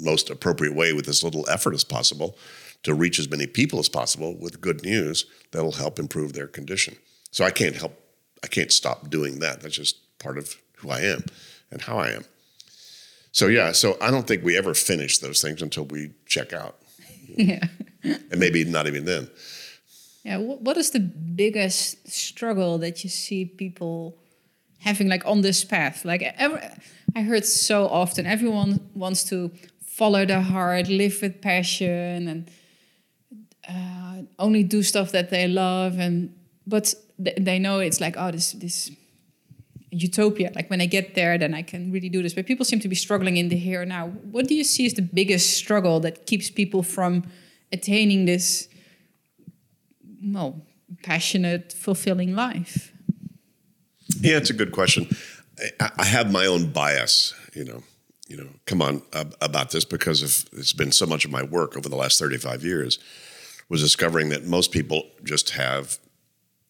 most 0.00 0.30
appropriate 0.30 0.74
way 0.74 0.92
with 0.92 1.08
as 1.08 1.22
little 1.24 1.48
effort 1.48 1.74
as 1.74 1.84
possible 1.84 2.36
to 2.84 2.94
reach 2.94 3.18
as 3.18 3.28
many 3.30 3.46
people 3.46 3.78
as 3.78 3.88
possible 3.88 4.36
with 4.38 4.60
good 4.60 4.82
news 4.84 5.26
that'll 5.52 5.72
help 5.72 5.98
improve 5.98 6.32
their 6.32 6.46
condition. 6.46 6.96
So 7.30 7.44
I 7.44 7.50
can't 7.50 7.76
help, 7.76 7.98
I 8.42 8.46
can't 8.46 8.70
stop 8.72 9.10
doing 9.10 9.40
that. 9.40 9.60
That's 9.60 9.74
just 9.76 9.96
part 10.18 10.38
of 10.38 10.56
who 10.76 10.90
I 10.90 11.00
am. 11.00 11.24
and 11.70 11.82
how 11.82 11.98
I 11.98 12.10
am. 12.10 12.24
So 13.32 13.46
yeah, 13.48 13.72
so 13.72 13.96
I 14.00 14.10
don't 14.10 14.26
think 14.26 14.42
we 14.42 14.56
ever 14.56 14.74
finish 14.74 15.18
those 15.18 15.42
things 15.42 15.60
until 15.62 15.84
we 15.84 16.10
check 16.26 16.52
out, 16.52 16.76
Yeah. 17.36 17.60
and 18.02 18.38
maybe 18.40 18.64
not 18.64 18.86
even 18.86 19.04
then. 19.04 19.28
Yeah. 20.24 20.38
What 20.38 20.76
is 20.76 20.90
the 20.90 21.00
biggest 21.00 22.08
struggle 22.10 22.78
that 22.78 23.04
you 23.04 23.10
see 23.10 23.44
people 23.44 24.16
having 24.80 25.08
like 25.08 25.24
on 25.26 25.42
this 25.42 25.64
path? 25.64 26.04
Like 26.04 26.22
ever, 26.38 26.60
I 27.14 27.20
heard 27.22 27.44
so 27.44 27.86
often, 27.86 28.26
everyone 28.26 28.80
wants 28.94 29.24
to 29.24 29.50
follow 29.98 30.24
their 30.24 30.40
heart, 30.40 30.88
live 30.88 31.18
with 31.22 31.40
passion, 31.40 32.28
and 32.28 32.50
uh, 33.68 34.22
only 34.38 34.62
do 34.62 34.82
stuff 34.82 35.10
that 35.12 35.30
they 35.30 35.48
love. 35.48 35.98
And 35.98 36.34
but 36.66 36.94
th- 37.22 37.38
they 37.40 37.58
know 37.58 37.80
it's 37.80 38.00
like 38.00 38.16
oh 38.16 38.30
this 38.30 38.52
this 38.52 38.90
utopia. 39.90 40.50
Like 40.54 40.70
when 40.70 40.80
I 40.80 40.86
get 40.86 41.14
there, 41.14 41.38
then 41.38 41.54
I 41.54 41.62
can 41.62 41.92
really 41.92 42.08
do 42.08 42.22
this. 42.22 42.34
But 42.34 42.46
people 42.46 42.64
seem 42.64 42.80
to 42.80 42.88
be 42.88 42.96
struggling 42.96 43.36
in 43.36 43.48
the 43.48 43.56
here 43.56 43.84
now. 43.84 44.08
What 44.30 44.46
do 44.48 44.54
you 44.54 44.64
see 44.64 44.86
as 44.86 44.94
the 44.94 45.02
biggest 45.02 45.56
struggle 45.56 46.00
that 46.00 46.26
keeps 46.26 46.50
people 46.50 46.82
from 46.82 47.24
attaining 47.72 48.26
this? 48.26 48.68
well, 50.22 50.62
passionate, 51.02 51.72
fulfilling 51.72 52.34
life? 52.34 52.92
Yeah, 54.20 54.36
it's 54.36 54.50
a 54.50 54.54
good 54.54 54.72
question. 54.72 55.08
I, 55.80 55.90
I 55.98 56.04
have 56.04 56.32
my 56.32 56.46
own 56.46 56.70
bias, 56.70 57.34
you 57.54 57.64
know, 57.64 57.82
you 58.28 58.36
know, 58.36 58.48
come 58.66 58.82
on 58.82 59.02
ab- 59.14 59.34
about 59.40 59.70
this 59.70 59.84
because 59.84 60.22
of 60.22 60.44
it's 60.58 60.74
been 60.74 60.92
so 60.92 61.06
much 61.06 61.24
of 61.24 61.30
my 61.30 61.42
work 61.42 61.76
over 61.76 61.88
the 61.88 61.96
last 61.96 62.18
35 62.18 62.62
years 62.62 62.98
was 63.68 63.82
discovering 63.82 64.28
that 64.28 64.44
most 64.44 64.70
people 64.70 65.10
just 65.24 65.50
have, 65.50 65.98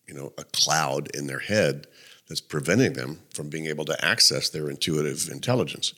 you 0.07 0.15
know, 0.15 0.33
a 0.39 0.45
cloud 0.45 1.09
in 1.15 1.27
their 1.27 1.41
head 1.41 1.87
that's 2.29 2.41
preventing 2.41 2.93
them 2.93 3.21
from 3.35 3.49
being 3.49 3.67
able 3.67 3.85
to 3.85 4.05
access 4.05 4.49
their 4.49 4.71
intuitive 4.71 5.29
intelligence 5.31 5.95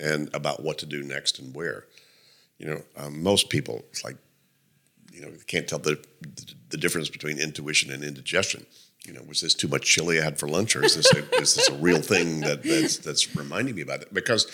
and 0.00 0.28
about 0.34 0.62
what 0.62 0.78
to 0.78 0.86
do 0.86 1.02
next 1.02 1.38
and 1.38 1.54
where. 1.54 1.86
You 2.58 2.66
know, 2.66 2.82
um, 2.96 3.22
most 3.22 3.50
people, 3.50 3.84
it's 3.90 4.04
like, 4.04 4.16
you 5.12 5.20
know, 5.20 5.30
can't 5.46 5.68
tell 5.68 5.78
the, 5.78 6.02
the 6.70 6.76
difference 6.76 7.08
between 7.08 7.38
intuition 7.38 7.92
and 7.92 8.02
indigestion. 8.02 8.66
You 9.06 9.12
know, 9.12 9.22
was 9.26 9.40
this 9.40 9.54
too 9.54 9.66
much 9.66 9.82
chili 9.82 10.20
I 10.20 10.24
had 10.24 10.38
for 10.38 10.46
lunch, 10.46 10.76
or 10.76 10.84
is 10.84 10.94
this 10.94 11.12
a, 11.12 11.40
is 11.40 11.56
this 11.56 11.68
a 11.68 11.74
real 11.74 12.00
thing 12.00 12.40
that, 12.42 12.62
that's 12.62 12.98
that's 12.98 13.34
reminding 13.34 13.74
me 13.74 13.82
about 13.82 14.02
it? 14.02 14.14
Because 14.14 14.48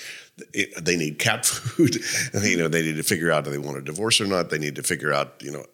it, 0.54 0.82
they 0.82 0.96
need 0.96 1.18
cat 1.18 1.44
food, 1.46 1.98
and, 2.32 2.44
you 2.44 2.56
know, 2.56 2.68
they 2.68 2.82
need 2.82 2.96
to 2.96 3.02
figure 3.02 3.30
out 3.30 3.44
do 3.44 3.50
they 3.50 3.58
want 3.58 3.76
a 3.76 3.82
divorce 3.82 4.22
or 4.22 4.26
not. 4.26 4.48
They 4.48 4.58
need 4.58 4.76
to 4.76 4.82
figure 4.82 5.12
out, 5.12 5.34
you 5.40 5.50
know, 5.50 5.66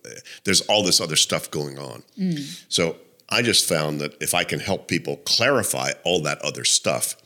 there's 0.43 0.61
all 0.63 0.83
this 0.83 1.01
other 1.01 1.15
stuff 1.15 1.53
going 1.53 1.79
on. 1.79 2.03
Mm. 2.19 2.65
So 2.69 2.97
I 3.29 3.43
just 3.43 3.69
found 3.69 4.01
that 4.01 4.21
if 4.21 4.35
I 4.35 4.43
can 4.45 4.59
help 4.59 4.89
people 4.89 5.19
clarify 5.19 5.93
all 6.05 6.21
that 6.23 6.43
other 6.43 6.65
stuff, 6.65 7.17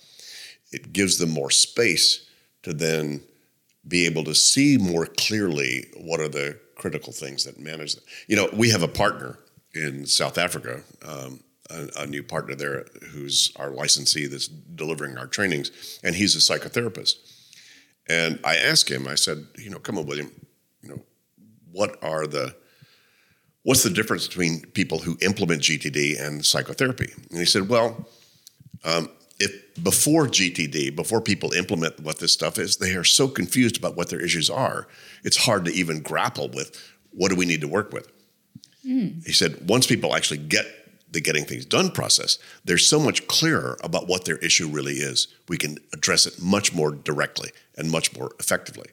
it 0.71 0.93
gives 0.93 1.19
them 1.19 1.31
more 1.31 1.51
space 1.51 2.29
to 2.63 2.73
then 2.73 3.23
be 3.87 4.07
able 4.07 4.25
to 4.25 4.35
see 4.35 4.77
more 4.77 5.07
clearly 5.07 5.87
what 5.97 6.21
are 6.21 6.29
the 6.29 6.59
critical 6.77 7.13
things 7.13 7.45
that 7.45 7.59
manage 7.59 7.95
them. 7.95 8.05
You 8.27 8.37
know, 8.37 8.49
we 8.53 8.71
have 8.71 8.83
a 8.83 8.89
partner 8.89 9.39
in 9.75 10.07
South 10.07 10.39
Africa, 10.39 10.83
um, 11.07 11.41
a, 11.71 11.89
a 11.99 12.07
new 12.07 12.23
partner 12.23 12.55
there 12.55 12.87
who's 13.11 13.53
our 13.57 13.71
licensee 13.71 14.27
that's 14.27 14.49
delivering 14.49 15.19
our 15.19 15.27
trainings, 15.27 16.01
and 16.03 16.15
he's 16.15 16.35
a 16.35 16.39
psychotherapist. 16.39 17.15
And 18.09 18.41
I 18.45 18.57
asked 18.57 18.91
him, 18.91 19.07
I 19.07 19.15
said, 19.15 19.47
you 19.57 19.71
know, 19.71 19.79
come 19.79 19.99
on, 19.99 20.07
William, 20.07 20.31
you 20.83 20.89
know, 20.89 21.03
what 21.71 22.03
are 22.03 22.27
the 22.27 22.55
what's 23.63 23.83
the 23.83 23.91
difference 23.91 24.27
between 24.27 24.63
people 24.73 24.99
who 24.99 25.19
implement 25.21 25.63
GTD 25.63 26.19
and 26.21 26.45
psychotherapy? 26.45 27.13
And 27.31 27.39
he 27.39 27.45
said, 27.45 27.69
well, 27.69 28.09
um, 28.85 29.11
if 29.39 29.53
before 29.83 30.27
GTD, 30.27 30.97
before 30.97 31.21
people 31.21 31.53
implement 31.53 32.01
what 32.01 32.19
this 32.19 32.33
stuff 32.33 32.59
is, 32.59 32.79
they 32.79 32.95
are 32.95 33.05
so 33.05 33.29
confused 33.29 33.77
about 33.77 33.97
what 33.97 34.09
their 34.09 34.21
issues 34.21 34.49
are, 34.49 34.89
it's 35.23 35.37
hard 35.37 35.65
to 35.67 35.73
even 35.73 36.01
grapple 36.01 36.49
with 36.49 36.81
what 37.11 37.29
do 37.29 37.37
we 37.37 37.47
need 37.47 37.61
to 37.61 37.69
work 37.69 37.93
with. 37.93 38.11
Mm. 38.89 39.27
He 39.27 39.33
said, 39.33 39.69
once 39.69 39.87
people 39.87 40.15
actually 40.15 40.39
get 40.39 40.67
the 41.11 41.21
getting 41.21 41.45
things 41.45 41.65
done 41.65 41.91
process, 41.91 42.39
they're 42.65 42.79
so 42.79 42.99
much 42.99 43.27
clearer 43.29 43.79
about 43.83 44.09
what 44.09 44.25
their 44.25 44.37
issue 44.39 44.69
really 44.69 44.95
is. 44.95 45.29
We 45.49 45.57
can 45.57 45.79
address 45.93 46.27
it 46.27 46.41
much 46.41 46.75
more 46.75 46.93
directly 46.93 47.51
and 47.77 47.91
much 47.91 48.17
more 48.17 48.33
effectively. 48.39 48.89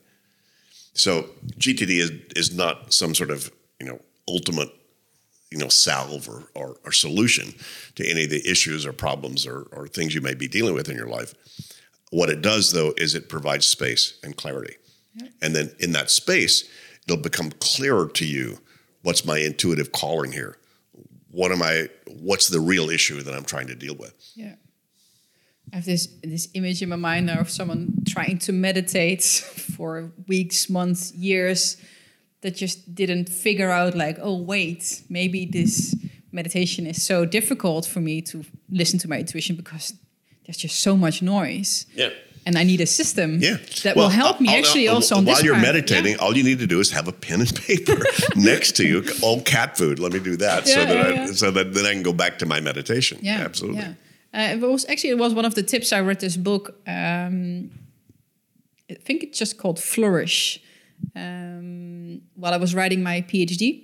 So 0.94 1.30
GTD 1.58 1.90
is 1.90 2.12
is 2.36 2.56
not 2.56 2.94
some 2.94 3.14
sort 3.14 3.30
of 3.30 3.52
you 3.80 3.86
know 3.86 4.00
ultimate 4.28 4.70
you 5.52 5.58
know 5.58 5.68
salve 5.68 6.28
or, 6.30 6.48
or, 6.56 6.78
or 6.86 6.92
solution 6.94 7.54
to 7.96 8.10
any 8.10 8.24
of 8.24 8.30
the 8.30 8.50
issues 8.50 8.86
or 8.86 8.94
problems 8.94 9.46
or, 9.46 9.68
or 9.72 9.88
things 9.88 10.16
you 10.16 10.22
may 10.22 10.34
be 10.34 10.48
dealing 10.48 10.74
with 10.74 10.90
in 10.90 10.96
your 10.96 11.08
life. 11.08 11.34
What 12.12 12.30
it 12.30 12.42
does 12.42 12.72
though 12.72 12.94
is 12.98 13.14
it 13.14 13.28
provides 13.28 13.66
space 13.66 14.18
and 14.24 14.38
clarity, 14.38 14.76
and 15.42 15.54
then 15.54 15.76
in 15.80 15.92
that 15.92 16.10
space, 16.10 16.64
it'll 17.06 17.22
become 17.22 17.52
clearer 17.60 18.08
to 18.08 18.26
you 18.26 18.60
what's 19.06 19.24
my 19.24 19.38
intuitive 19.38 19.92
calling 19.92 20.32
here. 20.32 20.58
What 21.32 21.52
am 21.52 21.62
I? 21.62 21.90
What's 22.08 22.48
the 22.50 22.60
real 22.60 22.90
issue 22.90 23.22
that 23.22 23.34
I'm 23.34 23.46
trying 23.46 23.68
to 23.68 23.76
deal 23.76 23.96
with? 23.96 24.16
Yeah. 24.36 24.56
I 25.72 25.78
have 25.78 25.86
this 25.86 26.08
this 26.24 26.48
image 26.54 26.82
in 26.82 26.90
my 26.90 26.96
mind 26.96 27.28
now 27.28 27.40
of 27.40 27.50
someone 27.50 28.04
trying 28.08 28.40
to 28.40 28.52
meditate 28.52 29.24
for 29.76 30.12
weeks, 30.28 30.70
months, 30.70 31.14
years 31.14 31.78
that 32.42 32.56
just 32.56 32.96
didn't 32.96 33.30
figure 33.30 33.70
out 33.70 33.96
like, 33.96 34.18
oh 34.22 34.38
wait, 34.38 35.04
maybe 35.10 35.46
this 35.46 35.96
meditation 36.32 36.88
is 36.88 37.04
so 37.04 37.26
difficult 37.26 37.86
for 37.86 38.02
me 38.02 38.22
to 38.22 38.44
listen 38.70 39.00
to 39.00 39.08
my 39.08 39.20
intuition 39.20 39.56
because 39.56 39.94
there's 40.46 40.58
just 40.58 40.80
so 40.80 40.98
much 40.98 41.22
noise. 41.22 41.86
Yeah. 41.94 42.10
And 42.48 42.58
I 42.60 42.64
need 42.64 42.80
a 42.82 42.86
system 42.86 43.40
Yeah, 43.42 43.58
that 43.84 43.96
Well, 43.96 44.06
will 44.06 44.10
help 44.12 44.40
me 44.40 44.50
I'll- 44.50 44.60
actually 44.60 44.88
I'll- 44.88 44.96
also 44.96 45.16
on 45.16 45.26
while 45.26 45.42
you're 45.44 45.56
part. 45.56 45.66
meditating. 45.66 46.12
Yeah. 46.14 46.18
All 46.24 46.38
you 46.38 46.44
need 46.44 46.60
to 46.60 46.68
do 46.68 46.80
is 46.80 46.92
have 46.92 47.08
a 47.08 47.12
pen 47.12 47.40
and 47.42 47.56
paper 47.68 47.98
next 48.36 48.76
to 48.78 48.84
you. 48.88 49.04
Oh, 49.24 49.42
cat 49.42 49.78
food. 49.78 49.98
Let 50.00 50.14
me 50.14 50.20
do 50.20 50.36
that 50.38 50.68
so 50.68 50.86
that 50.86 50.96
yeah, 50.96 51.02
I, 51.04 51.26
yeah. 51.26 51.34
so 51.34 51.50
that 51.52 51.74
then 51.74 51.86
I 51.88 51.94
can 51.94 52.04
go 52.04 52.14
back 52.14 52.38
to 52.40 52.46
my 52.46 52.60
meditation. 52.60 53.18
Yeah, 53.24 53.42
absolutely. 53.46 53.82
Yeah. 53.82 53.94
Uh, 54.52 54.54
it 54.54 54.60
was 54.62 54.86
actually 54.90 55.10
it 55.12 55.18
was 55.18 55.34
one 55.34 55.46
of 55.46 55.56
the 55.56 55.64
tips 55.64 55.92
I 55.92 56.02
read 56.02 56.20
this 56.20 56.38
book. 56.38 56.76
Um, 56.88 57.72
I 58.92 58.96
think 59.06 59.24
it's 59.24 59.40
just 59.40 59.58
called 59.58 59.80
Flourish. 59.80 60.60
Um, 61.16 62.22
while 62.36 62.54
I 62.54 62.58
was 62.58 62.74
writing 62.76 63.02
my 63.04 63.22
PhD, 63.22 63.84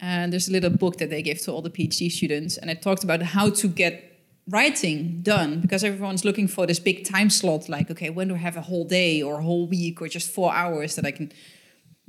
and 0.00 0.32
there's 0.32 0.48
a 0.48 0.52
little 0.52 0.70
book 0.70 0.96
that 0.98 1.10
they 1.10 1.22
give 1.22 1.40
to 1.42 1.52
all 1.52 1.62
the 1.62 1.70
PhD 1.70 2.10
students, 2.10 2.56
and 2.56 2.70
it 2.70 2.82
talked 2.82 3.02
about 3.04 3.22
how 3.22 3.50
to 3.50 3.68
get 3.68 4.15
writing 4.48 5.20
done 5.22 5.60
because 5.60 5.82
everyone's 5.82 6.24
looking 6.24 6.48
for 6.48 6.66
this 6.66 6.78
big 6.78 7.04
time 7.04 7.30
slot. 7.30 7.68
Like, 7.68 7.90
okay, 7.90 8.10
when 8.10 8.28
do 8.28 8.34
I 8.34 8.38
have 8.38 8.56
a 8.56 8.62
whole 8.62 8.84
day 8.84 9.22
or 9.22 9.40
a 9.40 9.42
whole 9.42 9.66
week 9.66 10.00
or 10.00 10.08
just 10.08 10.30
four 10.30 10.54
hours 10.54 10.96
that 10.96 11.04
I 11.04 11.10
can 11.10 11.32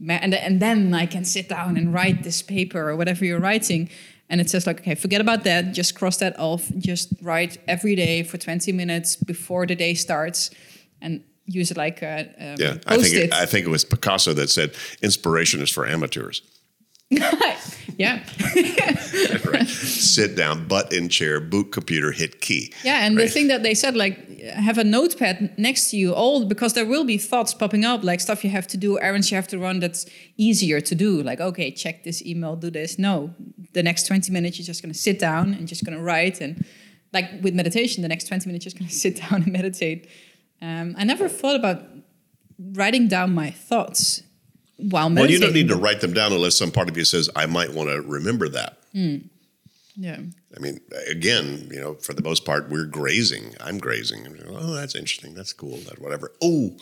and, 0.10 0.34
and 0.34 0.60
then 0.60 0.94
I 0.94 1.06
can 1.06 1.26
sit 1.26 1.50
down 1.50 1.78
and 1.78 1.94
write 1.94 2.24
this 2.24 2.42
paper 2.42 2.90
or 2.90 2.96
whatever 2.96 3.26
you're 3.26 3.40
writing. 3.40 3.90
And 4.30 4.42
it 4.42 4.50
says 4.50 4.68
like, 4.68 4.82
okay, 4.82 4.96
forget 4.96 5.22
about 5.22 5.44
that. 5.46 5.74
Just 5.74 5.96
cross 5.96 6.18
that 6.18 6.38
off. 6.40 6.70
Just 6.78 7.14
write 7.22 7.58
every 7.68 7.96
day 7.96 8.24
for 8.24 8.38
20 8.38 8.72
minutes 8.74 9.16
before 9.16 9.66
the 9.66 9.76
day 9.76 9.94
starts, 9.94 10.52
and 11.02 11.24
use 11.46 11.72
it 11.72 11.78
like 11.78 12.02
a, 12.02 12.30
um, 12.40 12.56
Yeah, 12.60 12.78
I 12.86 12.98
think 12.98 13.16
it, 13.16 13.34
I 13.34 13.46
think 13.46 13.66
it 13.66 13.70
was 13.70 13.86
Picasso 13.86 14.34
that 14.34 14.50
said 14.50 14.76
inspiration 15.02 15.62
is 15.62 15.70
for 15.70 15.88
amateurs. 15.88 16.42
yeah, 17.98 18.24
Right. 19.46 19.68
Sit 20.18 20.36
down, 20.36 20.68
butt 20.68 20.94
in 20.94 21.10
chair, 21.10 21.40
boot 21.40 21.72
computer, 21.72 22.12
hit 22.12 22.42
key. 22.42 22.72
yeah. 22.84 23.06
And 23.06 23.18
the 23.18 23.28
thing 23.28 23.48
that 23.48 23.64
they 23.64 23.74
said, 23.74 23.96
like, 23.96 24.40
have 24.42 24.78
a 24.78 24.84
notepad 24.84 25.58
next 25.58 25.90
to 25.92 25.98
you, 25.98 26.14
all 26.14 26.46
because 26.46 26.74
there 26.74 26.86
will 26.86 27.04
be 27.04 27.18
thoughts 27.18 27.54
popping 27.54 27.84
up, 27.86 28.04
like 28.04 28.20
stuff 28.20 28.44
you 28.44 28.50
have 28.52 28.68
to 28.68 28.78
do, 28.78 29.00
errands 29.00 29.32
you 29.32 29.36
have 29.36 29.48
to 29.50 29.60
run. 29.60 29.80
That's 29.80 30.06
easier 30.38 30.80
to 30.82 30.96
do. 30.96 31.22
Like, 31.24 31.42
okay, 31.42 31.72
check 31.72 32.04
this 32.04 32.24
email, 32.26 32.56
do 32.56 32.70
this. 32.70 32.98
No, 33.00 33.34
the 33.74 33.84
next 33.84 34.08
20 34.08 34.32
minutes 34.32 34.58
you're 34.58 34.66
just 34.66 34.82
going 34.82 34.94
to 34.94 35.00
sit 35.00 35.20
down 35.20 35.54
and 35.54 35.68
just 35.68 35.84
going 35.86 35.98
to 35.98 36.04
write 36.04 36.42
and 36.42 36.66
like 37.14 37.30
with 37.42 37.54
meditation 37.54 38.02
the 38.02 38.08
next 38.08 38.28
20 38.28 38.48
minutes 38.48 38.66
you're 38.66 38.72
just 38.72 38.80
going 38.80 38.90
to 38.96 38.96
sit 38.96 39.18
down 39.18 39.44
and 39.44 39.52
meditate 39.52 40.08
um, 40.62 40.96
i 40.98 41.04
never 41.04 41.30
thought 41.30 41.56
about 41.56 41.84
writing 42.60 43.08
down 43.08 43.34
my 43.34 43.52
thoughts 43.52 44.24
while 44.78 45.10
meditating 45.10 45.16
Well, 45.16 45.32
you 45.32 45.40
don't 45.40 45.54
need 45.54 45.70
to 45.76 45.82
write 45.82 46.02
them 46.02 46.14
down 46.14 46.32
unless 46.34 46.58
some 46.58 46.72
part 46.72 46.90
of 46.90 46.98
you 46.98 47.06
says, 47.06 47.30
I 47.36 47.46
might 47.46 47.74
want 47.74 47.90
to 47.90 48.02
remember 48.02 48.48
that. 48.50 48.78
yeah 48.94 50.20
I 50.56 50.60
mean, 50.60 50.80
again, 51.08 51.70
you 51.72 51.80
know, 51.80 51.96
for 51.96 52.14
the 52.14 52.22
most 52.22 52.46
part, 52.46 52.70
we're 52.70 52.86
grazing. 52.86 53.56
I'm 53.60 53.78
grazing. 53.78 54.26
Oh, 54.48 54.74
that's 54.74 54.96
interesting. 54.96 55.34
That's 55.36 55.54
cool. 55.54 55.78
That 55.78 56.00
whatever. 56.02 56.32
Oh, 56.42 56.78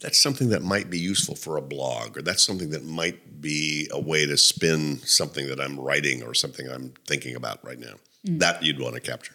that's 0.00 0.20
something 0.20 0.48
that 0.48 0.62
might 0.62 0.90
be 0.90 0.98
useful 0.98 1.36
for 1.36 1.56
a 1.56 1.62
blog, 1.62 2.16
or 2.16 2.22
that's 2.22 2.42
something 2.44 2.70
that 2.70 2.84
might 2.84 3.40
be 3.40 3.88
a 3.92 4.00
way 4.00 4.26
to 4.26 4.36
spin 4.36 4.98
something 5.04 5.46
that 5.48 5.60
I'm 5.60 5.78
writing 5.78 6.22
or 6.22 6.34
something 6.34 6.68
I'm 6.68 6.92
thinking 7.06 7.36
about 7.36 7.64
right 7.64 7.78
now. 7.78 7.94
That 8.24 8.62
you'd 8.62 8.80
want 8.80 8.94
to 8.94 9.00
capture. 9.00 9.34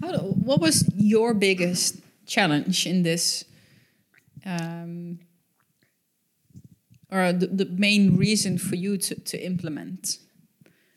How 0.00 0.12
do, 0.12 0.18
what 0.18 0.60
was 0.60 0.88
your 0.96 1.34
biggest 1.34 1.96
challenge 2.26 2.86
in 2.86 3.02
this 3.02 3.44
um, 4.46 5.18
or 7.10 7.32
the, 7.32 7.46
the 7.46 7.66
main 7.66 8.16
reason 8.16 8.58
for 8.58 8.76
you 8.76 8.98
to, 8.98 9.14
to 9.14 9.44
implement 9.44 10.18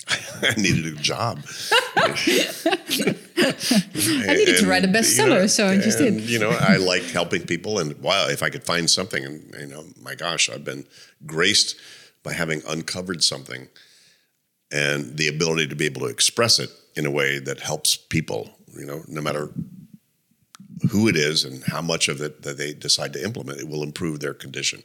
I 0.41 0.53
needed 0.57 0.85
a 0.85 0.99
job. 0.99 1.41
I 3.43 4.33
needed 4.33 4.59
to 4.59 4.67
write 4.67 4.83
a 4.83 4.87
bestseller, 4.87 5.23
you 5.23 5.29
know, 5.29 5.47
so 5.47 5.67
I 5.67 5.77
just 5.77 5.99
and, 5.99 6.19
did. 6.19 6.29
You 6.29 6.39
know, 6.39 6.49
I 6.49 6.77
like 6.77 7.03
helping 7.03 7.45
people, 7.45 7.79
and 7.79 7.97
wow, 8.01 8.27
if 8.27 8.43
I 8.43 8.49
could 8.49 8.63
find 8.63 8.89
something, 8.89 9.23
and 9.23 9.53
you 9.59 9.67
know, 9.67 9.85
my 10.01 10.15
gosh, 10.15 10.49
I've 10.49 10.63
been 10.63 10.85
graced 11.25 11.75
by 12.23 12.33
having 12.33 12.61
uncovered 12.67 13.23
something, 13.23 13.67
and 14.71 15.17
the 15.17 15.27
ability 15.27 15.67
to 15.67 15.75
be 15.75 15.85
able 15.85 16.01
to 16.01 16.07
express 16.07 16.59
it 16.59 16.69
in 16.95 17.05
a 17.05 17.11
way 17.11 17.39
that 17.39 17.59
helps 17.59 17.95
people. 17.95 18.49
You 18.77 18.85
know, 18.85 19.03
no 19.07 19.21
matter 19.21 19.51
who 20.91 21.07
it 21.07 21.15
is 21.15 21.45
and 21.45 21.63
how 21.65 21.81
much 21.81 22.07
of 22.07 22.21
it 22.21 22.41
that 22.41 22.57
they 22.57 22.73
decide 22.73 23.13
to 23.13 23.23
implement, 23.23 23.59
it 23.59 23.67
will 23.67 23.83
improve 23.83 24.19
their 24.19 24.33
condition. 24.33 24.81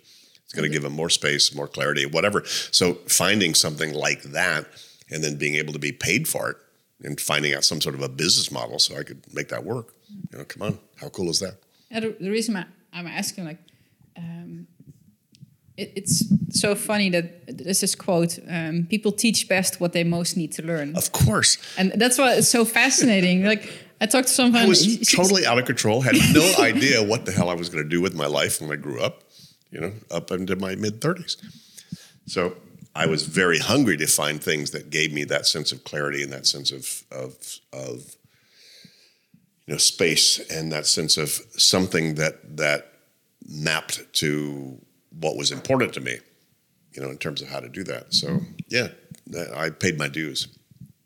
It's 0.47 0.55
going 0.55 0.63
to 0.63 0.73
give 0.73 0.85
them 0.85 0.93
more 0.93 1.11
space, 1.11 1.53
more 1.55 1.67
clarity, 1.67 2.07
whatever. 2.07 2.45
So 2.71 2.95
finding 3.09 3.53
something 3.55 3.93
like 3.93 4.23
that, 4.23 4.67
and 5.11 5.23
then 5.23 5.37
being 5.37 5.57
able 5.57 5.73
to 5.73 5.79
be 5.81 5.91
paid 5.91 6.29
for 6.29 6.51
it, 6.51 6.57
and 7.03 7.21
finding 7.21 7.53
out 7.53 7.65
some 7.65 7.81
sort 7.81 7.97
of 7.97 8.03
a 8.03 8.09
business 8.09 8.53
model 8.53 8.79
so 8.79 8.97
I 8.97 9.03
could 9.03 9.23
make 9.35 9.49
that 9.49 9.65
work. 9.65 9.93
You 10.31 10.39
know, 10.39 10.45
come 10.45 10.63
on, 10.63 10.79
how 11.01 11.09
cool 11.09 11.31
is 11.31 11.41
that? 11.41 11.57
And 11.91 12.15
the, 12.21 12.31
reason 12.31 12.65
I'm 12.93 13.07
asking, 13.07 13.45
like, 13.45 13.59
um, 14.17 14.69
it, 15.77 15.93
it's 15.97 16.25
so 16.51 16.75
funny 16.77 17.11
that 17.11 17.59
there's 17.59 17.81
this 17.81 17.95
quote: 17.95 18.39
um, 18.49 18.87
"People 18.89 19.13
teach 19.13 19.49
best 19.49 19.81
what 19.81 19.93
they 19.93 20.05
most 20.05 20.37
need 20.37 20.53
to 20.53 20.63
learn," 20.63 20.97
Of 20.97 21.13
course, 21.13 21.59
and 21.77 21.93
that's 21.97 22.19
why 22.19 22.35
it's 22.35 22.49
so 22.49 22.65
fascinating. 22.65 23.45
like, 23.45 23.71
I 24.01 24.07
talked 24.07 24.29
to 24.29 24.35
someone. 24.35 24.63
I 24.63 24.67
was 24.67 25.09
totally 25.09 25.45
out 25.45 25.59
of 25.59 25.65
control. 25.65 26.03
Had 26.03 26.17
no 26.33 26.55
idea 26.59 27.03
what 27.03 27.27
the 27.27 27.33
hell 27.33 27.51
I 27.51 27.55
was 27.55 27.69
going 27.69 27.85
to 27.85 27.89
do 27.89 28.01
with 28.01 28.15
my 28.15 28.27
life 28.27 28.61
when 28.61 28.71
I 28.71 28.77
grew 28.77 29.01
up. 29.01 29.25
You 29.71 29.81
know, 29.81 29.93
up 30.11 30.31
into 30.31 30.57
my 30.57 30.75
mid 30.75 31.01
thirties. 31.01 31.37
So 32.27 32.57
I 32.95 33.07
was 33.07 33.25
very 33.25 33.59
hungry 33.59 33.97
to 33.99 34.07
find 34.07 34.43
things 34.43 34.71
that 34.71 34.91
gave 34.91 35.13
me 35.13 35.25
that 35.25 35.47
sense 35.47 35.71
of 35.71 35.85
clarity 35.85 36.23
and 36.23 36.33
that 36.33 36.47
sense 36.47 36.73
of 36.73 37.05
of 37.11 37.59
of 37.73 38.17
you 39.67 39.75
know 39.75 39.79
space 39.79 40.39
and 40.51 40.73
that 40.73 40.87
sense 40.87 41.19
of 41.19 41.31
something 41.57 42.15
that 42.15 42.57
that 42.57 42.93
mapped 43.49 44.13
to 44.15 44.81
what 45.21 45.37
was 45.37 45.53
important 45.53 45.93
to 45.95 46.01
me. 46.01 46.19
You 46.93 47.03
know, 47.03 47.11
in 47.11 47.19
terms 47.19 47.43
of 47.43 47.49
how 47.49 47.61
to 47.61 47.69
do 47.69 47.85
that. 47.85 48.15
So 48.15 48.29
mm-hmm. 48.29 48.53
yeah, 48.69 48.89
I 49.55 49.69
paid 49.69 49.99
my 49.99 50.09
dues. 50.09 50.49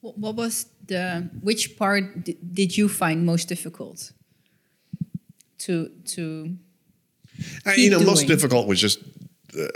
What 0.01 0.17
what 0.17 0.37
was 0.37 0.67
the 0.87 1.29
which 1.43 1.77
part 1.77 2.25
did 2.55 2.77
you 2.77 2.89
find 2.89 3.27
most 3.27 3.49
difficult 3.49 4.13
to 5.59 5.89
to 6.15 6.57
Uh, 7.66 7.72
you 7.72 7.91
know, 7.91 8.01
most 8.01 8.26
difficult 8.26 8.66
was 8.66 8.81
just 8.81 8.99
uh, 9.59 9.66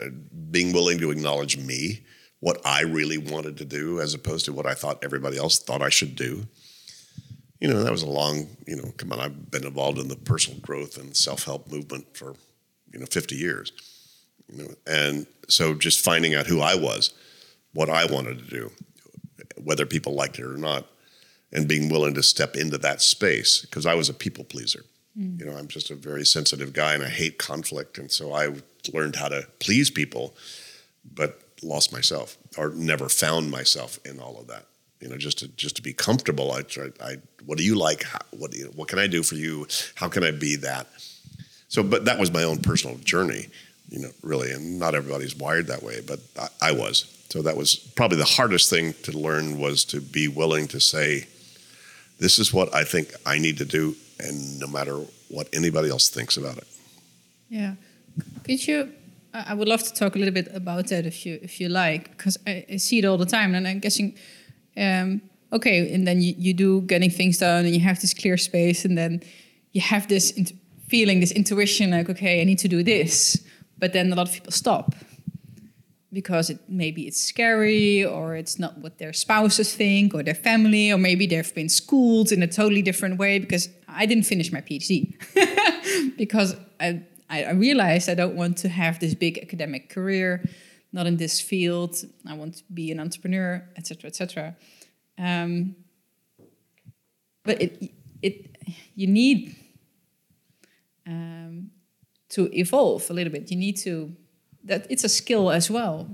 being 0.50 0.72
willing 0.72 0.98
to 0.98 1.10
acknowledge 1.10 1.56
me, 1.56 2.00
what 2.40 2.60
I 2.64 2.82
really 2.82 3.16
wanted 3.16 3.56
to 3.58 3.64
do, 3.64 4.00
as 4.00 4.12
opposed 4.12 4.44
to 4.44 4.52
what 4.52 4.66
I 4.66 4.74
thought 4.74 5.02
everybody 5.02 5.38
else 5.38 5.58
thought 5.58 5.80
I 5.80 5.88
should 5.88 6.14
do. 6.14 6.46
You 7.58 7.68
know, 7.68 7.82
that 7.82 7.90
was 7.90 8.02
a 8.02 8.10
long, 8.10 8.48
you 8.66 8.76
know, 8.76 8.92
come 8.98 9.12
on, 9.12 9.20
I've 9.20 9.50
been 9.50 9.64
involved 9.64 9.98
in 9.98 10.08
the 10.08 10.16
personal 10.16 10.60
growth 10.60 10.98
and 10.98 11.16
self 11.16 11.44
help 11.44 11.70
movement 11.72 12.16
for, 12.16 12.34
you 12.92 12.98
know, 12.98 13.06
50 13.06 13.34
years. 13.34 13.72
You 14.52 14.62
know, 14.62 14.74
and 14.86 15.26
so 15.48 15.72
just 15.72 16.04
finding 16.04 16.34
out 16.34 16.46
who 16.46 16.60
I 16.60 16.74
was, 16.74 17.14
what 17.72 17.88
I 17.88 18.04
wanted 18.04 18.38
to 18.40 18.50
do, 18.50 18.70
whether 19.56 19.86
people 19.86 20.14
liked 20.14 20.38
it 20.38 20.44
or 20.44 20.58
not, 20.58 20.86
and 21.50 21.66
being 21.66 21.88
willing 21.88 22.12
to 22.14 22.22
step 22.22 22.56
into 22.56 22.76
that 22.78 23.00
space 23.00 23.62
because 23.62 23.86
I 23.86 23.94
was 23.94 24.10
a 24.10 24.14
people 24.14 24.44
pleaser. 24.44 24.84
Mm. 25.18 25.40
You 25.40 25.46
know, 25.46 25.56
I'm 25.56 25.68
just 25.68 25.90
a 25.90 25.94
very 25.94 26.24
sensitive 26.24 26.72
guy 26.72 26.94
and 26.94 27.02
I 27.02 27.08
hate 27.08 27.38
conflict. 27.38 27.98
And 27.98 28.10
so 28.10 28.32
I 28.32 28.54
learned 28.92 29.16
how 29.16 29.28
to 29.28 29.46
please 29.60 29.90
people, 29.90 30.34
but 31.14 31.40
lost 31.62 31.92
myself 31.92 32.36
or 32.58 32.70
never 32.70 33.08
found 33.08 33.50
myself 33.50 33.98
in 34.04 34.20
all 34.20 34.38
of 34.38 34.46
that. 34.48 34.66
You 35.00 35.08
know, 35.08 35.16
just 35.16 35.38
to 35.38 35.48
just 35.48 35.76
to 35.76 35.82
be 35.82 35.92
comfortable. 35.92 36.52
I 36.52 36.62
tried. 36.62 36.92
I 37.02 37.16
what 37.44 37.58
do 37.58 37.64
you 37.64 37.74
like? 37.74 38.04
How, 38.04 38.20
what 38.30 38.54
you, 38.54 38.72
what 38.74 38.88
can 38.88 38.98
I 38.98 39.06
do 39.06 39.22
for 39.22 39.34
you? 39.34 39.66
How 39.96 40.08
can 40.08 40.24
I 40.24 40.30
be 40.30 40.56
that? 40.56 40.86
So, 41.68 41.82
but 41.82 42.06
that 42.06 42.18
was 42.18 42.32
my 42.32 42.42
own 42.42 42.58
personal 42.58 42.96
journey. 42.98 43.48
You 43.90 44.00
know, 44.00 44.10
really, 44.22 44.50
and 44.50 44.78
not 44.78 44.94
everybody's 44.94 45.36
wired 45.36 45.66
that 45.66 45.82
way, 45.82 46.00
but 46.06 46.20
I, 46.40 46.68
I 46.68 46.72
was. 46.72 47.14
So 47.28 47.42
that 47.42 47.56
was 47.56 47.74
probably 47.74 48.16
the 48.16 48.24
hardest 48.24 48.70
thing 48.70 48.94
to 49.02 49.12
learn 49.12 49.58
was 49.58 49.84
to 49.86 50.00
be 50.00 50.28
willing 50.28 50.68
to 50.68 50.80
say, 50.80 51.26
this 52.18 52.38
is 52.38 52.54
what 52.54 52.74
I 52.74 52.84
think 52.84 53.12
I 53.26 53.38
need 53.38 53.58
to 53.58 53.64
do, 53.64 53.96
and 54.24 54.60
no 54.60 54.66
matter 54.66 54.96
what 55.28 55.48
anybody 55.52 55.90
else 55.90 56.08
thinks 56.08 56.36
about 56.36 56.58
it. 56.58 56.66
Yeah. 57.48 57.74
Could 58.44 58.66
you? 58.66 58.92
I 59.32 59.54
would 59.54 59.68
love 59.68 59.82
to 59.82 59.92
talk 59.92 60.14
a 60.14 60.18
little 60.18 60.32
bit 60.32 60.48
about 60.54 60.86
that 60.88 61.06
if 61.06 61.26
you 61.26 61.40
if 61.42 61.60
you 61.60 61.68
like, 61.68 62.16
because 62.16 62.38
I, 62.46 62.64
I 62.70 62.76
see 62.76 62.98
it 63.00 63.04
all 63.04 63.18
the 63.18 63.26
time, 63.26 63.54
and 63.54 63.66
I'm 63.66 63.80
guessing. 63.80 64.16
Um, 64.76 65.22
okay, 65.52 65.92
and 65.92 66.06
then 66.06 66.20
you, 66.20 66.34
you 66.36 66.54
do 66.54 66.80
getting 66.82 67.10
things 67.10 67.38
done, 67.38 67.64
and 67.64 67.74
you 67.74 67.80
have 67.80 68.00
this 68.00 68.14
clear 68.14 68.36
space, 68.36 68.84
and 68.84 68.96
then 68.96 69.22
you 69.72 69.80
have 69.80 70.06
this 70.08 70.32
feeling, 70.88 71.20
this 71.20 71.32
intuition, 71.32 71.90
like 71.90 72.08
okay, 72.08 72.40
I 72.40 72.44
need 72.44 72.60
to 72.60 72.68
do 72.68 72.84
this, 72.84 73.44
but 73.78 73.92
then 73.92 74.12
a 74.12 74.14
lot 74.14 74.28
of 74.28 74.34
people 74.34 74.52
stop 74.52 74.94
because 76.14 76.48
it 76.48 76.60
maybe 76.68 77.02
it's 77.08 77.20
scary 77.20 78.04
or 78.04 78.36
it's 78.36 78.58
not 78.58 78.78
what 78.78 78.98
their 78.98 79.12
spouses 79.12 79.74
think 79.74 80.14
or 80.14 80.22
their 80.22 80.34
family 80.34 80.92
or 80.92 80.96
maybe 80.96 81.26
they've 81.26 81.54
been 81.54 81.68
schooled 81.68 82.30
in 82.30 82.40
a 82.42 82.46
totally 82.46 82.82
different 82.82 83.18
way 83.18 83.38
because 83.40 83.68
I 83.94 84.06
didn't 84.06 84.24
finish 84.24 84.52
my 84.52 84.60
PhD 84.60 85.14
because 86.16 86.56
I 86.80 87.02
I 87.28 87.52
realized 87.52 88.08
I 88.08 88.14
don't 88.14 88.36
want 88.36 88.58
to 88.58 88.68
have 88.68 88.98
this 89.00 89.14
big 89.14 89.38
academic 89.38 89.88
career, 89.88 90.44
not 90.92 91.06
in 91.06 91.16
this 91.16 91.40
field. 91.40 91.96
I 92.26 92.34
want 92.34 92.56
to 92.56 92.64
be 92.72 92.92
an 92.92 93.00
entrepreneur, 93.00 93.66
etc., 93.76 94.08
etc. 94.08 94.56
Um, 95.18 95.76
but 97.44 97.60
it 97.60 97.92
it 98.22 98.56
you 98.94 99.06
need 99.06 99.56
um, 101.06 101.70
to 102.30 102.50
evolve 102.58 103.08
a 103.10 103.12
little 103.12 103.32
bit. 103.32 103.50
You 103.50 103.56
need 103.56 103.76
to 103.78 104.14
that 104.64 104.86
it's 104.90 105.04
a 105.04 105.08
skill 105.08 105.50
as 105.50 105.70
well. 105.70 106.08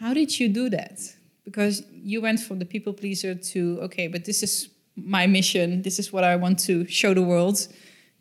How 0.00 0.14
did 0.14 0.38
you 0.38 0.48
do 0.48 0.68
that? 0.70 1.00
Because 1.44 1.84
you 1.92 2.20
went 2.20 2.40
from 2.40 2.58
the 2.58 2.64
people 2.64 2.92
pleaser 2.92 3.34
to 3.34 3.78
okay, 3.82 4.08
but 4.08 4.24
this 4.24 4.42
is 4.42 4.68
my 4.96 5.26
mission. 5.26 5.82
This 5.82 5.98
is 5.98 6.12
what 6.12 6.24
I 6.24 6.36
want 6.36 6.58
to 6.60 6.86
show 6.88 7.14
the 7.14 7.22
world. 7.22 7.66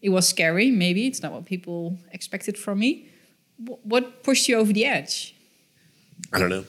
It 0.02 0.10
was 0.10 0.28
scary, 0.28 0.72
maybe 0.72 1.08
it's 1.08 1.22
not 1.22 1.32
what 1.32 1.46
people 1.46 1.98
expected 2.12 2.58
from 2.58 2.80
me. 2.80 3.08
What 3.84 4.24
pushed 4.24 4.50
you 4.50 4.58
over 4.58 4.74
the 4.74 4.86
edge? 4.86 5.36
I 6.34 6.40
don't 6.40 6.50
know. 6.50 6.66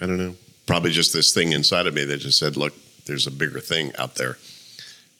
I 0.00 0.06
don't 0.06 0.16
know. 0.16 0.34
Probably 0.66 0.90
just 0.90 1.12
this 1.12 1.34
thing 1.34 1.52
inside 1.52 1.86
of 1.86 1.92
me 1.92 2.04
that 2.04 2.18
just 2.18 2.38
said, 2.38 2.56
look, 2.56 2.72
there's 3.06 3.26
a 3.26 3.30
bigger 3.30 3.60
thing 3.60 3.92
out 3.98 4.14
there. 4.14 4.38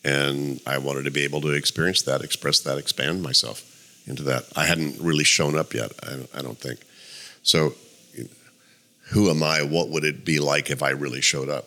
And 0.05 0.61
I 0.67 0.79
wanted 0.79 1.05
to 1.05 1.11
be 1.11 1.25
able 1.25 1.41
to 1.43 1.51
experience 1.51 2.03
that, 2.03 2.23
express 2.23 2.61
that, 2.61 2.79
expand 2.79 3.23
myself 3.23 3.69
into 4.07 4.23
that. 4.25 4.45
I 4.57 4.67
hadn't 4.67 5.01
really 5.01 5.25
shown 5.25 5.57
up 5.57 5.75
yet, 5.75 5.93
I, 6.03 6.43
don't 6.43 6.59
think. 6.59 6.81
So, 7.43 7.75
who 9.11 9.31
am 9.31 9.43
I? 9.43 9.63
What 9.63 9.91
would 9.91 10.05
it 10.05 10.25
be 10.25 10.41
like 10.41 10.71
if 10.71 10.83
I 10.83 10.91
really 10.91 11.21
showed 11.21 11.49
up? 11.49 11.67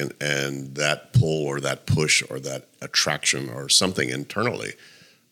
And, 0.00 0.14
and 0.20 0.74
that 0.76 1.12
pull 1.12 1.46
or 1.46 1.60
that 1.60 1.86
push 1.86 2.22
or 2.30 2.40
that 2.40 2.68
attraction 2.80 3.48
or 3.50 3.68
something 3.68 4.08
internally 4.08 4.72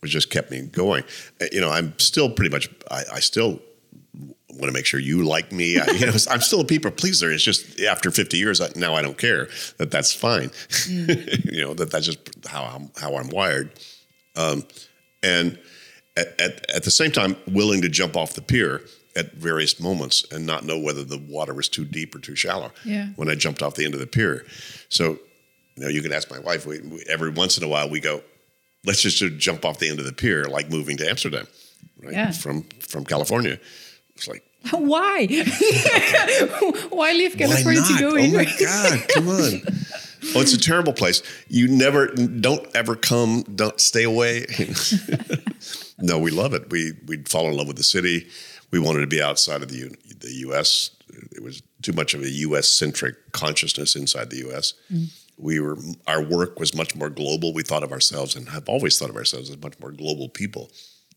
was 0.00 0.10
just 0.10 0.30
kept 0.30 0.50
me 0.50 0.62
going. 0.62 1.04
Uh, 1.40 1.46
You 1.52 1.60
know, 1.60 1.70
I'm 1.70 1.98
still 1.98 2.30
pretty 2.30 2.50
much, 2.50 2.68
I, 2.90 3.04
I 3.14 3.20
still 3.20 3.60
want 4.50 4.64
to 4.64 4.72
make 4.72 4.86
sure 4.86 5.00
you 5.00 5.24
like 5.24 5.52
me. 5.52 5.78
I, 5.78 5.86
you 5.92 6.06
know, 6.06 6.12
I'm 6.30 6.40
still 6.40 6.60
a 6.60 6.64
people 6.64 6.90
pleaser. 6.90 7.30
It's 7.30 7.42
just 7.42 7.80
after 7.80 8.10
50 8.10 8.36
years 8.36 8.60
I, 8.60 8.68
now, 8.76 8.94
I 8.94 9.02
don't 9.02 9.18
care 9.18 9.48
that 9.78 9.90
that's 9.90 10.12
fine. 10.12 10.50
you 10.88 11.62
know 11.62 11.74
that 11.74 11.90
that's 11.90 12.06
just 12.06 12.18
how 12.46 12.64
I'm, 12.64 12.90
how 12.96 13.16
I'm 13.16 13.28
wired. 13.28 13.70
Um, 14.36 14.64
and 15.22 15.58
at, 16.16 16.40
at, 16.40 16.70
at 16.70 16.82
the 16.84 16.90
same 16.90 17.10
time, 17.12 17.36
willing 17.46 17.82
to 17.82 17.88
jump 17.88 18.16
off 18.16 18.34
the 18.34 18.42
pier 18.42 18.82
at 19.18 19.32
various 19.32 19.80
moments 19.80 20.24
and 20.30 20.46
not 20.46 20.64
know 20.64 20.78
whether 20.78 21.02
the 21.02 21.18
water 21.18 21.52
was 21.52 21.68
too 21.68 21.84
deep 21.84 22.14
or 22.14 22.20
too 22.20 22.36
shallow. 22.36 22.70
Yeah. 22.84 23.08
When 23.16 23.28
I 23.28 23.34
jumped 23.34 23.62
off 23.62 23.74
the 23.74 23.84
end 23.84 23.94
of 23.94 24.00
the 24.00 24.06
pier, 24.06 24.46
so 24.88 25.18
you 25.76 25.84
know, 25.84 25.88
you 25.88 26.02
can 26.02 26.12
ask 26.12 26.30
my 26.30 26.38
wife. 26.38 26.66
We, 26.66 26.80
we, 26.80 27.04
every 27.08 27.30
once 27.30 27.58
in 27.58 27.64
a 27.64 27.68
while, 27.68 27.90
we 27.90 28.00
go, 28.00 28.22
let's 28.84 29.02
just 29.02 29.22
jump 29.38 29.64
off 29.64 29.78
the 29.78 29.88
end 29.88 29.98
of 29.98 30.06
the 30.06 30.12
pier, 30.12 30.44
like 30.44 30.70
moving 30.70 30.96
to 30.98 31.08
Amsterdam, 31.08 31.46
right? 32.02 32.12
Yeah. 32.12 32.30
From 32.30 32.62
from 32.80 33.04
California. 33.04 33.58
It's 34.14 34.28
like 34.28 34.42
Why? 34.70 35.26
Why 36.90 37.12
leave 37.12 37.34
why 37.34 37.38
California 37.38 37.80
not? 37.80 37.98
to 37.98 38.00
go 38.00 38.10
oh 38.10 38.16
here? 38.16 38.36
my 38.36 38.44
God, 38.58 39.08
come 39.14 39.28
on. 39.28 39.62
Oh, 40.34 40.40
it's 40.40 40.52
a 40.52 40.60
terrible 40.60 40.92
place. 40.92 41.22
You 41.46 41.68
never, 41.68 42.08
don't 42.08 42.66
ever 42.74 42.96
come. 42.96 43.44
Don't 43.54 43.80
stay 43.80 44.02
away. 44.02 44.46
no, 45.98 46.18
we 46.18 46.32
love 46.32 46.54
it. 46.54 46.70
We 46.70 46.92
we 47.06 47.18
fall 47.22 47.46
in 47.46 47.56
love 47.56 47.68
with 47.68 47.76
the 47.76 47.84
city. 47.84 48.26
We 48.70 48.78
wanted 48.78 49.00
to 49.00 49.06
be 49.06 49.22
outside 49.22 49.62
of 49.62 49.70
the 49.70 49.76
U, 49.76 49.90
the 50.18 50.32
U.S. 50.46 50.90
It 51.32 51.42
was 51.42 51.62
too 51.82 51.92
much 51.92 52.14
of 52.14 52.22
a 52.22 52.30
U.S. 52.30 52.68
centric 52.68 53.32
consciousness 53.32 53.96
inside 53.96 54.30
the 54.30 54.38
U.S. 54.38 54.74
Mm-hmm. 54.92 55.04
We 55.38 55.60
were 55.60 55.76
our 56.06 56.22
work 56.22 56.58
was 56.58 56.74
much 56.74 56.94
more 56.96 57.10
global. 57.10 57.54
We 57.54 57.62
thought 57.62 57.82
of 57.82 57.92
ourselves 57.92 58.34
and 58.34 58.48
have 58.50 58.68
always 58.68 58.98
thought 58.98 59.10
of 59.10 59.16
ourselves 59.16 59.50
as 59.50 59.58
much 59.58 59.78
more 59.80 59.92
global 59.92 60.28
people. 60.28 60.70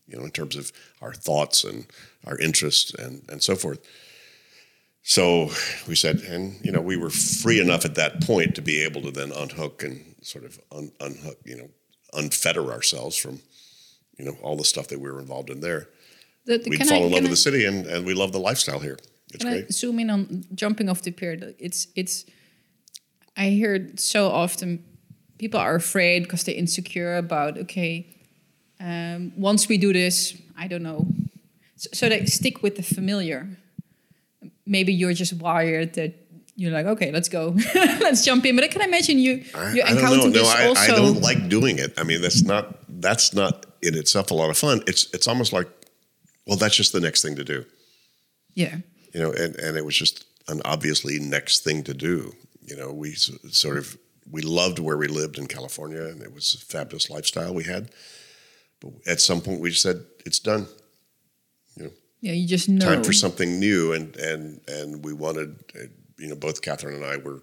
You 0.06 0.18
know, 0.18 0.24
in 0.24 0.30
terms 0.30 0.56
of 0.56 0.72
our 1.00 1.12
thoughts 1.12 1.64
and 1.64 1.86
our 2.26 2.38
interests 2.38 2.94
and 2.94 3.22
and 3.28 3.42
so 3.42 3.56
forth. 3.56 3.80
so 5.02 5.50
we 5.88 5.94
said, 5.94 6.20
and 6.20 6.64
you 6.64 6.70
know, 6.72 6.80
we 6.80 6.96
were 6.96 7.10
free 7.10 7.60
enough 7.60 7.84
at 7.84 7.96
that 7.96 8.22
point 8.22 8.54
to 8.54 8.62
be 8.62 8.82
able 8.82 9.02
to 9.02 9.10
then 9.10 9.32
unhook 9.32 9.82
and 9.82 10.14
sort 10.22 10.44
of 10.44 10.58
un, 10.70 10.92
unhook, 11.00 11.38
you 11.44 11.56
know, 11.56 11.68
unfetter 12.14 12.70
ourselves 12.70 13.16
from, 13.16 13.40
you 14.18 14.24
know, 14.24 14.36
all 14.42 14.56
the 14.56 14.64
stuff 14.64 14.88
that 14.88 15.00
we 15.00 15.10
were 15.10 15.20
involved 15.20 15.50
in 15.50 15.60
there. 15.60 15.88
The- 16.44 16.58
the- 16.58 16.70
We'd 16.70 16.86
fall 16.86 16.92
I- 16.94 17.06
in 17.06 17.12
love 17.12 17.22
with 17.22 17.26
I- 17.26 17.30
the 17.30 17.36
city, 17.36 17.64
and, 17.64 17.86
and 17.86 18.04
we 18.06 18.14
love 18.14 18.32
the 18.32 18.40
lifestyle 18.40 18.80
here. 18.80 18.98
It's 19.34 19.44
Can 19.44 19.52
great. 19.52 19.64
I 19.64 19.72
zoom 19.72 19.98
in 19.98 20.10
on 20.10 20.44
jumping 20.54 20.88
off 20.88 21.02
the 21.02 21.10
pier? 21.10 21.54
It's 21.58 21.86
it's. 21.94 22.24
I 23.36 23.48
hear 23.50 23.90
so 23.96 24.28
often. 24.30 24.84
People 25.38 25.58
are 25.60 25.74
afraid 25.74 26.22
because 26.24 26.44
they're 26.44 26.54
insecure 26.58 27.16
about 27.16 27.56
okay. 27.58 28.06
Um, 28.78 29.32
once 29.36 29.68
we 29.68 29.78
do 29.78 29.92
this, 29.92 30.36
I 30.58 30.66
don't 30.68 30.82
know. 30.82 31.06
So, 31.76 31.88
so 31.94 32.08
they 32.08 32.26
stick 32.26 32.62
with 32.62 32.74
the 32.76 32.82
familiar. 32.82 33.48
Maybe 34.66 34.92
you're 34.92 35.14
just 35.14 35.32
wired 35.34 35.94
that 35.94 36.14
you're 36.56 36.70
like, 36.72 36.86
okay, 36.86 37.10
let's 37.10 37.28
go, 37.28 37.56
let's 37.74 38.24
jump 38.24 38.44
in. 38.44 38.54
But 38.56 38.64
I 38.64 38.68
can 38.68 38.82
imagine 38.82 39.18
you 39.18 39.44
I, 39.54 39.72
you 39.72 39.82
I 39.82 39.92
encounter 39.92 40.28
know. 40.28 40.42
No, 40.42 40.44
I, 40.44 40.66
also. 40.66 40.82
I 40.82 40.96
don't 40.96 41.20
like 41.22 41.48
doing 41.48 41.78
it. 41.78 41.94
I 41.96 42.02
mean, 42.04 42.20
that's 42.20 42.42
not 42.42 42.78
that's 43.00 43.32
not 43.32 43.66
in 43.82 43.96
itself 43.96 44.30
a 44.30 44.34
lot 44.34 44.50
of 44.50 44.58
fun. 44.58 44.82
It's 44.86 45.06
it's 45.14 45.26
almost 45.26 45.52
like, 45.52 45.68
well, 46.46 46.56
that's 46.56 46.76
just 46.76 46.92
the 46.92 47.00
next 47.00 47.22
thing 47.22 47.36
to 47.36 47.44
do. 47.44 47.64
yeah, 48.54 48.76
you 49.14 49.20
know, 49.20 49.32
and, 49.32 49.54
and 49.56 49.76
it 49.76 49.84
was 49.84 49.96
just 49.96 50.24
an 50.48 50.60
obviously 50.64 51.18
next 51.18 51.60
thing 51.64 51.84
to 51.84 51.94
do. 51.94 52.32
You 52.62 52.76
know, 52.76 52.92
we 52.92 53.12
sort 53.14 53.76
of 53.76 53.96
we 54.30 54.42
loved 54.42 54.78
where 54.78 54.96
we 54.96 55.08
lived 55.08 55.38
in 55.38 55.46
California, 55.46 56.02
and 56.02 56.22
it 56.22 56.32
was 56.32 56.54
a 56.54 56.58
fabulous 56.58 57.10
lifestyle 57.10 57.54
we 57.54 57.64
had. 57.64 57.90
But 58.80 58.92
at 59.06 59.20
some 59.20 59.40
point, 59.40 59.60
we 59.60 59.72
said 59.72 60.04
it's 60.24 60.38
done. 60.38 60.66
You 61.76 61.84
know, 61.84 61.90
yeah. 62.20 62.32
You 62.32 62.46
just 62.46 62.68
know. 62.68 62.84
Time 62.84 63.04
for 63.04 63.12
something 63.12 63.58
new, 63.58 63.92
and 63.92 64.16
and 64.16 64.60
and 64.68 65.04
we 65.04 65.12
wanted, 65.12 65.56
uh, 65.76 65.86
you 66.18 66.28
know, 66.28 66.36
both 66.36 66.62
Catherine 66.62 66.96
and 66.96 67.04
I 67.04 67.16
were 67.16 67.42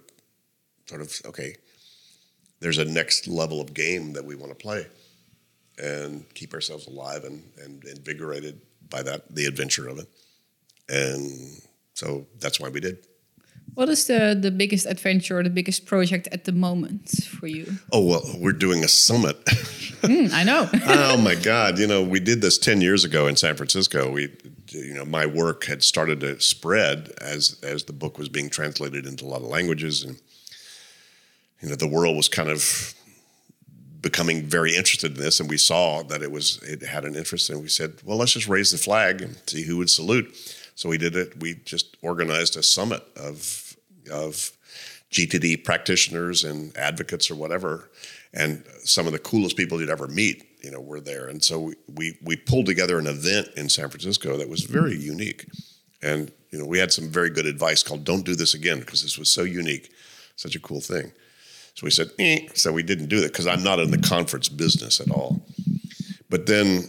sort 0.86 1.00
of 1.00 1.20
okay. 1.26 1.56
There's 2.60 2.78
a 2.78 2.84
next 2.84 3.26
level 3.26 3.60
of 3.60 3.72
game 3.72 4.12
that 4.12 4.24
we 4.24 4.34
want 4.34 4.50
to 4.50 4.56
play, 4.56 4.86
and 5.78 6.24
keep 6.34 6.52
ourselves 6.52 6.86
alive 6.86 7.24
and 7.24 7.42
and 7.62 7.84
invigorated 7.84 8.60
by 8.90 9.02
that 9.02 9.34
the 9.34 9.46
adventure 9.46 9.88
of 9.88 9.98
it, 9.98 10.08
and 10.88 11.60
so 11.94 12.26
that's 12.38 12.60
why 12.60 12.68
we 12.68 12.80
did. 12.80 13.06
What 13.74 13.88
is 13.88 14.06
the 14.06 14.36
the 14.40 14.50
biggest 14.50 14.86
adventure 14.86 15.38
or 15.38 15.42
the 15.42 15.50
biggest 15.50 15.86
project 15.86 16.28
at 16.32 16.44
the 16.44 16.52
moment 16.52 17.08
for 17.24 17.46
you? 17.46 17.74
Oh 17.92 18.04
well, 18.04 18.22
we're 18.38 18.52
doing 18.52 18.84
a 18.84 18.88
summit. 18.88 19.36
Hmm, 20.02 20.28
I 20.32 20.44
know. 20.44 20.66
oh 20.86 21.18
my 21.18 21.34
God! 21.34 21.78
You 21.78 21.86
know, 21.86 22.02
we 22.02 22.20
did 22.20 22.40
this 22.40 22.56
ten 22.56 22.80
years 22.80 23.04
ago 23.04 23.26
in 23.26 23.36
San 23.36 23.54
Francisco. 23.54 24.10
We, 24.10 24.34
you 24.70 24.94
know, 24.94 25.04
my 25.04 25.26
work 25.26 25.64
had 25.66 25.84
started 25.84 26.20
to 26.20 26.40
spread 26.40 27.12
as 27.20 27.58
as 27.62 27.84
the 27.84 27.92
book 27.92 28.16
was 28.16 28.30
being 28.30 28.48
translated 28.48 29.04
into 29.04 29.26
a 29.26 29.28
lot 29.28 29.42
of 29.42 29.48
languages, 29.48 30.02
and 30.02 30.18
you 31.60 31.68
know, 31.68 31.74
the 31.74 31.86
world 31.86 32.16
was 32.16 32.30
kind 32.30 32.48
of 32.48 32.94
becoming 34.00 34.42
very 34.42 34.74
interested 34.74 35.16
in 35.16 35.22
this, 35.22 35.40
and 35.40 35.48
we 35.48 35.58
saw 35.58 36.02
that 36.04 36.22
it 36.22 36.30
was 36.30 36.62
it 36.62 36.82
had 36.82 37.04
an 37.04 37.14
interest, 37.14 37.50
and 37.50 37.62
we 37.62 37.68
said, 37.68 37.94
well, 38.04 38.16
let's 38.16 38.32
just 38.32 38.48
raise 38.48 38.70
the 38.70 38.78
flag 38.78 39.20
and 39.22 39.36
see 39.46 39.62
who 39.62 39.76
would 39.78 39.90
salute. 39.90 40.34
So 40.74 40.88
we 40.88 40.98
did 40.98 41.16
it. 41.16 41.38
We 41.40 41.54
just 41.64 41.96
organized 42.02 42.56
a 42.56 42.62
summit 42.62 43.02
of 43.16 43.76
of 44.10 44.52
GTD 45.10 45.64
practitioners 45.64 46.44
and 46.44 46.76
advocates 46.76 47.30
or 47.30 47.34
whatever, 47.34 47.90
and 48.32 48.64
some 48.84 49.06
of 49.06 49.12
the 49.12 49.18
coolest 49.18 49.56
people 49.56 49.80
you'd 49.80 49.90
ever 49.90 50.06
meet, 50.06 50.46
you 50.62 50.70
know, 50.70 50.80
were 50.80 51.00
there. 51.00 51.26
And 51.26 51.42
so 51.42 51.60
we 51.60 51.74
we, 51.94 52.18
we 52.22 52.36
pulled 52.36 52.66
together 52.66 52.98
an 52.98 53.06
event 53.06 53.48
in 53.56 53.68
San 53.68 53.90
Francisco 53.90 54.36
that 54.36 54.48
was 54.48 54.62
very 54.62 54.96
unique, 54.96 55.46
and 56.02 56.32
you 56.50 56.58
know, 56.58 56.66
we 56.66 56.78
had 56.78 56.92
some 56.92 57.08
very 57.08 57.30
good 57.30 57.46
advice 57.46 57.82
called 57.82 58.04
"Don't 58.04 58.24
do 58.24 58.34
this 58.34 58.54
again" 58.54 58.80
because 58.80 59.02
this 59.02 59.18
was 59.18 59.28
so 59.28 59.42
unique, 59.42 59.92
such 60.36 60.56
a 60.56 60.60
cool 60.60 60.80
thing. 60.80 61.12
So 61.80 61.86
we 61.86 61.90
said, 61.90 62.10
eh. 62.18 62.46
so 62.52 62.74
we 62.74 62.82
didn't 62.82 63.06
do 63.06 63.20
that 63.20 63.32
because 63.32 63.46
I'm 63.46 63.62
not 63.62 63.78
in 63.78 63.90
the 63.90 63.96
conference 63.96 64.50
business 64.50 65.00
at 65.00 65.10
all. 65.10 65.40
But 66.28 66.44
then, 66.44 66.84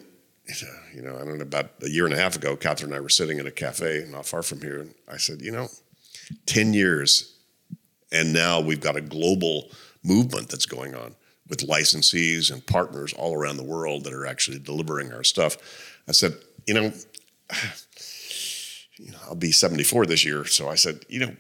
you 0.94 1.02
know, 1.02 1.16
I 1.16 1.20
don't 1.20 1.38
know, 1.38 1.44
about 1.44 1.70
a 1.82 1.90
year 1.90 2.04
and 2.04 2.14
a 2.14 2.18
half 2.18 2.36
ago, 2.36 2.58
Catherine 2.58 2.92
and 2.92 2.98
I 2.98 3.00
were 3.00 3.08
sitting 3.08 3.40
at 3.40 3.46
a 3.46 3.52
cafe 3.52 4.06
not 4.10 4.26
far 4.26 4.44
from 4.44 4.60
here, 4.60 4.82
and 4.82 4.94
I 5.10 5.16
said, 5.16 5.42
you 5.42 5.50
know, 5.50 5.70
10 6.46 6.74
years, 6.74 7.38
and 8.12 8.34
now 8.34 8.60
we've 8.60 8.82
got 8.82 8.98
a 8.98 9.02
global 9.02 9.70
movement 10.04 10.50
that's 10.50 10.66
going 10.66 10.94
on 10.94 11.16
with 11.48 11.66
licensees 11.70 12.52
and 12.52 12.66
partners 12.68 13.14
all 13.14 13.34
around 13.34 13.56
the 13.56 13.64
world 13.64 14.04
that 14.04 14.12
are 14.12 14.26
actually 14.26 14.60
delivering 14.60 15.14
our 15.14 15.24
stuff. 15.24 15.56
I 16.10 16.12
said, 16.12 16.34
you 16.68 16.74
know, 16.74 16.92
you 18.98 19.12
know, 19.14 19.20
I'll 19.24 19.36
be 19.36 19.54
74 19.54 20.06
this 20.08 20.26
year, 20.26 20.44
so 20.44 20.68
I 20.68 20.76
said, 20.76 21.06
you 21.08 21.22
know, 21.22 21.34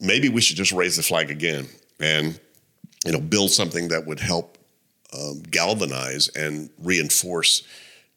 maybe 0.00 0.30
we 0.30 0.40
should 0.40 0.56
just 0.56 0.72
raise 0.72 0.96
the 0.96 1.02
flag 1.02 1.30
again 1.30 1.68
and 2.00 2.40
you 3.04 3.12
know 3.12 3.20
build 3.20 3.50
something 3.50 3.88
that 3.88 4.06
would 4.06 4.20
help 4.20 4.58
um, 5.16 5.42
galvanize 5.50 6.28
and 6.28 6.70
reinforce 6.78 7.62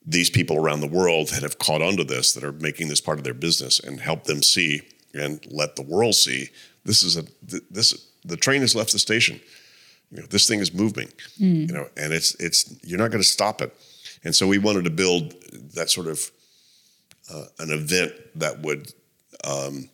these 0.05 0.29
people 0.29 0.57
around 0.57 0.82
the 0.82 0.88
world 0.88 1.29
that 1.29 1.43
have 1.43 1.59
caught 1.59 1.82
onto 1.82 2.03
this 2.03 2.34
that 2.34 2.43
are 2.43 2.51
making 2.53 2.88
this 2.88 3.01
part 3.01 3.17
of 3.17 3.23
their 3.23 3.34
business 3.34 3.79
and 3.79 3.99
help 3.99 4.23
them 4.23 4.41
see 4.41 4.82
and 5.13 5.45
let 5.51 5.75
the 5.75 5.82
world 5.84 6.15
see 6.15 6.49
this 6.86 7.03
is 7.03 7.17
a 7.17 7.23
th- 7.47 7.63
this 7.69 8.07
the 8.25 8.38
train 8.38 8.61
has 8.61 8.75
left 8.75 8.91
the 8.91 8.99
station. 8.99 9.39
You 10.11 10.21
know 10.21 10.27
this 10.27 10.47
thing 10.47 10.59
is 10.59 10.73
moving 10.73 11.09
you 11.67 11.73
know 11.73 11.88
and 11.95 12.11
it's 12.13 12.36
it's 12.36 12.75
you're 12.84 12.99
not 12.99 13.11
going 13.11 13.23
to 13.23 13.27
stop 13.27 13.61
it. 13.61 13.75
And 14.23 14.36
so 14.36 14.47
we 14.47 14.59
wanted 14.59 14.84
to 14.84 14.89
build 14.91 15.34
that 15.73 15.89
sort 15.89 16.07
of 16.07 16.32
uh, 17.34 17.45
an 17.59 17.71
event 17.71 18.13
that 18.36 18.61
would 18.61 18.93
um, 19.43 19.89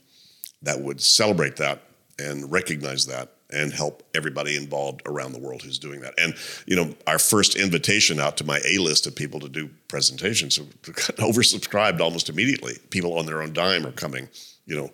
that 0.62 0.82
would 0.82 1.02
celebrate 1.02 1.58
that 1.58 1.84
and 2.20 2.52
recognize 2.52 3.06
that 3.06 3.34
and 3.50 3.72
help 3.72 4.04
everybody 4.14 4.56
involved 4.58 5.02
around 5.06 5.32
the 5.32 5.40
world 5.40 5.62
who's 5.62 5.80
doing 5.80 6.02
that. 6.02 6.14
And 6.18 6.34
you 6.66 6.76
know, 6.76 6.94
our 7.08 7.20
first 7.20 7.56
invitation 7.56 8.20
out 8.20 8.38
to 8.38 8.44
my 8.44 8.60
A 8.68 8.78
list 8.78 9.08
of 9.08 9.16
people 9.16 9.40
to 9.40 9.50
do 9.50 9.70
presentations 9.88 10.58
got 10.82 11.18
oversubscribed 11.18 12.00
almost 12.02 12.30
immediately. 12.30 12.78
People 12.90 13.18
on 13.18 13.26
their 13.26 13.42
own 13.42 13.54
dime 13.54 13.86
are 13.86 13.92
coming. 13.94 14.28
You 14.66 14.76
know, 14.76 14.92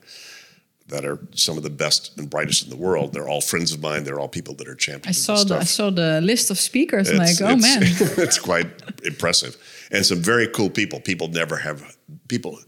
that 0.90 1.04
are 1.06 1.18
some 1.34 1.58
of 1.58 1.64
the 1.64 1.70
best 1.70 2.16
and 2.18 2.30
brightest 2.30 2.64
in 2.66 2.70
the 2.70 2.76
world. 2.76 3.14
They're 3.14 3.28
all 3.28 3.42
friends 3.42 3.74
of 3.74 3.82
mine. 3.82 4.04
They're 4.04 4.20
all 4.20 4.28
people 4.28 4.54
that 4.56 4.68
are 4.68 4.76
champions. 4.76 5.18
I 5.18 5.20
saw 5.36 5.44
the 5.44 5.58
I 5.58 5.64
saw 5.64 5.90
the 5.90 6.22
list 6.22 6.52
of 6.52 6.60
speakers. 6.60 7.10
and 7.10 7.22
It's- 7.22 7.42
like, 7.42 7.52
oh 7.52 7.56
man, 7.56 7.82
it's- 7.84 8.18
it's 8.20 8.38
quite 8.40 8.68
impressive, 9.04 9.58
and 9.92 10.06
some 10.06 10.20
very 10.22 10.48
cool 10.48 10.70
people. 10.70 11.00
People 11.00 11.28
never 11.30 11.58
have 11.58 11.98
people 12.28 12.60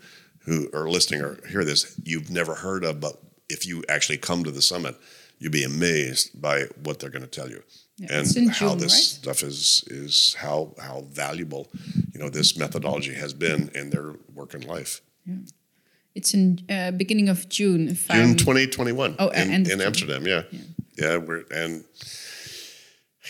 who 0.45 0.69
are 0.73 0.89
listening 0.89 1.21
or 1.21 1.37
hear 1.49 1.63
this 1.65 1.93
you've 2.03 2.31
never 2.31 2.55
heard 2.55 2.83
of, 2.83 2.99
but 2.99 3.17
if 3.49 3.67
you 3.67 3.83
actually 3.89 4.17
come 4.17 4.43
to 4.43 4.51
the 4.51 4.61
summit, 4.61 4.95
you'll 5.39 5.51
be 5.51 5.63
amazed 5.63 6.39
by 6.41 6.63
what 6.83 6.99
they're 6.99 7.09
going 7.09 7.21
to 7.21 7.27
tell 7.27 7.49
you. 7.49 7.61
and 7.99 8.25
it's 8.27 8.35
how 8.59 8.69
June, 8.69 8.77
this 8.79 8.93
right? 8.93 9.01
stuff 9.21 9.43
is 9.43 9.83
is 9.87 10.35
how 10.39 10.73
how 10.81 11.01
valuable 11.11 11.67
you 12.13 12.19
know 12.19 12.29
this 12.29 12.57
methodology 12.57 13.13
has 13.13 13.33
been 13.33 13.69
in 13.75 13.89
their 13.89 14.13
work 14.33 14.53
and 14.53 14.65
life. 14.65 15.01
Yeah. 15.25 15.35
it's 16.13 16.33
in 16.33 16.59
uh, 16.69 16.91
beginning 16.91 17.29
of 17.29 17.47
June. 17.49 17.95
June 18.11 18.35
twenty 18.35 18.67
twenty 18.67 18.91
one 18.91 19.15
Oh, 19.19 19.29
in, 19.29 19.51
end 19.51 19.67
in. 19.67 19.81
Amsterdam. 19.81 20.25
Yeah. 20.27 20.43
yeah, 20.97 21.17
We're 21.17 21.45
and 21.51 21.83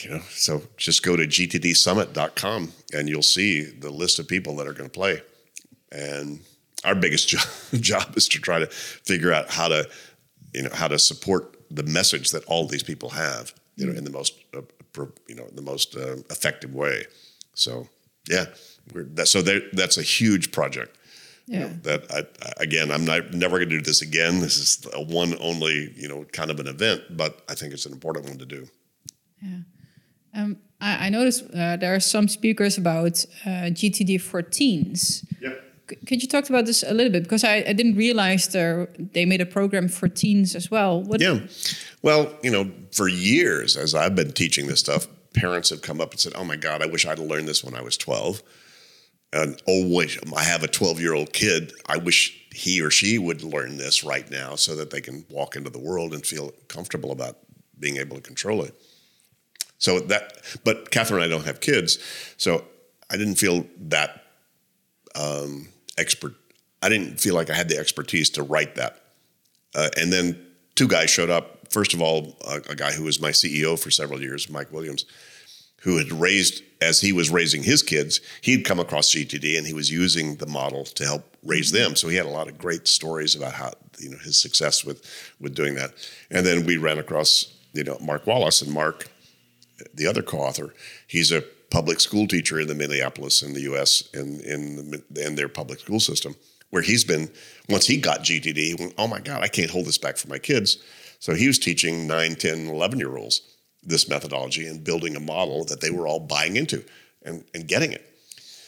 you 0.04 0.10
know, 0.10 0.20
so 0.30 0.62
just 0.78 1.04
go 1.04 1.16
to 1.16 1.26
gtdsummit.com 1.26 2.72
and 2.94 3.08
you'll 3.10 3.22
see 3.22 3.64
the 3.64 3.90
list 3.90 4.20
of 4.20 4.28
people 4.28 4.56
that 4.58 4.68
are 4.68 4.74
going 4.74 4.90
to 4.90 4.94
play. 4.94 5.22
And 5.92 6.42
our 6.84 6.96
biggest 6.96 7.30
job, 7.30 7.46
job 7.82 8.18
is 8.18 8.28
to 8.30 8.40
try 8.40 8.60
to 8.60 8.68
figure 8.68 9.32
out 9.32 9.50
how 9.50 9.70
to, 9.70 9.88
you 10.54 10.64
know, 10.64 10.70
how 10.74 10.88
to 10.90 11.00
support 11.00 11.55
the 11.76 11.84
message 11.84 12.32
that 12.32 12.44
all 12.46 12.68
these 12.68 12.84
people 12.84 13.10
have, 13.10 13.54
you 13.76 13.86
know, 13.86 13.94
in 13.94 14.04
the 14.04 14.10
most, 14.10 14.34
uh, 14.54 14.62
you 15.28 15.36
know, 15.36 15.48
the 15.54 15.62
most 15.62 15.96
uh, 15.96 16.16
effective 16.30 16.74
way. 16.74 17.06
So, 17.54 17.88
yeah, 18.30 18.46
we're 18.94 19.04
that, 19.16 19.28
so 19.28 19.42
that's 19.42 19.98
a 19.98 20.02
huge 20.02 20.52
project. 20.52 20.98
you 21.48 21.60
know, 21.60 21.70
that 21.84 22.02
I, 22.12 22.64
again, 22.64 22.90
I'm 22.92 23.06
not 23.06 23.34
never 23.34 23.58
going 23.58 23.70
to 23.70 23.78
do 23.78 23.84
this 23.84 24.02
again. 24.02 24.40
This 24.40 24.58
is 24.58 24.88
a 24.94 25.02
one 25.02 25.36
only, 25.40 25.94
you 25.96 26.08
know, 26.08 26.26
kind 26.32 26.50
of 26.50 26.60
an 26.60 26.68
event, 26.68 27.02
but 27.12 27.44
I 27.48 27.54
think 27.54 27.74
it's 27.74 27.86
an 27.86 27.94
important 27.94 28.26
one 28.26 28.40
to 28.40 28.46
do. 28.46 28.68
Um, 30.34 30.58
I, 30.82 31.06
I 31.06 31.10
noticed 31.10 31.44
uh, 31.54 31.78
there 31.78 31.94
are 31.94 32.00
some 32.00 32.28
speakers 32.28 32.78
about 32.78 33.24
uh, 33.46 33.70
GTD 33.72 34.20
for 34.22 34.42
teens. 34.42 35.24
Yeah. 35.40 35.54
Could 35.88 36.22
you 36.22 36.28
talk 36.28 36.50
about 36.50 36.66
this 36.66 36.84
a 36.84 36.94
little 36.94 37.12
bit? 37.12 37.24
Because 37.24 37.44
I, 37.44 37.58
I 37.68 37.74
didn't 37.74 37.96
realize 37.96 38.48
there, 38.50 38.90
they 38.98 39.26
made 39.26 39.42
a 39.42 39.46
program 39.46 39.88
for 39.88 40.08
teens 40.08 40.56
as 40.56 40.72
well. 40.72 41.02
What, 41.02 41.22
Yeah. 41.22 41.40
Well, 42.02 42.34
you 42.42 42.52
know, 42.52 42.72
for 42.92 43.08
years, 43.08 43.78
as 43.78 43.94
I've 43.94 44.16
been 44.16 44.32
teaching 44.32 44.68
this 44.68 44.80
stuff, 44.80 45.08
parents 45.34 45.70
have 45.70 45.82
come 45.82 46.02
up 46.02 46.12
and 46.12 46.20
said, 46.20 46.34
Oh 46.36 46.44
my 46.44 46.56
God, 46.56 46.82
I 46.82 46.88
wish 46.88 47.06
I'd 47.06 47.20
learned 47.20 47.48
this 47.48 47.64
when 47.64 47.76
I 47.76 47.82
was 47.82 47.98
12. 47.98 48.42
And 49.34 49.62
oh, 49.68 49.90
wait, 49.90 50.18
I 50.36 50.44
have 50.44 50.64
a 50.64 50.68
12 50.68 51.00
year 51.00 51.14
old 51.14 51.34
kid. 51.34 51.74
I 51.88 51.98
wish 51.98 52.48
he 52.52 52.82
or 52.82 52.90
she 52.90 53.18
would 53.18 53.44
learn 53.44 53.78
this 53.78 54.04
right 54.04 54.30
now 54.32 54.56
so 54.56 54.76
that 54.76 54.92
they 54.92 55.02
can 55.02 55.26
walk 55.30 55.56
into 55.56 55.70
the 55.70 55.80
world 55.80 56.14
and 56.14 56.26
feel 56.26 56.54
comfortable 56.68 57.12
about 57.12 57.38
being 57.78 57.98
able 57.98 58.16
to 58.16 58.22
control 58.22 58.64
it. 58.64 58.74
So 59.78 60.00
that, 60.00 60.42
but 60.64 60.90
Catherine 60.90 61.22
and 61.22 61.32
I 61.32 61.36
don't 61.36 61.46
have 61.46 61.60
kids. 61.60 62.00
So 62.38 62.64
I 63.10 63.18
didn't 63.18 63.36
feel 63.36 63.66
that 63.88 64.24
um, 65.16 65.68
expert. 65.98 66.34
I 66.82 66.90
didn't 66.90 67.20
feel 67.20 67.36
like 67.36 67.50
I 67.50 67.54
had 67.54 67.70
the 67.70 67.78
expertise 67.78 68.30
to 68.32 68.44
write 68.44 68.76
that 68.76 69.02
uh, 69.76 69.90
and 69.98 70.12
then 70.12 70.40
two 70.76 70.88
guys 70.88 71.10
showed 71.10 71.30
up. 71.30 71.68
First 71.70 71.94
of 71.94 72.02
all, 72.02 72.38
a, 72.48 72.62
a 72.70 72.76
guy 72.76 72.92
who 72.94 73.04
was 73.04 73.22
my 73.22 73.32
CEO 73.32 73.78
for 73.78 73.92
several 73.92 74.22
years, 74.22 74.50
Mike 74.50 74.72
Williams, 74.72 75.06
who 75.82 75.98
had 75.98 76.12
raised 76.12 76.64
as 76.82 77.02
he 77.02 77.12
was 77.12 77.30
raising 77.30 77.64
his 77.64 77.84
kids, 77.84 78.22
he'd 78.42 78.66
come 78.66 78.80
across 78.80 79.12
GTD 79.12 79.58
and 79.58 79.68
he 79.68 79.74
was 79.74 79.92
using 79.92 80.36
the 80.36 80.46
model 80.46 80.86
to 80.86 81.06
help 81.06 81.24
raise 81.44 81.72
them. 81.72 81.96
So 81.96 82.08
he 82.08 82.16
had 82.16 82.26
a 82.26 82.30
lot 82.30 82.48
of 82.48 82.58
great 82.58 82.88
stories 82.88 83.36
about 83.36 83.54
how 83.54 83.74
you 84.00 84.10
know 84.10 84.18
his 84.18 84.40
success 84.40 84.86
with 84.86 85.04
with 85.40 85.54
doing 85.54 85.76
that. 85.76 85.92
And 86.32 86.46
then 86.46 86.66
we 86.66 86.78
ran 86.78 86.98
across 86.98 87.54
you 87.74 87.84
know 87.84 87.98
Mark 88.02 88.26
Wallace 88.26 88.62
and 88.62 88.74
Mark, 88.74 89.10
the 89.94 90.08
other 90.08 90.22
co-author, 90.22 90.74
he's 91.08 91.32
a 91.32 91.44
public 91.76 92.00
school 92.00 92.26
teacher 92.26 92.58
in 92.62 92.68
the 92.68 92.74
Minneapolis 92.74 93.44
in 93.44 93.54
the 93.54 93.60
U.S. 93.64 94.08
in 94.14 94.40
in, 94.40 94.92
the, 94.92 95.26
in 95.26 95.36
their 95.36 95.50
public 95.50 95.82
school 95.82 96.00
system, 96.00 96.34
where 96.70 96.82
he's 96.82 97.04
been. 97.04 97.30
Once 97.68 97.86
he 97.86 97.98
got 97.98 98.20
GTD, 98.20 98.58
he 98.58 98.76
went, 98.80 98.94
oh 98.98 99.08
my 99.08 99.20
God, 99.20 99.44
I 99.44 99.50
can't 99.50 99.70
hold 99.70 99.86
this 99.86 99.98
back 99.98 100.16
for 100.16 100.30
my 100.30 100.38
kids. 100.38 100.78
So 101.20 101.34
he 101.34 101.48
was 101.48 101.60
teaching 101.60 102.08
9, 102.08 102.36
10, 102.36 102.68
11 102.68 103.00
year 103.00 103.18
olds 103.18 103.42
this 103.84 104.08
methodology 104.08 104.68
and 104.68 104.84
building 104.84 105.16
a 105.16 105.20
model 105.20 105.66
that 105.66 105.82
they 105.82 105.90
were 105.90 106.08
all 106.08 106.20
buying 106.20 106.56
into 106.56 106.84
and, 107.24 107.44
and 107.54 107.68
getting 107.68 107.92
it. 107.92 108.06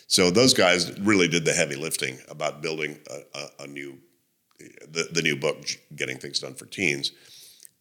So 0.08 0.30
those 0.30 0.54
guys 0.54 1.00
really 1.00 1.28
did 1.28 1.46
the 1.46 1.54
heavy 1.54 1.76
lifting 1.76 2.20
about 2.28 2.62
building 2.62 3.00
a, 3.10 3.40
a, 3.40 3.64
a 3.64 3.68
new, 3.68 4.00
the, 4.90 5.08
the 5.12 5.22
new 5.22 5.36
book, 5.36 5.66
Getting 5.96 6.18
Things 6.18 6.40
Done 6.40 6.56
for 6.56 6.66
Teens, 6.66 7.12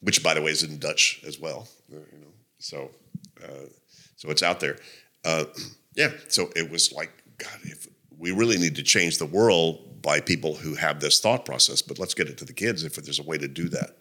which 0.01 0.23
by 0.23 0.35
the 0.35 0.43
way 0.43 0.51
is 0.51 0.63
in 0.63 0.79
Dutch 0.79 1.21
as 1.27 1.41
well. 1.41 1.67
You 1.89 1.99
know, 1.99 2.33
so 2.59 2.91
uh, 3.43 3.69
so 4.17 4.31
it's 4.31 4.43
out 4.43 4.61
there. 4.61 4.79
Uh, 5.27 5.45
yeah, 5.95 6.11
so 6.29 6.51
it 6.57 6.71
was 6.71 6.93
like 6.93 7.11
God, 7.39 7.59
if 7.65 7.87
we 8.19 8.31
really 8.31 8.57
need 8.57 8.77
to 8.77 8.83
change 8.83 9.19
the 9.19 9.27
world 9.27 10.03
by 10.03 10.21
people 10.21 10.55
who 10.55 10.75
have 10.75 11.01
this 11.01 11.21
thought 11.21 11.45
process, 11.45 11.83
but 11.83 11.99
let's 11.99 12.15
get 12.15 12.29
it 12.29 12.39
to 12.39 12.45
the 12.45 12.53
kids 12.53 12.85
if 12.85 12.95
there's 12.95 13.19
a 13.19 13.25
way 13.25 13.37
to 13.37 13.49
do 13.49 13.69
that. 13.71 13.97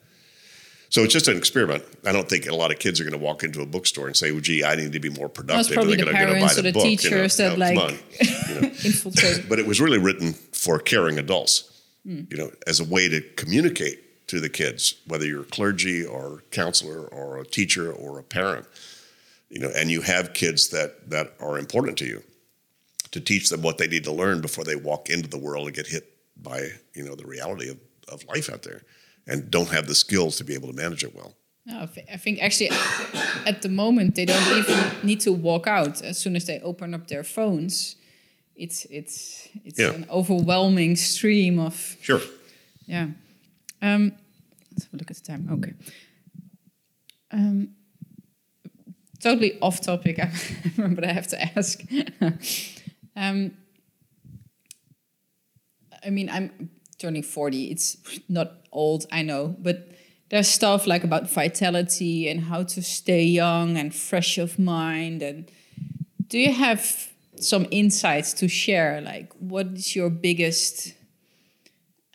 So 0.89 1.01
it's 1.01 1.11
just 1.11 1.27
an 1.27 1.35
experiment. 1.35 1.83
I 2.05 2.11
don't 2.11 2.29
think 2.29 2.45
a 2.45 2.55
lot 2.55 2.71
of 2.71 2.79
kids 2.79 3.01
are 3.01 3.03
going 3.03 3.19
to 3.19 3.23
walk 3.23 3.43
into 3.43 3.61
a 3.61 3.65
bookstore 3.65 4.07
and 4.07 4.15
say, 4.15 4.31
"Well, 4.31 4.39
gee, 4.39 4.63
I 4.63 4.75
need 4.75 4.93
to 4.93 4.99
be 4.99 5.09
more 5.09 5.27
productive." 5.27 5.65
That's 5.65 5.75
probably 5.75 5.97
the 5.97 6.11
parents 6.11 6.57
or 6.57 6.61
the 6.61 6.71
book, 6.71 6.83
teachers 6.83 7.39
you 7.39 7.45
know? 7.45 7.55
that 7.55 7.73
no, 7.73 7.85
like 7.85 8.21
you 8.49 8.55
know. 8.55 8.67
infiltrate. 8.67 9.49
But 9.49 9.59
it 9.59 9.65
was 9.65 9.81
really 9.81 9.97
written 9.97 10.33
for 10.33 10.79
caring 10.79 11.17
adults, 11.17 11.81
mm. 12.07 12.31
you 12.31 12.37
know, 12.37 12.51
as 12.67 12.79
a 12.79 12.85
way 12.85 13.09
to 13.09 13.21
communicate 13.35 14.27
to 14.27 14.39
the 14.39 14.49
kids, 14.49 15.01
whether 15.07 15.25
you're 15.25 15.41
a 15.41 15.45
clergy 15.45 16.05
or 16.05 16.43
counselor 16.51 17.07
or 17.07 17.37
a 17.37 17.45
teacher 17.45 17.91
or 17.91 18.19
a 18.19 18.23
parent, 18.23 18.65
you 19.55 19.61
know, 19.61 19.71
and 19.73 19.89
you 19.89 20.01
have 20.01 20.33
kids 20.33 20.69
that 20.69 21.09
that 21.09 21.33
are 21.39 21.57
important 21.57 21.97
to 21.99 22.05
you, 22.05 22.21
to 23.11 23.21
teach 23.21 23.49
them 23.49 23.61
what 23.61 23.77
they 23.77 23.87
need 23.87 24.03
to 24.03 24.11
learn 24.11 24.41
before 24.41 24.65
they 24.65 24.75
walk 24.75 25.09
into 25.09 25.29
the 25.29 25.39
world 25.39 25.65
and 25.65 25.75
get 25.75 25.87
hit 25.87 26.11
by 26.35 26.67
you 26.93 27.03
know 27.03 27.15
the 27.15 27.25
reality 27.25 27.69
of, 27.69 27.79
of 28.11 28.23
life 28.25 28.49
out 28.49 28.63
there 28.63 28.81
and 29.25 29.49
don't 29.49 29.69
have 29.69 29.87
the 29.87 29.95
skills 29.95 30.35
to 30.35 30.43
be 30.43 30.53
able 30.53 30.67
to 30.67 30.75
manage 30.75 31.03
it 31.03 31.15
well. 31.15 31.33
No, 31.65 31.87
I 32.11 32.17
think 32.17 32.39
actually 32.41 32.69
at 33.45 33.61
the 33.61 33.69
moment 33.69 34.15
they 34.15 34.25
don't 34.25 34.57
even 34.57 34.77
need 35.01 35.21
to 35.21 35.31
walk 35.31 35.67
out. 35.67 36.01
As 36.01 36.17
soon 36.19 36.35
as 36.35 36.45
they 36.45 36.59
open 36.59 36.93
up 36.93 37.07
their 37.07 37.23
phones, 37.23 37.95
it's 38.55 38.85
it's 38.91 39.47
it's 39.63 39.79
yeah. 39.79 39.93
an 39.93 40.05
overwhelming 40.11 40.97
stream 40.97 41.59
of 41.59 41.95
sure. 42.01 42.21
Yeah. 42.85 43.07
Um, 43.81 44.11
let's 44.71 44.83
have 44.83 44.93
a 44.93 44.97
look 44.97 45.11
at 45.11 45.17
the 45.17 45.23
time. 45.23 45.47
Okay. 45.49 45.73
Um, 47.31 47.74
totally 49.25 49.59
off 49.59 49.81
topic. 49.81 50.17
but 50.77 51.03
I 51.03 51.11
have 51.11 51.27
to 51.29 51.57
ask. 51.57 51.81
um, 53.15 53.51
I 56.05 56.09
mean, 56.11 56.29
I'm 56.29 56.69
turning 56.99 57.23
40. 57.23 57.71
It's 57.71 57.97
not 58.29 58.53
old, 58.71 59.07
I 59.11 59.23
know, 59.23 59.55
but 59.59 59.89
there's 60.29 60.47
stuff 60.47 60.85
like 60.85 61.03
about 61.03 61.29
vitality 61.29 62.29
and 62.29 62.41
how 62.41 62.63
to 62.63 62.83
stay 62.83 63.23
young 63.23 63.77
and 63.77 63.93
fresh 63.93 64.37
of 64.37 64.59
mind. 64.59 65.23
And 65.23 65.51
do 66.27 66.37
you 66.37 66.53
have 66.53 67.09
some 67.37 67.65
insights 67.71 68.31
to 68.33 68.47
share? 68.47 69.01
Like, 69.01 69.33
what 69.39 69.67
is 69.73 69.95
your 69.95 70.11
biggest 70.11 70.93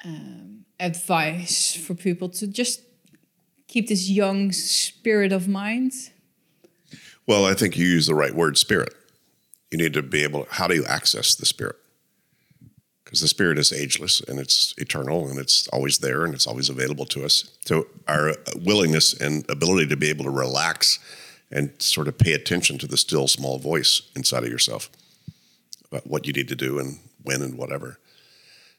um, 0.05 0.65
advice 0.79 1.75
for 1.75 1.95
people 1.95 2.29
to 2.29 2.47
just 2.47 2.83
keep 3.67 3.89
this 3.89 4.09
young 4.09 4.53
spirit 4.53 5.33
of 5.33 5.49
mind? 5.49 5.93
Well, 7.31 7.47
I 7.47 7.55
think 7.55 7.77
you 7.77 7.87
use 7.87 8.09
the 8.09 8.15
right 8.15 8.35
word, 8.35 8.59
spirit. 8.59 8.93
You 9.71 9.79
need 9.79 9.93
to 9.93 10.03
be 10.03 10.25
able. 10.25 10.49
How 10.51 10.67
do 10.67 10.75
you 10.75 10.85
access 10.85 11.37
the 11.37 11.47
spirit? 11.47 11.77
because 13.11 13.23
the 13.23 13.29
spirit 13.29 13.59
is 13.59 13.73
ageless 13.73 14.21
and 14.21 14.39
it's 14.39 14.73
eternal 14.79 15.29
and 15.29 15.37
it's 15.37 15.67
always 15.69 15.99
there 15.99 16.25
and 16.25 16.33
it's 16.33 16.47
always 16.47 16.69
available 16.69 17.05
to 17.05 17.25
us. 17.25 17.57
So 17.65 17.89
our 18.07 18.35
willingness 18.55 19.15
and 19.15 19.45
ability 19.51 19.89
to 19.89 19.97
be 19.97 20.11
able 20.11 20.25
to 20.25 20.31
relax 20.31 21.01
and 21.51 21.73
sort 21.83 22.07
of 22.07 22.19
pay 22.19 22.35
attention 22.35 22.79
to 22.79 22.87
the 22.87 22.97
still 22.97 23.27
small 23.27 23.59
voice 23.59 24.03
inside 24.15 24.45
of 24.45 24.49
yourself 24.49 24.91
about 25.91 26.07
what 26.07 26.25
you 26.25 26.33
need 26.33 26.47
to 26.49 26.55
do 26.55 26.79
and 26.79 27.01
when 27.25 27.43
and 27.43 27.59
whatever. 27.59 27.99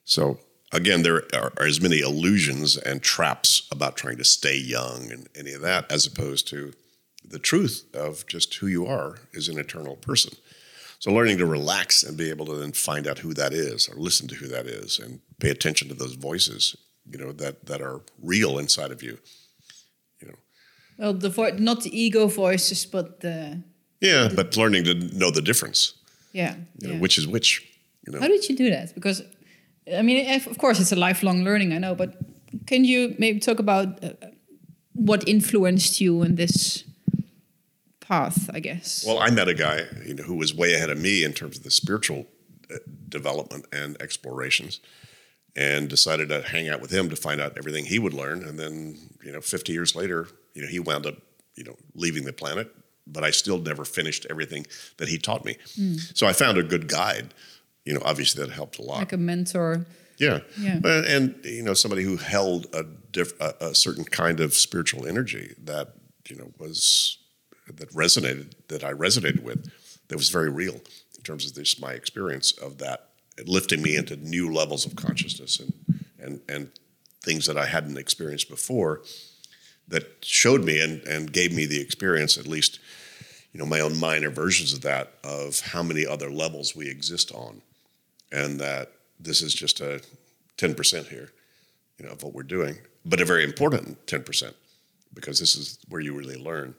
So 0.06 0.39
again, 0.72 1.04
there 1.04 1.24
are, 1.34 1.52
are 1.58 1.68
as 1.68 1.82
many 1.82 1.99
illusions 1.99 2.78
and 2.78 3.02
traps 3.02 3.68
about 3.70 3.97
trying 3.97 4.18
to 4.18 4.24
stay 4.24 4.56
young 4.56 5.12
and 5.12 5.28
any 5.36 5.52
of 5.52 5.62
that, 5.62 5.91
as 5.91 6.08
opposed 6.08 6.47
to 6.49 6.72
the 7.32 7.40
truth 7.40 7.86
of 7.94 8.26
just 8.28 8.54
who 8.56 8.68
you 8.68 8.86
are 8.86 9.18
as 9.36 9.48
an 9.48 9.58
eternal 9.58 9.96
person. 9.96 10.34
So 11.00 11.12
learning 11.12 11.40
to 11.40 11.46
relax 11.48 12.04
and 12.04 12.16
be 12.16 12.30
able 12.30 12.46
to 12.46 12.56
then 12.56 12.74
find 12.74 13.08
out 13.08 13.20
who 13.20 13.34
that 13.34 13.54
is 13.54 13.90
or 13.90 13.96
listen 13.96 14.28
to 14.28 14.36
who 14.36 14.48
that 14.48 14.68
is 14.68 15.00
and 15.00 15.20
pay 15.40 15.50
attention 15.50 15.88
to 15.88 15.96
those 15.96 16.14
voices, 16.14 16.78
you 17.10 17.18
know, 17.18 17.32
that 17.32 17.66
that 17.66 17.82
are 17.82 18.02
real 18.22 18.60
inside 18.60 18.92
of 18.92 19.02
you. 19.02 19.18
You 20.20 20.28
know. 20.28 20.36
Well, 21.00 21.14
the 21.14 21.30
vo- 21.30 21.58
not 21.58 21.82
the 21.82 21.90
ego 21.90 22.28
voices, 22.28 22.86
but 22.86 23.22
the 23.22 23.64
Yeah, 24.00 24.28
the, 24.28 24.36
but 24.36 24.56
learning 24.58 24.84
to 24.84 24.94
know 24.94 25.32
the 25.32 25.42
difference. 25.42 25.96
Yeah. 26.34 26.54
You 26.54 26.64
yeah. 26.78 26.94
Know, 26.94 27.00
which 27.00 27.18
is 27.18 27.28
which, 27.28 27.68
you 28.06 28.14
know. 28.14 28.20
How 28.20 28.28
did 28.28 28.48
you 28.48 28.56
do 28.56 28.70
that? 28.70 28.94
Because 28.94 29.24
I 29.92 30.04
mean, 30.04 30.42
of 30.48 30.58
course 30.60 30.80
it's 30.80 30.92
a 30.92 30.96
lifelong 30.96 31.44
learning, 31.44 31.74
I 31.74 31.80
know, 31.80 31.96
but 31.96 32.14
can 32.68 32.86
you 32.86 33.16
maybe 33.18 33.40
talk 33.40 33.60
about 33.60 34.04
uh, 34.04 34.10
what 34.94 35.28
influenced 35.28 36.00
you 36.00 36.22
in 36.22 36.36
this 36.36 36.84
path, 38.12 38.49
I 38.53 38.59
guess. 38.59 39.05
Well, 39.07 39.20
I 39.20 39.30
met 39.30 39.47
a 39.47 39.53
guy 39.53 39.84
you 40.05 40.16
know, 40.16 40.24
who 40.24 40.36
was 40.36 40.53
way 40.53 40.74
ahead 40.74 40.89
of 40.89 40.99
me 40.99 41.24
in 41.24 41.32
terms 41.32 41.57
of 41.57 41.64
the 41.64 41.72
spiritual 41.72 42.28
uh, 42.70 42.78
development 43.07 43.66
and 43.72 43.99
explorations, 44.01 44.82
and 45.55 45.89
decided 45.89 46.28
to 46.30 46.41
hang 46.41 46.68
out 46.68 46.82
with 46.82 46.91
him 46.91 47.09
to 47.09 47.16
find 47.16 47.39
out 47.39 47.57
everything 47.57 47.86
he 47.86 47.99
would 47.99 48.14
learn. 48.14 48.43
And 48.43 48.59
then, 48.59 48.97
you 49.24 49.32
know, 49.32 49.39
50 49.39 49.72
years 49.72 49.95
later, 49.95 50.28
you 50.53 50.62
know, 50.62 50.68
he 50.68 50.80
wound 50.80 51.05
up, 51.05 51.16
you 51.55 51.64
know, 51.64 51.76
leaving 51.95 52.26
the 52.26 52.34
planet, 52.34 52.74
but 53.07 53.24
I 53.24 53.32
still 53.32 53.59
never 53.59 53.86
finished 53.86 54.26
everything 54.30 54.66
that 54.97 55.07
he 55.07 55.18
taught 55.18 55.45
me. 55.45 55.57
Mm. 55.78 56.18
So 56.18 56.28
I 56.28 56.34
found 56.34 56.57
a 56.57 56.64
good 56.64 56.88
guide. 56.89 57.34
You 57.86 57.93
know, 57.93 58.01
obviously 58.03 58.45
that 58.45 58.51
helped 58.51 58.78
a 58.78 58.82
lot. 58.82 58.99
Like 58.99 59.14
a 59.14 59.18
mentor. 59.18 59.86
Yeah, 60.18 60.41
yeah, 60.59 60.76
and, 60.76 60.86
and 60.86 61.45
you 61.45 61.64
know 61.64 61.74
somebody 61.74 62.03
who 62.03 62.18
held 62.18 62.68
a, 62.76 62.84
diff, 62.84 63.34
a, 63.41 63.55
a 63.59 63.76
certain 63.76 64.03
kind 64.03 64.39
of 64.39 64.53
spiritual 64.53 65.07
energy 65.07 65.55
that 65.64 65.95
you 66.30 66.36
know 66.36 66.51
was 66.59 67.18
that 67.68 67.89
resonated 67.91 68.53
that 68.68 68.84
I 68.84 68.91
resonated 68.91 69.43
with 69.43 69.72
that 70.07 70.18
was 70.18 70.30
very 70.30 70.49
real 70.49 70.76
in 70.76 71.24
terms 71.24 71.45
of 71.45 71.53
this 71.53 71.80
my 71.80 71.93
experience 71.93 72.51
of 72.53 72.78
that 72.80 73.09
lifting 73.45 73.82
me 73.82 73.95
into 73.95 74.16
new 74.18 74.51
levels 74.51 74.86
of 74.86 74.95
consciousness 74.95 75.59
and 75.59 75.74
and 76.20 76.41
and 76.49 76.72
things 77.24 77.45
that 77.45 77.57
I 77.57 77.68
hadn't 77.68 77.97
experienced 77.97 78.49
before 78.49 79.01
that 79.88 80.03
showed 80.22 80.64
me 80.64 80.80
and, 80.80 81.01
and 81.03 81.32
gave 81.32 81.53
me 81.53 81.66
the 81.66 81.80
experience 81.80 82.38
at 82.38 82.47
least 82.47 82.80
you 83.53 83.59
know 83.59 83.66
my 83.66 83.80
own 83.80 83.99
minor 83.99 84.30
versions 84.30 84.74
of 84.74 84.82
that 84.82 85.14
of 85.24 85.59
how 85.59 85.84
many 85.84 86.05
other 86.05 86.32
levels 86.32 86.76
we 86.76 86.89
exist 86.89 87.32
on. 87.32 87.62
And 88.34 88.62
that 88.62 88.93
this 89.20 89.41
is 89.41 89.53
just 89.53 89.82
a 89.82 90.01
10% 90.57 91.07
here 91.09 91.32
you 91.97 92.05
know 92.05 92.14
of 92.14 92.24
what 92.24 92.34
we're 92.34 92.43
doing 92.43 92.78
but 93.05 93.22
a 93.22 93.26
very 93.26 93.43
important 93.43 94.05
10% 94.05 94.53
because 95.14 95.39
this 95.39 95.55
is 95.55 95.78
where 95.89 96.01
you 96.01 96.14
really 96.14 96.38
learn 96.38 96.74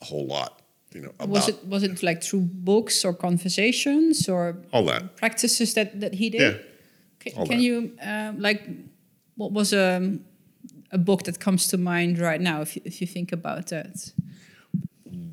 a 0.00 0.04
whole 0.04 0.26
lot. 0.26 0.62
You 0.94 1.02
know, 1.02 1.26
was 1.26 1.48
it 1.48 1.66
was 1.66 1.82
it 1.82 2.02
like 2.02 2.22
through 2.22 2.40
books 2.40 3.04
or 3.04 3.12
conversations 3.12 4.28
or 4.28 4.56
all 4.72 4.86
that 4.86 5.16
practices 5.16 5.74
that 5.74 6.00
that 6.00 6.14
he 6.14 6.30
did? 6.30 6.40
Yeah. 6.40 7.36
all 7.36 7.46
Can, 7.46 7.46
can 7.46 7.60
you 7.60 7.92
uh, 8.02 8.32
like 8.38 8.62
what 9.36 9.52
was 9.52 9.72
a 9.72 9.96
um, 9.96 10.24
a 10.90 10.98
book 10.98 11.24
that 11.24 11.40
comes 11.40 11.66
to 11.68 11.78
mind 11.78 12.18
right 12.18 12.40
now 12.40 12.60
if 12.60 12.76
you, 12.76 12.82
if 12.84 13.00
you 13.00 13.06
think 13.06 13.32
about 13.32 13.66
that? 13.68 14.12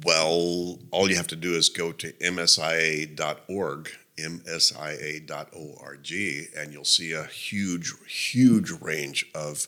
Well, 0.05 0.79
all 0.91 1.09
you 1.09 1.15
have 1.15 1.27
to 1.27 1.35
do 1.35 1.53
is 1.55 1.69
go 1.69 1.91
to 1.91 2.11
msia.org, 2.13 3.89
msia.org, 4.17 6.11
and 6.57 6.73
you'll 6.73 6.85
see 6.85 7.13
a 7.13 7.23
huge, 7.23 7.93
huge 8.07 8.71
range 8.71 9.25
of 9.33 9.67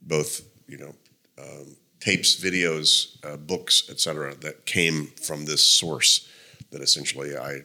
both, 0.00 0.42
you 0.66 0.78
know, 0.78 0.94
um, 1.38 1.76
tapes, 2.02 2.34
videos, 2.34 3.16
uh, 3.24 3.36
books, 3.36 3.88
etc., 3.88 4.34
that 4.36 4.66
came 4.66 5.06
from 5.22 5.44
this 5.44 5.62
source 5.64 6.28
that 6.72 6.80
essentially 6.82 7.36
I 7.36 7.60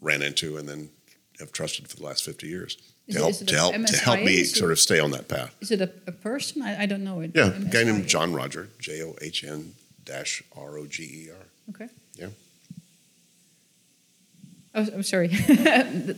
ran 0.00 0.22
into 0.22 0.56
and 0.56 0.68
then 0.68 0.90
have 1.40 1.52
trusted 1.52 1.88
for 1.88 1.96
the 1.96 2.04
last 2.04 2.24
50 2.24 2.46
years. 2.46 2.76
Is 3.08 3.16
to 3.16 3.20
it- 3.20 3.24
help 3.24 3.36
to 3.46 3.56
help 3.56 3.86
to 3.86 3.96
help 3.96 4.20
me 4.20 4.44
sort 4.44 4.70
of 4.72 4.78
stay 4.78 5.00
on 5.00 5.10
that 5.12 5.28
path. 5.28 5.54
Is 5.60 5.70
it 5.70 5.80
a, 5.80 5.90
a 6.06 6.12
person? 6.12 6.62
I, 6.62 6.82
I 6.82 6.86
don't 6.86 7.02
know 7.04 7.20
it. 7.20 7.32
Yeah, 7.34 7.48
a 7.54 7.60
guy 7.64 7.84
named 7.84 8.06
John-Roger, 8.06 8.68
J 8.78 9.02
O 9.02 9.14
H 9.20 9.44
N 9.44 9.74
dash 10.04 10.42
R 10.56 10.78
O 10.78 10.86
G 10.86 11.02
E 11.02 11.30
R. 11.30 11.46
Okay. 11.70 11.88
Yeah. 12.14 12.28
Oh, 14.74 14.86
I'm 14.94 15.02
sorry. 15.02 15.28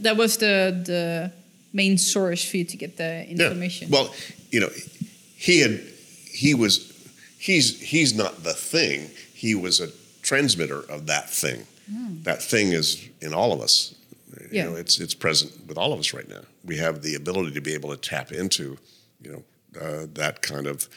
that 0.05 0.17
was 0.17 0.37
the 0.39 0.83
the 0.85 1.33
main 1.73 1.99
source 1.99 2.43
for 2.49 2.57
you 2.57 2.65
to 2.65 2.77
get 2.77 2.97
the 2.97 3.27
information. 3.29 3.89
Yeah. 3.89 3.95
Well, 4.01 4.15
you 4.51 4.61
know, 4.61 4.71
he 5.37 5.61
had 5.61 5.81
he 6.33 6.55
was 6.55 6.88
he's 7.39 7.81
he's 7.81 8.15
not 8.15 8.43
the 8.43 8.53
thing. 8.53 9.11
He 9.33 9.55
was 9.55 9.81
a 9.81 9.89
transmitter 10.23 10.81
of 10.91 11.07
that 11.07 11.31
thing. 11.31 11.65
Hmm. 11.91 12.23
That 12.23 12.43
thing 12.43 12.73
is 12.73 13.09
in 13.21 13.33
all 13.33 13.53
of 13.53 13.61
us. 13.61 13.95
Yeah. 14.51 14.65
You 14.65 14.71
know, 14.71 14.77
it's 14.77 15.01
it's 15.01 15.15
present 15.15 15.67
with 15.67 15.79
all 15.79 15.93
of 15.93 16.01
us 16.01 16.13
right 16.13 16.29
now. 16.29 16.43
We 16.65 16.77
have 16.77 17.03
the 17.03 17.15
ability 17.15 17.53
to 17.53 17.61
be 17.61 17.75
able 17.75 17.91
to 17.91 17.97
tap 17.97 18.33
into, 18.33 18.77
you 19.23 19.33
know, 19.33 19.43
uh, 19.81 20.07
that 20.15 20.43
kind 20.43 20.67
of 20.67 20.89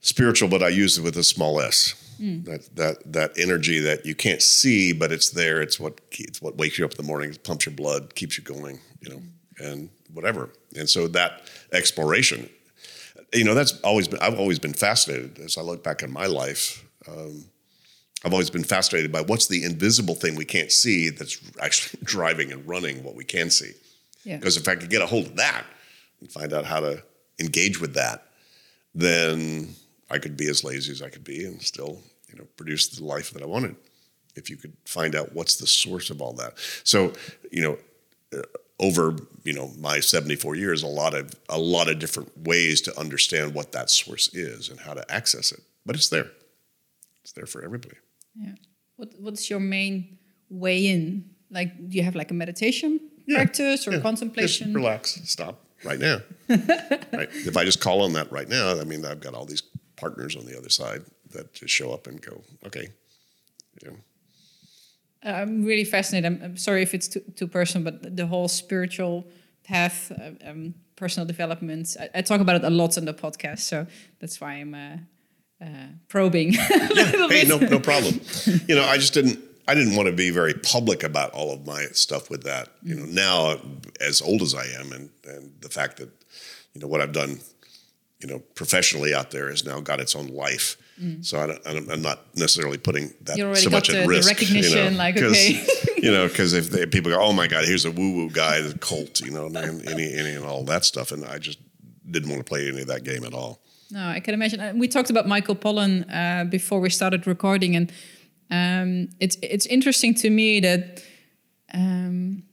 spiritual, 0.00 0.48
but 0.48 0.62
I 0.62 0.68
use 0.68 0.98
it 0.98 1.02
with 1.02 1.16
a 1.16 1.24
small 1.24 1.60
s. 1.60 1.94
Hmm. 2.16 2.42
That 2.44 2.76
that 2.76 3.12
that 3.12 3.38
energy 3.38 3.80
that 3.80 4.06
you 4.06 4.14
can't 4.14 4.42
see, 4.42 4.92
but 4.92 5.12
it's 5.12 5.30
there. 5.30 5.60
It's 5.60 5.78
what 5.78 6.00
it's 6.12 6.40
what 6.40 6.56
wakes 6.56 6.78
you 6.78 6.84
up 6.84 6.92
in 6.92 6.96
the 6.96 7.02
morning, 7.02 7.30
it 7.30 7.44
pumps 7.44 7.66
your 7.66 7.74
blood, 7.74 8.14
keeps 8.14 8.38
you 8.38 8.44
going, 8.44 8.80
you 9.00 9.10
know, 9.10 9.22
hmm. 9.58 9.64
and 9.64 9.88
whatever. 10.12 10.50
And 10.76 10.88
so 10.88 11.08
that 11.08 11.42
exploration, 11.72 12.48
you 13.34 13.44
know, 13.44 13.54
that's 13.54 13.78
always 13.80 14.08
been. 14.08 14.20
I've 14.20 14.38
always 14.38 14.58
been 14.58 14.72
fascinated 14.72 15.38
as 15.38 15.58
I 15.58 15.62
look 15.62 15.82
back 15.82 16.02
on 16.02 16.12
my 16.12 16.26
life. 16.26 16.84
Um, 17.08 17.44
I've 18.24 18.32
always 18.32 18.50
been 18.50 18.64
fascinated 18.64 19.12
by 19.12 19.20
what's 19.20 19.48
the 19.48 19.64
invisible 19.64 20.14
thing 20.14 20.34
we 20.34 20.46
can't 20.46 20.72
see 20.72 21.10
that's 21.10 21.38
actually 21.60 22.00
driving 22.04 22.52
and 22.52 22.66
running 22.66 23.02
what 23.04 23.14
we 23.14 23.24
can 23.24 23.50
see. 23.50 23.72
yeah. 24.24 24.38
Because 24.38 24.56
if 24.56 24.66
I 24.66 24.76
could 24.76 24.88
get 24.88 25.02
a 25.02 25.06
hold 25.06 25.26
of 25.26 25.36
that 25.36 25.64
and 26.20 26.30
find 26.30 26.52
out 26.52 26.64
how 26.64 26.80
to 26.80 27.02
engage 27.38 27.80
with 27.80 27.94
that, 27.94 28.26
then 28.94 29.74
I 30.10 30.18
could 30.18 30.36
be 30.36 30.48
as 30.48 30.64
lazy 30.64 30.92
as 30.92 31.02
I 31.02 31.10
could 31.10 31.24
be 31.24 31.44
and 31.44 31.60
still, 31.60 31.98
you 32.28 32.38
know, 32.38 32.46
produce 32.56 32.88
the 32.88 33.04
life 33.04 33.32
that 33.32 33.42
I 33.42 33.46
wanted. 33.46 33.76
If 34.36 34.48
you 34.48 34.56
could 34.56 34.72
find 34.84 35.14
out 35.14 35.34
what's 35.34 35.56
the 35.56 35.66
source 35.66 36.10
of 36.10 36.22
all 36.22 36.32
that. 36.34 36.54
So, 36.82 37.12
you 37.52 37.62
know, 37.62 37.78
uh, 38.36 38.42
over 38.80 39.16
you 39.44 39.52
know 39.52 39.72
my 39.78 40.00
74 40.00 40.56
years, 40.56 40.82
a 40.82 40.86
lot 40.86 41.14
of 41.14 41.34
a 41.48 41.58
lot 41.58 41.88
of 41.88 41.98
different 41.98 42.36
ways 42.46 42.80
to 42.82 42.98
understand 42.98 43.54
what 43.54 43.72
that 43.72 43.90
source 43.90 44.32
is 44.34 44.68
and 44.68 44.80
how 44.80 44.94
to 44.94 45.04
access 45.12 45.52
it. 45.52 45.60
But 45.86 45.96
it's 45.96 46.08
there. 46.08 46.30
It's 47.22 47.32
there 47.32 47.46
for 47.46 47.64
everybody. 47.64 47.96
Yeah. 48.34 48.52
What 48.96 49.12
What's 49.18 49.48
your 49.50 49.60
main 49.60 50.18
way 50.48 50.86
in? 50.86 51.30
Like, 51.50 51.88
do 51.88 51.96
you 51.96 52.02
have 52.02 52.16
like 52.16 52.30
a 52.30 52.34
meditation 52.34 53.00
Yeah, 53.26 53.36
practice 53.36 53.86
or 53.86 53.92
Yeah, 53.92 54.00
contemplation? 54.00 54.68
Just 54.68 54.76
relax, 54.76 55.20
stop 55.24 55.60
right 55.84 55.98
now. 55.98 56.20
right. 56.48 57.28
If 57.32 57.56
I 57.56 57.64
just 57.64 57.80
call 57.80 58.02
on 58.02 58.12
that 58.14 58.30
right 58.32 58.48
now, 58.48 58.80
I 58.80 58.84
mean, 58.84 59.04
I've 59.04 59.20
got 59.20 59.34
all 59.34 59.44
these 59.44 59.62
partners 59.96 60.36
on 60.36 60.46
the 60.46 60.56
other 60.58 60.68
side 60.70 61.02
that 61.30 61.52
just 61.52 61.72
show 61.72 61.92
up 61.92 62.06
and 62.06 62.20
go, 62.20 62.42
okay. 62.66 62.88
You 63.82 63.90
know, 63.90 63.96
I'm 65.24 65.64
really 65.64 65.84
fascinated. 65.84 66.26
I'm, 66.26 66.42
I'm 66.42 66.56
sorry 66.56 66.82
if 66.82 66.94
it's 66.94 67.08
too, 67.08 67.20
too 67.34 67.46
personal, 67.46 67.90
but 67.90 68.16
the 68.16 68.26
whole 68.26 68.48
spiritual 68.48 69.26
path, 69.64 70.12
uh, 70.12 70.50
um, 70.50 70.74
personal 70.96 71.26
development, 71.26 71.96
I, 71.98 72.18
I 72.18 72.22
talk 72.22 72.40
about 72.40 72.56
it 72.56 72.64
a 72.64 72.70
lot 72.70 72.98
on 72.98 73.06
the 73.06 73.14
podcast. 73.14 73.60
So 73.60 73.86
that's 74.20 74.40
why 74.40 74.54
I'm 74.54 74.74
uh, 74.74 74.96
uh, 75.64 75.88
probing 76.08 76.54
a 76.70 76.88
little 76.92 77.28
hey, 77.28 77.44
bit. 77.44 77.48
no, 77.48 77.58
no 77.58 77.80
problem. 77.80 78.20
you 78.68 78.74
know, 78.74 78.84
I 78.84 78.96
just 78.96 79.14
didn't. 79.14 79.40
I 79.66 79.74
didn't 79.74 79.96
want 79.96 80.08
to 80.08 80.12
be 80.12 80.28
very 80.28 80.52
public 80.52 81.02
about 81.02 81.32
all 81.32 81.50
of 81.50 81.64
my 81.64 81.86
stuff 81.92 82.28
with 82.28 82.42
that. 82.42 82.68
You 82.82 82.96
know, 82.96 83.06
now 83.06 83.56
as 83.98 84.20
old 84.20 84.42
as 84.42 84.54
I 84.54 84.66
am, 84.78 84.92
and 84.92 85.08
and 85.24 85.52
the 85.60 85.70
fact 85.70 85.96
that 85.96 86.10
you 86.74 86.82
know 86.82 86.86
what 86.86 87.00
I've 87.00 87.12
done, 87.12 87.40
you 88.20 88.28
know, 88.28 88.40
professionally 88.54 89.14
out 89.14 89.30
there 89.30 89.48
has 89.48 89.64
now 89.64 89.80
got 89.80 90.00
its 90.00 90.14
own 90.14 90.26
life. 90.26 90.76
So 91.22 91.40
I 91.40 91.46
don't, 91.48 91.60
I'm 91.66 91.90
I'm 91.90 92.02
not 92.02 92.36
necessarily 92.36 92.78
putting 92.78 93.12
that 93.22 93.36
so 93.58 93.68
much 93.70 93.88
the- 93.88 93.98
at 93.98 94.02
the 94.02 94.08
risk. 94.08 94.28
recognition, 94.28 94.78
you 94.78 94.90
know, 94.90 94.96
like, 94.96 95.16
okay. 95.16 95.66
you 95.96 96.12
know, 96.12 96.28
because 96.28 96.52
if 96.52 96.70
they, 96.70 96.86
people 96.94 97.10
go, 97.10 97.20
oh 97.20 97.32
my 97.32 97.48
God, 97.48 97.64
here's 97.64 97.84
a 97.84 97.90
woo 97.90 98.12
woo 98.14 98.30
guy, 98.30 98.60
the 98.60 98.78
cult, 98.78 99.20
you 99.20 99.32
know, 99.32 99.46
and, 99.46 99.56
any, 99.88 100.14
any 100.14 100.34
and 100.36 100.44
all 100.44 100.62
that 100.64 100.84
stuff, 100.84 101.10
and 101.10 101.24
I 101.24 101.38
just 101.38 101.58
didn't 102.08 102.28
want 102.30 102.40
to 102.40 102.48
play 102.48 102.68
any 102.68 102.82
of 102.82 102.86
that 102.86 103.02
game 103.02 103.24
at 103.24 103.34
all. 103.34 103.60
No, 103.90 104.06
I 104.06 104.20
can 104.20 104.34
imagine. 104.34 104.78
We 104.78 104.88
talked 104.88 105.10
about 105.10 105.26
Michael 105.26 105.56
Pollan 105.56 106.04
uh, 106.12 106.44
before 106.44 106.80
we 106.80 106.90
started 106.90 107.26
recording, 107.26 107.76
and 107.76 107.92
um, 108.50 109.08
it's 109.20 109.36
it's 109.42 109.66
interesting 109.66 110.14
to 110.14 110.30
me 110.30 110.60
that 110.60 111.02
um, 111.72 112.44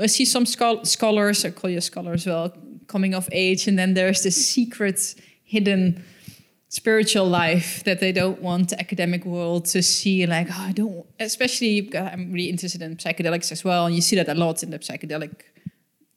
I 0.00 0.06
see 0.06 0.24
some 0.24 0.44
schol- 0.46 0.84
scholars, 0.84 1.44
I 1.44 1.50
call 1.50 1.70
you 1.70 1.78
a 1.78 1.80
scholar 1.82 2.12
as 2.12 2.26
well, 2.26 2.52
coming 2.86 3.14
of 3.14 3.28
age, 3.32 3.66
and 3.66 3.78
then 3.78 3.94
there's 3.94 4.22
this 4.22 4.36
secret, 4.46 5.14
hidden 5.44 6.04
spiritual 6.68 7.26
life 7.26 7.82
that 7.84 8.00
they 8.00 8.12
don't 8.12 8.40
want 8.42 8.70
the 8.70 8.80
academic 8.80 9.24
world 9.24 9.64
to 9.66 9.82
see. 9.82 10.26
Like, 10.26 10.48
oh, 10.50 10.66
I 10.68 10.72
don't. 10.72 11.06
Especially, 11.18 11.90
I'm 11.96 12.32
really 12.32 12.50
interested 12.50 12.82
in 12.82 12.96
psychedelics 12.96 13.50
as 13.52 13.64
well, 13.64 13.86
and 13.86 13.94
you 13.94 14.02
see 14.02 14.16
that 14.16 14.28
a 14.28 14.34
lot 14.34 14.62
in 14.62 14.70
the 14.70 14.78
psychedelic 14.78 15.40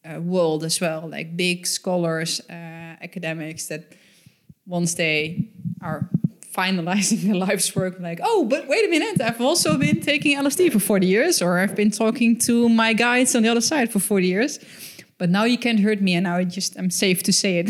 uh, 0.06 0.20
world 0.20 0.64
as 0.64 0.80
well. 0.82 1.08
Like 1.08 1.36
big 1.36 1.66
scholars, 1.66 2.42
uh, 2.50 2.54
academics 3.02 3.68
that 3.68 3.94
once 4.66 4.96
they 4.96 5.50
are 5.82 6.10
finalizing 6.54 7.22
their 7.26 7.36
life's 7.36 7.74
work, 7.76 8.00
like, 8.00 8.20
oh, 8.22 8.46
but 8.46 8.68
wait 8.68 8.86
a 8.86 8.90
minute, 8.90 9.22
I've 9.22 9.42
also 9.42 9.78
been 9.78 10.02
taking 10.02 10.38
LSD 10.38 10.72
for 10.72 10.80
40 10.80 11.08
years, 11.08 11.42
or 11.42 11.60
I've 11.60 11.76
been 11.76 11.92
talking 11.92 12.38
to 12.40 12.68
my 12.68 12.94
guides 12.94 13.36
on 13.36 13.44
the 13.44 13.50
other 13.50 13.62
side 13.62 13.92
for 13.92 14.00
40 14.00 14.28
years. 14.28 14.60
But 15.18 15.30
now 15.30 15.44
you 15.44 15.58
can't 15.58 15.80
hurt 15.80 16.02
me, 16.02 16.16
and 16.16 16.24
now 16.24 16.38
I 16.38 16.44
just 16.44 16.78
I'm 16.78 16.90
safe 16.90 17.24
to 17.24 17.32
say 17.32 17.60
it. 17.60 17.70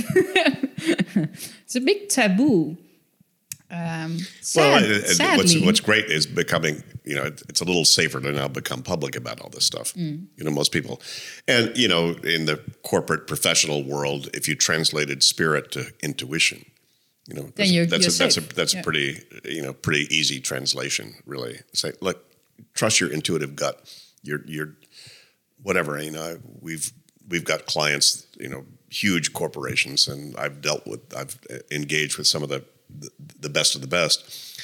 it's 1.64 1.76
a 1.76 1.82
big 1.82 2.10
taboo. 2.10 2.78
Um, 3.70 4.20
sad, 4.42 4.60
well, 4.62 4.84
it- 4.84 4.92
it- 4.92 5.02
what's, 5.04 5.18
sadly. 5.18 5.66
what's 5.66 5.80
great 5.80 6.06
is 6.06 6.28
becoming, 6.28 6.84
you 7.06 7.16
know, 7.16 7.24
it- 7.24 7.42
it's 7.48 7.62
a 7.62 7.64
little 7.64 7.86
safer 7.86 8.20
to 8.20 8.32
now 8.34 8.50
become 8.50 8.84
public 8.84 9.16
about 9.16 9.40
all 9.40 9.50
this 9.50 9.66
stuff. 9.66 9.94
Mm. 9.94 10.26
You 10.36 10.44
know, 10.44 10.52
most 10.52 10.74
people, 10.74 11.02
and 11.48 11.72
you 11.78 11.88
know, 11.88 12.10
in 12.24 12.46
the 12.48 12.58
corporate 12.84 13.28
professional 13.28 13.84
world, 13.84 14.30
if 14.34 14.48
you 14.50 14.56
translated 14.56 15.24
spirit 15.24 15.72
to 15.72 15.86
intuition, 16.04 16.66
you 17.28 17.36
know, 17.36 17.52
that's, 17.56 17.72
you're- 17.72 17.86
that's 17.88 18.04
you're 18.04 18.10
a, 18.14 18.18
that's 18.18 18.38
a 18.38 18.42
safe. 18.42 18.56
that's 18.56 18.74
Yeah. 18.74 18.82
a 18.82 18.84
pretty 18.84 19.22
you 19.46 19.62
know 19.62 19.72
pretty 19.74 20.06
easy 20.14 20.42
translation. 20.42 21.14
Really, 21.26 21.60
say, 21.74 21.94
look, 22.02 22.26
trust 22.74 23.00
your 23.00 23.10
intuitive 23.14 23.56
gut. 23.56 23.80
Your 24.22 24.42
your 24.48 24.76
whatever. 25.64 25.98
You 26.02 26.12
know, 26.12 26.40
we've 26.60 26.92
we've 27.30 27.46
got 27.46 27.68
clients, 27.68 28.26
you 28.38 28.50
know, 28.50 28.66
huge 28.92 29.34
corporations, 29.34 30.08
and 30.08 30.36
I've 30.38 30.62
dealt 30.62 30.86
with, 30.86 31.02
I've 31.16 31.40
engaged 31.72 32.18
with 32.18 32.28
some 32.28 32.44
of 32.44 32.50
the 32.50 32.64
the, 32.90 33.10
the 33.40 33.50
best 33.50 33.74
of 33.74 33.82
the 33.82 33.88
best, 33.88 34.62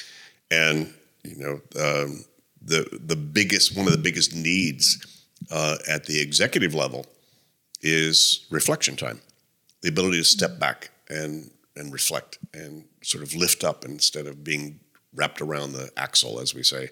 and 0.50 0.92
you 1.24 1.36
know, 1.36 1.54
um, 1.80 2.24
the 2.62 2.86
the 3.00 3.16
biggest 3.16 3.76
one 3.76 3.86
of 3.86 3.92
the 3.92 3.98
biggest 3.98 4.34
needs 4.34 5.26
uh, 5.50 5.76
at 5.88 6.04
the 6.04 6.20
executive 6.20 6.74
level 6.74 7.06
is 7.80 8.46
reflection 8.50 8.96
time, 8.96 9.20
the 9.82 9.88
ability 9.88 10.18
to 10.18 10.24
step 10.24 10.58
back 10.58 10.90
and 11.08 11.50
and 11.76 11.92
reflect 11.92 12.38
and 12.52 12.84
sort 13.02 13.22
of 13.22 13.34
lift 13.34 13.64
up 13.64 13.84
instead 13.84 14.26
of 14.26 14.44
being 14.44 14.80
wrapped 15.14 15.40
around 15.40 15.72
the 15.72 15.90
axle, 15.96 16.38
as 16.38 16.54
we 16.54 16.62
say, 16.62 16.90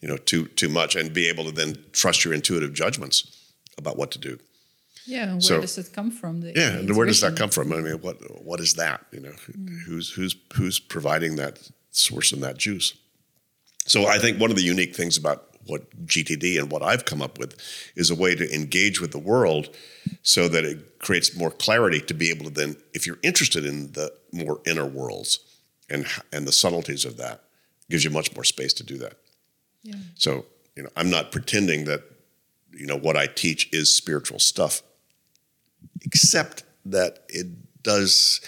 you 0.00 0.08
know, 0.08 0.16
too 0.16 0.46
too 0.48 0.68
much, 0.68 0.96
and 0.96 1.14
be 1.14 1.28
able 1.28 1.44
to 1.44 1.52
then 1.52 1.76
trust 1.92 2.24
your 2.24 2.34
intuitive 2.34 2.74
judgments 2.74 3.52
about 3.78 3.96
what 3.96 4.10
to 4.10 4.18
do. 4.18 4.38
Yeah, 5.06 5.32
where 5.32 5.40
so- 5.40 5.60
does 5.60 5.78
it 5.78 5.92
come 5.92 6.10
from? 6.10 6.42
Yeah, 6.42 6.78
and 6.78 6.96
where 6.96 7.06
does 7.06 7.20
that 7.20 7.36
come 7.36 7.50
from? 7.50 7.72
I 7.72 7.80
mean, 7.80 8.00
what 8.00 8.16
what 8.42 8.60
is 8.60 8.74
that? 8.74 9.06
You 9.12 9.20
know, 9.20 9.32
mm. 9.50 9.82
who's 9.86 10.10
who's 10.10 10.36
who's 10.54 10.78
providing 10.78 11.36
that 11.36 11.70
source 11.90 12.32
and 12.32 12.42
that 12.42 12.58
juice? 12.58 12.94
So 13.86 14.06
I 14.06 14.18
think 14.18 14.40
one 14.40 14.50
of 14.50 14.56
the 14.56 14.62
unique 14.62 14.96
things 14.96 15.16
about 15.18 15.54
what 15.66 16.06
GTD 16.06 16.58
and 16.58 16.70
what 16.70 16.82
I've 16.82 17.04
come 17.04 17.22
up 17.22 17.38
with 17.38 17.56
is 17.96 18.10
a 18.10 18.14
way 18.14 18.34
to 18.34 18.54
engage 18.54 19.00
with 19.00 19.12
the 19.12 19.18
world 19.18 19.74
so 20.22 20.48
that 20.48 20.64
it 20.64 20.98
creates 20.98 21.36
more 21.36 21.50
clarity 21.50 22.00
to 22.00 22.14
be 22.14 22.30
able 22.30 22.44
to 22.44 22.50
then, 22.50 22.76
if 22.92 23.06
you're 23.06 23.18
interested 23.22 23.64
in 23.64 23.92
the 23.92 24.12
more 24.32 24.60
inner 24.66 24.86
worlds 24.86 25.38
and 25.88 26.06
and 26.32 26.46
the 26.46 26.52
subtleties 26.52 27.04
of 27.04 27.16
that, 27.18 27.44
gives 27.90 28.04
you 28.04 28.10
much 28.10 28.34
more 28.34 28.44
space 28.44 28.72
to 28.74 28.82
do 28.82 28.98
that. 28.98 29.14
Yeah. 29.82 29.96
So, 30.14 30.46
you 30.76 30.82
know, 30.82 30.90
I'm 30.96 31.10
not 31.10 31.30
pretending 31.30 31.84
that, 31.84 32.02
you 32.72 32.86
know, 32.86 32.96
what 32.98 33.16
I 33.16 33.26
teach 33.26 33.68
is 33.72 33.94
spiritual 33.94 34.38
stuff, 34.38 34.82
except 36.02 36.64
that 36.84 37.24
it 37.28 37.46
does 37.82 38.40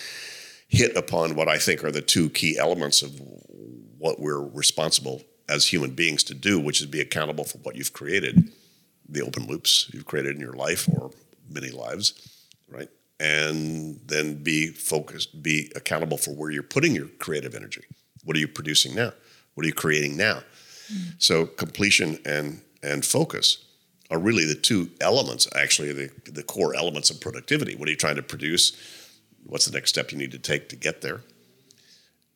hit 0.68 0.97
upon 0.97 1.34
what 1.34 1.49
I 1.49 1.59
think 1.59 1.84
are 1.84 1.93
the 1.93 2.03
two 2.03 2.28
key 2.30 2.59
elements 2.59 3.03
of 3.03 3.20
what 3.99 4.20
we're 4.20 4.43
responsible 4.43 5.22
as 5.49 5.66
human 5.66 5.93
beings 5.93 6.24
to 6.24 6.34
do, 6.34 6.59
which 6.59 6.80
is 6.80 6.87
be 6.87 7.01
accountable 7.01 7.45
for 7.45 7.59
what 7.59 7.76
you've 7.76 7.93
created, 7.93 8.51
the 9.09 9.22
open 9.22 9.47
loops 9.47 9.89
you've 9.93 10.07
created 10.07 10.34
in 10.34 10.41
your 10.41 10.55
life 10.55 10.89
or 10.89 11.11
many 11.49 11.70
lives, 11.70 12.47
right? 12.68 12.89
And 13.20 14.01
then 14.07 14.43
be 14.43 14.68
focused, 14.68 15.43
be 15.43 15.70
accountable 15.76 16.18
for 16.18 16.32
where 16.32 16.51
you're 16.51 16.62
putting 16.62 16.95
your 16.95 17.07
creative 17.07 17.55
energy. 17.55 17.84
What 18.24 18.37
are 18.37 18.41
you 18.41 18.49
producing 18.49 18.95
now? 18.95 19.12
What 19.55 19.64
are 19.64 19.68
you 19.68 19.74
creating 19.74 20.16
now? 20.16 20.43
Hmm. 20.89 21.11
So 21.18 21.47
completion 21.47 22.18
and 22.26 22.62
and 22.82 23.05
focus 23.05 23.65
are 24.11 24.18
really 24.18 24.44
the 24.44 24.54
two 24.54 24.90
elements, 25.00 25.48
actually, 25.54 25.92
the, 25.92 26.11
the 26.30 26.42
core 26.42 26.74
elements 26.74 27.11
of 27.11 27.20
productivity. 27.20 27.74
What 27.74 27.88
are 27.88 27.90
you 27.90 27.96
trying 27.96 28.16
to 28.16 28.22
produce? 28.22 28.72
What's 29.44 29.66
the 29.66 29.72
next 29.72 29.90
step 29.90 30.12
you 30.12 30.18
need 30.18 30.32
to 30.32 30.38
take 30.38 30.68
to 30.68 30.76
get 30.76 31.00
there? 31.00 31.22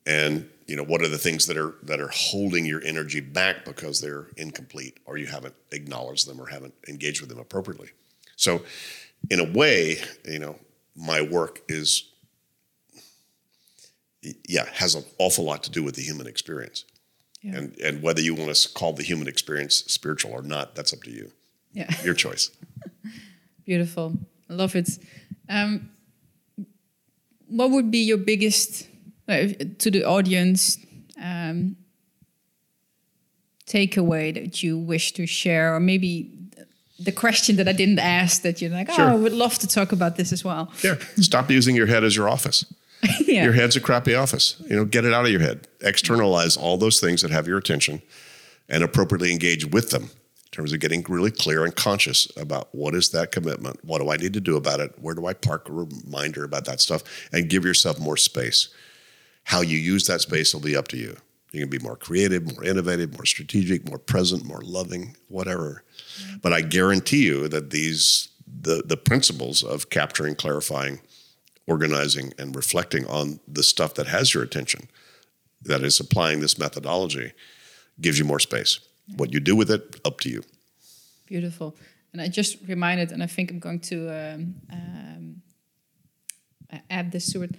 And 0.06 0.48
you 0.70 0.76
know, 0.76 0.84
what 0.84 1.02
are 1.02 1.08
the 1.08 1.18
things 1.18 1.46
that 1.46 1.56
are 1.56 1.74
that 1.82 2.00
are 2.00 2.10
holding 2.12 2.64
your 2.64 2.80
energy 2.84 3.18
back 3.18 3.64
because 3.64 4.00
they're 4.00 4.28
incomplete 4.36 4.98
or 5.04 5.18
you 5.18 5.26
haven't 5.26 5.56
acknowledged 5.72 6.28
them 6.28 6.40
or 6.40 6.46
haven't 6.46 6.74
engaged 6.86 7.20
with 7.20 7.28
them 7.28 7.40
appropriately. 7.40 7.88
So, 8.36 8.62
in 9.30 9.40
a 9.40 9.52
way, 9.52 9.96
you 10.24 10.38
know, 10.38 10.60
my 10.94 11.22
work 11.22 11.62
is 11.68 12.04
yeah 14.48 14.66
has 14.74 14.94
an 14.94 15.02
awful 15.18 15.44
lot 15.44 15.64
to 15.64 15.70
do 15.70 15.82
with 15.82 15.96
the 15.96 16.02
human 16.02 16.28
experience. 16.28 16.84
Yeah. 17.42 17.56
And 17.56 17.76
and 17.80 18.00
whether 18.00 18.20
you 18.20 18.36
want 18.36 18.54
to 18.54 18.72
call 18.72 18.92
the 18.92 19.02
human 19.02 19.26
experience 19.26 19.76
spiritual 19.88 20.30
or 20.30 20.42
not, 20.42 20.76
that's 20.76 20.92
up 20.92 21.02
to 21.02 21.10
you. 21.10 21.32
Yeah. 21.72 21.90
Your 22.02 22.14
choice. 22.14 22.50
Beautiful. 23.64 24.14
I 24.48 24.54
love 24.54 24.74
it. 24.74 24.88
Um, 25.48 25.90
what 27.48 27.70
would 27.70 27.90
be 27.90 27.98
your 27.98 28.18
biggest 28.18 28.88
uh, 29.28 29.48
to 29.78 29.90
the 29.90 30.04
audience 30.04 30.78
um, 31.20 31.76
takeaway 33.66 34.34
that 34.34 34.62
you 34.62 34.78
wish 34.78 35.12
to 35.12 35.26
share, 35.26 35.74
or 35.74 35.80
maybe 35.80 36.30
the 36.98 37.12
question 37.12 37.56
that 37.56 37.68
I 37.68 37.72
didn't 37.72 37.98
ask 37.98 38.42
that 38.42 38.60
you're 38.60 38.70
like, 38.70 38.88
oh, 38.90 39.02
I 39.02 39.14
would 39.14 39.32
love 39.32 39.58
to 39.60 39.66
talk 39.66 39.92
about 39.92 40.16
this 40.16 40.32
as 40.32 40.44
well. 40.44 40.70
Sure. 40.76 40.96
Stop 41.16 41.50
using 41.50 41.74
your 41.74 41.86
head 41.86 42.04
as 42.04 42.14
your 42.14 42.28
office. 42.28 42.64
yeah. 43.20 43.44
Your 43.44 43.52
head's 43.54 43.76
a 43.76 43.80
crappy 43.80 44.14
office. 44.14 44.60
You 44.68 44.76
know, 44.76 44.84
get 44.84 45.04
it 45.04 45.14
out 45.14 45.24
of 45.24 45.30
your 45.30 45.40
head. 45.40 45.66
Externalize 45.80 46.56
all 46.56 46.76
those 46.76 47.00
things 47.00 47.22
that 47.22 47.30
have 47.30 47.46
your 47.46 47.56
attention 47.56 48.02
and 48.68 48.84
appropriately 48.84 49.32
engage 49.32 49.64
with 49.64 49.90
them 49.90 50.10
in 50.50 50.56
terms 50.56 50.72
of 50.72 50.80
getting 50.80 51.04
really 51.08 51.30
clear 51.30 51.64
and 51.64 51.76
conscious 51.76 52.26
about 52.36 52.68
what 52.72 52.94
is 52.94 53.10
that 53.10 53.30
commitment? 53.30 53.84
What 53.84 54.00
do 54.00 54.10
I 54.10 54.16
need 54.16 54.32
to 54.32 54.40
do 54.40 54.56
about 54.56 54.80
it? 54.80 54.92
Where 54.98 55.14
do 55.14 55.26
I 55.26 55.32
park 55.32 55.68
a 55.68 55.72
reminder 55.72 56.42
about 56.42 56.64
that 56.64 56.80
stuff? 56.80 57.04
And 57.32 57.48
give 57.48 57.64
yourself 57.64 58.00
more 58.00 58.16
space. 58.16 58.68
How 59.44 59.60
you 59.60 59.78
use 59.78 60.06
that 60.08 60.22
space 60.22 60.52
will 60.52 60.60
be 60.60 60.76
up 60.76 60.88
to 60.88 60.96
you. 60.96 61.16
You 61.52 61.60
can 61.60 61.70
be 61.70 61.78
more 61.78 61.96
creative, 61.96 62.52
more 62.52 62.64
innovative, 62.64 63.12
more 63.12 63.26
strategic, 63.26 63.88
more 63.88 63.98
present, 63.98 64.44
more 64.44 64.60
loving, 64.62 65.16
whatever. 65.28 65.84
But 66.42 66.52
I 66.52 66.62
guarantee 66.62 67.24
you 67.24 67.48
that 67.48 67.70
these 67.70 68.28
the 68.62 68.82
the 68.84 68.96
principles 68.96 69.62
of 69.62 69.88
capturing, 69.90 70.34
clarifying, 70.34 71.00
organizing, 71.66 72.32
and 72.38 72.56
reflecting 72.56 73.06
on 73.06 73.38
the 73.46 73.62
stuff 73.62 73.94
that 73.94 74.08
has 74.08 74.34
your 74.34 74.42
attention, 74.42 74.88
that 75.62 75.82
is 75.82 76.00
applying 76.00 76.40
this 76.40 76.58
methodology, 76.58 77.32
gives 78.00 78.18
you 78.18 78.24
more 78.24 78.40
space. 78.40 78.80
What 79.16 79.32
you 79.32 79.40
do 79.40 79.56
with 79.56 79.70
it, 79.70 80.00
up 80.04 80.20
to 80.20 80.30
you. 80.30 80.42
Beautiful. 81.26 81.76
And 82.12 82.20
I 82.20 82.28
just 82.28 82.58
reminded, 82.66 83.12
and 83.12 83.22
I 83.22 83.26
think 83.26 83.50
I'm 83.50 83.60
going 83.60 83.80
to 83.80 84.08
um, 84.08 84.54
um, 84.72 85.42
add 86.88 87.12
this 87.12 87.32
to 87.32 87.42
it. 87.42 87.54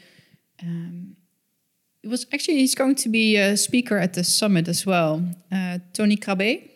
Um, 0.61 1.15
it 2.03 2.09
was 2.09 2.25
actually 2.33 2.57
he's 2.57 2.75
going 2.75 2.95
to 2.95 3.09
be 3.09 3.37
a 3.37 3.55
speaker 3.55 3.97
at 3.97 4.13
the 4.13 4.23
summit 4.23 4.67
as 4.67 4.85
well. 4.85 5.23
Uh, 5.51 5.79
Tony 5.93 6.17
Crabbe. 6.17 6.69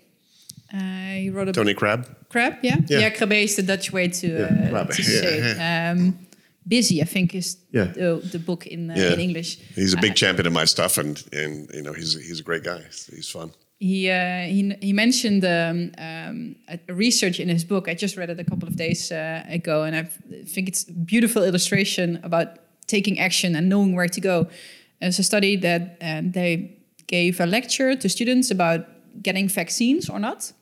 Uh, 0.74 1.16
he 1.16 1.30
wrote 1.30 1.50
a 1.50 1.54
Tony 1.54 1.74
Crab. 1.74 2.08
Crab, 2.30 2.58
yeah, 2.62 2.78
yeah. 2.88 3.00
yeah 3.00 3.10
Crabbe 3.10 3.34
is 3.34 3.56
the 3.56 3.64
Dutch 3.64 3.92
way 3.92 4.08
to, 4.08 4.28
yeah, 4.28 4.78
uh, 4.78 4.86
to 4.86 5.04
say 5.04 5.40
it. 5.40 5.58
Um, 5.98 6.20
Busy, 6.68 7.00
I 7.00 7.06
think, 7.06 7.36
is 7.36 7.58
yeah. 7.72 7.84
the, 7.84 8.28
the 8.32 8.40
book 8.40 8.66
in, 8.66 8.90
uh, 8.90 8.96
in 8.96 9.20
English. 9.20 9.60
He's 9.76 9.94
a 9.94 9.98
big 9.98 10.12
uh, 10.12 10.16
champion 10.16 10.48
of 10.48 10.54
my 10.54 10.66
stuff, 10.66 10.98
and 10.98 11.24
and 11.32 11.70
you 11.72 11.84
know 11.84 11.94
he's 11.94 12.16
he's 12.16 12.40
a 12.40 12.44
great 12.44 12.64
guy. 12.64 12.82
He's 13.14 13.30
fun. 13.30 13.52
He 13.80 14.10
uh, 14.10 14.44
he 14.44 14.74
he 14.82 14.94
mentioned 14.94 15.44
um, 15.44 15.92
um, 15.98 16.56
a 16.70 16.94
research 16.94 17.40
in 17.42 17.50
his 17.50 17.66
book. 17.66 17.90
I 17.90 17.94
just 17.94 18.16
read 18.16 18.30
it 18.30 18.40
a 18.40 18.44
couple 18.46 18.70
of 18.70 18.78
days 18.78 19.12
uh, 19.12 19.44
ago, 19.50 19.84
and 19.84 19.96
I 19.96 20.04
think 20.46 20.70
it's 20.70 20.86
beautiful 20.86 21.44
illustration 21.44 22.22
about 22.24 22.60
taking 22.88 23.20
action 23.20 23.56
and 23.56 23.68
knowing 23.68 23.94
where 23.94 24.08
to 24.08 24.22
go. 24.22 24.48
It's 25.02 25.20
a 25.20 25.24
study 25.24 25.58
that 25.58 25.98
uh, 26.02 26.22
they 26.24 26.78
gave 27.08 27.42
a 27.42 27.46
lecture 27.46 27.96
to 27.98 28.08
students 28.08 28.50
about 28.50 28.88
getting 29.22 29.50
vaccines 29.50 30.10
or 30.10 30.20
not, 30.20 30.54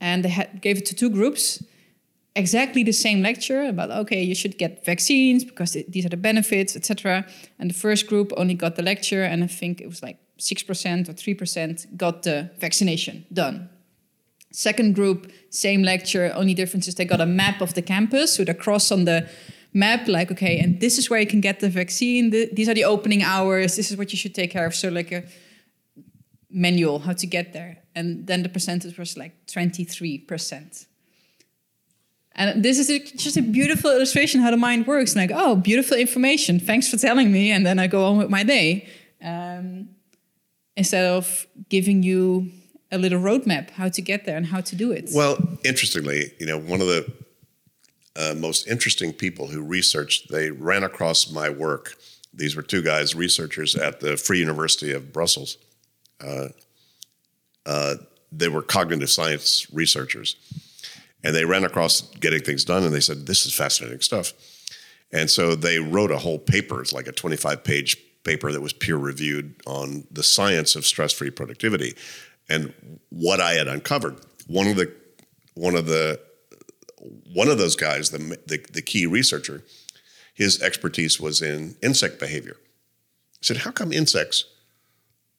and 0.00 0.24
they 0.24 0.28
had, 0.28 0.60
gave 0.62 0.78
it 0.78 0.86
to 0.86 0.94
two 0.94 1.10
groups. 1.10 1.62
Exactly 2.36 2.84
the 2.84 2.92
same 2.92 3.20
lecture 3.20 3.64
about 3.64 3.90
okay, 3.90 4.22
you 4.22 4.36
should 4.36 4.58
get 4.58 4.84
vaccines 4.84 5.42
because 5.42 5.74
it, 5.74 5.90
these 5.90 6.06
are 6.06 6.10
the 6.10 6.16
benefits, 6.16 6.76
etc. 6.76 7.26
And 7.58 7.68
the 7.68 7.74
first 7.74 8.06
group 8.06 8.32
only 8.36 8.54
got 8.54 8.76
the 8.76 8.82
lecture, 8.82 9.24
and 9.24 9.42
I 9.42 9.48
think 9.48 9.80
it 9.80 9.88
was 9.88 10.04
like 10.04 10.18
six 10.38 10.62
percent 10.62 11.08
or 11.08 11.12
three 11.12 11.34
percent 11.34 11.86
got 11.96 12.22
the 12.22 12.50
vaccination 12.58 13.26
done. 13.32 13.68
Second 14.50 14.94
group, 14.94 15.30
same 15.50 15.82
lecture, 15.82 16.32
only 16.34 16.54
difference 16.54 16.88
is 16.88 16.94
they 16.94 17.04
got 17.04 17.20
a 17.20 17.26
map 17.26 17.60
of 17.60 17.74
the 17.74 17.82
campus 17.82 18.38
with 18.38 18.48
a 18.48 18.54
cross 18.54 18.90
on 18.90 19.04
the 19.04 19.28
map 19.74 20.08
like 20.08 20.30
okay 20.30 20.58
and 20.58 20.80
this 20.80 20.96
is 20.96 21.10
where 21.10 21.20
you 21.20 21.26
can 21.26 21.40
get 21.40 21.60
the 21.60 21.68
vaccine. 21.68 22.30
The, 22.30 22.48
these 22.52 22.68
are 22.68 22.74
the 22.74 22.84
opening 22.84 23.22
hours. 23.22 23.76
This 23.76 23.90
is 23.90 23.96
what 23.96 24.12
you 24.12 24.16
should 24.16 24.34
take 24.34 24.50
care 24.50 24.66
of. 24.66 24.74
So 24.74 24.88
like 24.88 25.12
a 25.12 25.24
manual 26.50 27.00
how 27.00 27.12
to 27.12 27.26
get 27.26 27.52
there. 27.52 27.78
And 27.94 28.26
then 28.26 28.42
the 28.42 28.48
percentage 28.48 28.96
was 28.96 29.16
like 29.16 29.46
23% 29.46 30.86
and 32.38 32.62
this 32.62 32.78
is 32.78 32.88
a, 32.88 33.00
just 33.00 33.36
a 33.36 33.42
beautiful 33.42 33.90
illustration 33.90 34.40
how 34.40 34.52
the 34.52 34.56
mind 34.56 34.86
works. 34.86 35.16
Like 35.16 35.30
oh 35.34 35.56
beautiful 35.56 35.96
information. 35.96 36.60
Thanks 36.60 36.88
for 36.88 36.96
telling 36.96 37.32
me. 37.32 37.50
And 37.50 37.66
then 37.66 37.78
i 37.78 37.88
go 37.88 38.04
on 38.04 38.16
with 38.16 38.30
my 38.30 38.44
day. 38.44 38.88
Um, 39.22 39.88
instead 40.78 41.04
of 41.04 41.46
giving 41.68 42.02
you 42.02 42.50
a 42.90 42.98
little 42.98 43.20
roadmap 43.20 43.70
how 43.70 43.88
to 43.88 44.00
get 44.00 44.24
there 44.24 44.36
and 44.36 44.46
how 44.46 44.60
to 44.60 44.74
do 44.74 44.90
it 44.92 45.10
well 45.12 45.36
interestingly 45.64 46.32
you 46.40 46.46
know 46.46 46.58
one 46.58 46.80
of 46.80 46.86
the 46.86 47.02
uh, 48.18 48.34
most 48.34 48.66
interesting 48.66 49.12
people 49.12 49.46
who 49.46 49.62
researched. 49.62 50.30
They 50.30 50.50
ran 50.50 50.82
across 50.82 51.30
my 51.30 51.48
work. 51.48 51.94
These 52.34 52.56
were 52.56 52.62
two 52.62 52.82
guys, 52.82 53.14
researchers 53.14 53.76
at 53.76 54.00
the 54.00 54.16
Free 54.16 54.40
University 54.40 54.92
of 54.92 55.12
Brussels. 55.12 55.56
Uh, 56.20 56.48
uh, 57.64 57.94
they 58.32 58.48
were 58.48 58.62
cognitive 58.62 59.08
science 59.08 59.72
researchers. 59.72 60.34
And 61.22 61.34
they 61.34 61.44
ran 61.44 61.64
across 61.64 62.00
getting 62.00 62.42
things 62.42 62.64
done 62.64 62.82
and 62.84 62.92
they 62.92 63.00
said, 63.00 63.26
This 63.26 63.46
is 63.46 63.54
fascinating 63.54 64.00
stuff. 64.00 64.32
And 65.12 65.30
so 65.30 65.54
they 65.54 65.78
wrote 65.78 66.10
a 66.10 66.18
whole 66.18 66.38
paper. 66.38 66.80
It's 66.80 66.92
like 66.92 67.06
a 67.06 67.12
25 67.12 67.64
page 67.64 67.96
paper 68.28 68.52
that 68.52 68.60
was 68.60 68.74
peer 68.74 68.96
reviewed 68.96 69.54
on 69.66 70.06
the 70.10 70.22
science 70.22 70.76
of 70.76 70.84
stress 70.84 71.14
free 71.14 71.30
productivity 71.30 71.94
and 72.50 72.74
what 73.08 73.40
I 73.40 73.52
had 73.52 73.68
uncovered. 73.68 74.16
One 74.46 74.66
of 74.66 74.76
the 74.76 74.92
one 75.54 75.74
of 75.74 75.86
the 75.86 76.20
one 77.32 77.48
of 77.48 77.56
those 77.56 77.74
guys, 77.74 78.10
the, 78.10 78.18
the, 78.46 78.58
the 78.72 78.82
key 78.82 79.06
researcher, 79.06 79.62
his 80.34 80.60
expertise 80.60 81.18
was 81.18 81.40
in 81.40 81.76
insect 81.82 82.18
behavior. 82.18 82.56
I 82.58 83.42
said, 83.42 83.58
How 83.58 83.70
come 83.70 83.92
insects, 83.92 84.44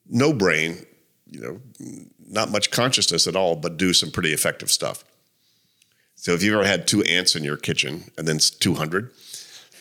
no 0.08 0.32
brain, 0.32 0.84
you 1.26 1.40
know, 1.40 1.60
not 2.28 2.50
much 2.50 2.72
consciousness 2.72 3.28
at 3.28 3.36
all, 3.36 3.54
but 3.54 3.76
do 3.76 3.92
some 3.92 4.10
pretty 4.10 4.32
effective 4.32 4.70
stuff? 4.70 5.04
So 6.16 6.32
if 6.32 6.42
you've 6.42 6.54
ever 6.54 6.66
had 6.66 6.88
two 6.88 7.02
ants 7.04 7.36
in 7.36 7.44
your 7.44 7.56
kitchen 7.56 8.10
and 8.18 8.26
then 8.26 8.38
200, 8.38 9.10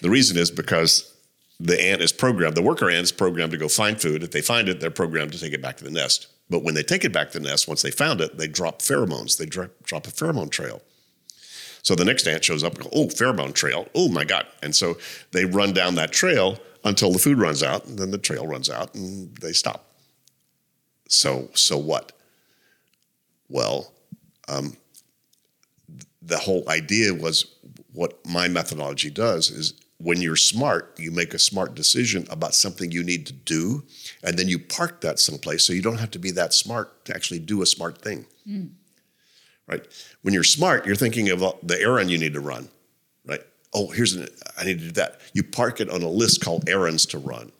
the 0.02 0.10
reason 0.10 0.38
is 0.38 0.52
because 0.52 1.14
the 1.60 1.82
ant 1.82 2.02
is 2.02 2.14
programmed, 2.14 2.56
the 2.56 2.62
worker 2.62 2.90
ant 2.90 3.04
is 3.04 3.12
programmed 3.12 3.52
to 3.52 3.58
go 3.58 3.68
find 3.68 4.02
food. 4.02 4.24
If 4.24 4.32
they 4.32 4.42
find 4.42 4.70
it, 4.70 4.80
they're 4.80 4.92
programmed 4.92 5.34
to 5.34 5.40
take 5.40 5.54
it 5.54 5.62
back 5.62 5.78
to 5.78 5.84
the 5.84 5.92
nest. 5.92 6.28
But 6.50 6.64
when 6.64 6.74
they 6.74 6.84
take 6.84 7.04
it 7.04 7.14
back 7.14 7.32
to 7.32 7.40
the 7.40 7.48
nest, 7.48 7.68
once 7.68 7.82
they 7.82 7.92
found 7.92 8.22
it, 8.22 8.38
they 8.38 8.48
drop 8.48 8.82
pheromones. 8.82 9.38
They 9.38 9.46
drop, 9.46 9.72
drop 9.84 10.08
a 10.08 10.10
pheromone 10.10 10.50
trail. 10.50 10.82
So 11.84 11.96
the 11.96 12.06
next 12.06 12.28
ant 12.28 12.44
shows 12.44 12.64
up 12.64 12.76
and 12.76 12.84
goes, 12.84 12.94
oh, 12.96 13.08
pheromone 13.08 13.54
trail. 13.54 13.88
Oh 13.94 14.10
my 14.10 14.24
God. 14.24 14.48
And 14.64 14.76
so 14.76 14.98
they 15.32 15.46
run 15.46 15.74
down 15.74 15.96
that 15.96 16.12
trail 16.12 16.58
until 16.84 17.12
the 17.12 17.20
food 17.20 17.38
runs 17.38 17.62
out, 17.62 17.86
and 17.86 18.00
then 18.00 18.12
the 18.12 18.18
trail 18.18 18.48
runs 18.48 18.70
out 18.70 18.96
and 18.96 19.36
they 19.38 19.52
stop. 19.52 19.86
So, 21.08 21.50
so 21.54 21.78
what? 21.78 22.14
Well, 23.50 23.92
um, 24.48 24.78
the 26.22 26.38
whole 26.38 26.64
idea 26.70 27.14
was 27.14 27.56
what 27.94 28.26
my 28.26 28.48
methodology 28.48 29.10
does 29.10 29.50
is 29.50 29.74
when 30.00 30.22
you're 30.22 30.36
smart, 30.36 30.98
you 30.98 31.12
make 31.12 31.34
a 31.34 31.40
smart 31.40 31.76
decision 31.76 32.26
about 32.30 32.56
something 32.56 32.92
you 32.92 33.04
need 33.04 33.28
to 33.28 33.34
do, 33.34 33.84
and 34.24 34.40
then 34.40 34.48
you 34.48 34.58
park 34.58 35.02
that 35.02 35.20
someplace 35.20 35.64
so 35.64 35.74
you 35.74 35.82
don't 35.82 36.00
have 36.00 36.12
to 36.12 36.20
be 36.20 36.32
that 36.32 36.54
smart 36.54 37.06
to 37.06 37.16
actually 37.16 37.40
do 37.40 37.62
a 37.62 37.66
smart 37.66 38.02
thing. 38.02 38.26
Mm 38.48 38.70
right? 39.70 39.86
When 40.24 40.34
you're 40.34 40.44
smart, 40.44 40.86
you're 40.86 40.96
thinking 40.96 41.30
of 41.30 41.40
the 41.64 41.80
errand 41.80 42.10
you 42.10 42.18
need 42.18 42.34
to 42.34 42.42
run, 42.42 42.70
right? 43.26 43.42
Oh, 43.74 43.88
here's 43.88 44.14
an, 44.14 44.28
I 44.58 44.66
need 44.66 44.80
to 44.80 44.86
do 44.86 44.92
that. 44.94 45.22
You 45.34 45.44
park 45.44 45.80
it 45.80 45.90
on 45.90 46.02
a 46.02 46.10
list 46.10 46.42
called 46.42 46.68
errands 46.68 47.06
to 47.08 47.20
run. 47.20 47.52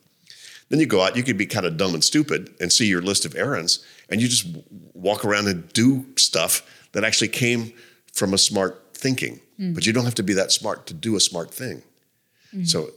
Then 0.68 0.80
you 0.80 0.86
go 0.86 1.02
out, 1.02 1.16
you 1.16 1.22
could 1.22 1.38
be 1.38 1.46
kind 1.46 1.66
of 1.66 1.76
dumb 1.76 1.94
and 1.94 2.04
stupid 2.04 2.54
and 2.60 2.72
see 2.72 2.86
your 2.86 3.00
list 3.00 3.24
of 3.24 3.34
errands, 3.34 3.84
and 4.08 4.20
you 4.20 4.28
just 4.28 4.46
walk 4.92 5.24
around 5.24 5.48
and 5.48 5.72
do 5.72 6.06
stuff 6.16 6.62
that 6.92 7.04
actually 7.04 7.28
came 7.28 7.72
from 8.12 8.34
a 8.34 8.38
smart 8.38 8.94
thinking. 8.94 9.40
Mm. 9.58 9.74
But 9.74 9.86
you 9.86 9.92
don't 9.92 10.04
have 10.04 10.14
to 10.16 10.22
be 10.22 10.34
that 10.34 10.52
smart 10.52 10.86
to 10.88 10.94
do 10.94 11.16
a 11.16 11.20
smart 11.20 11.52
thing. 11.52 11.82
Mm. 12.54 12.68
So, 12.68 12.90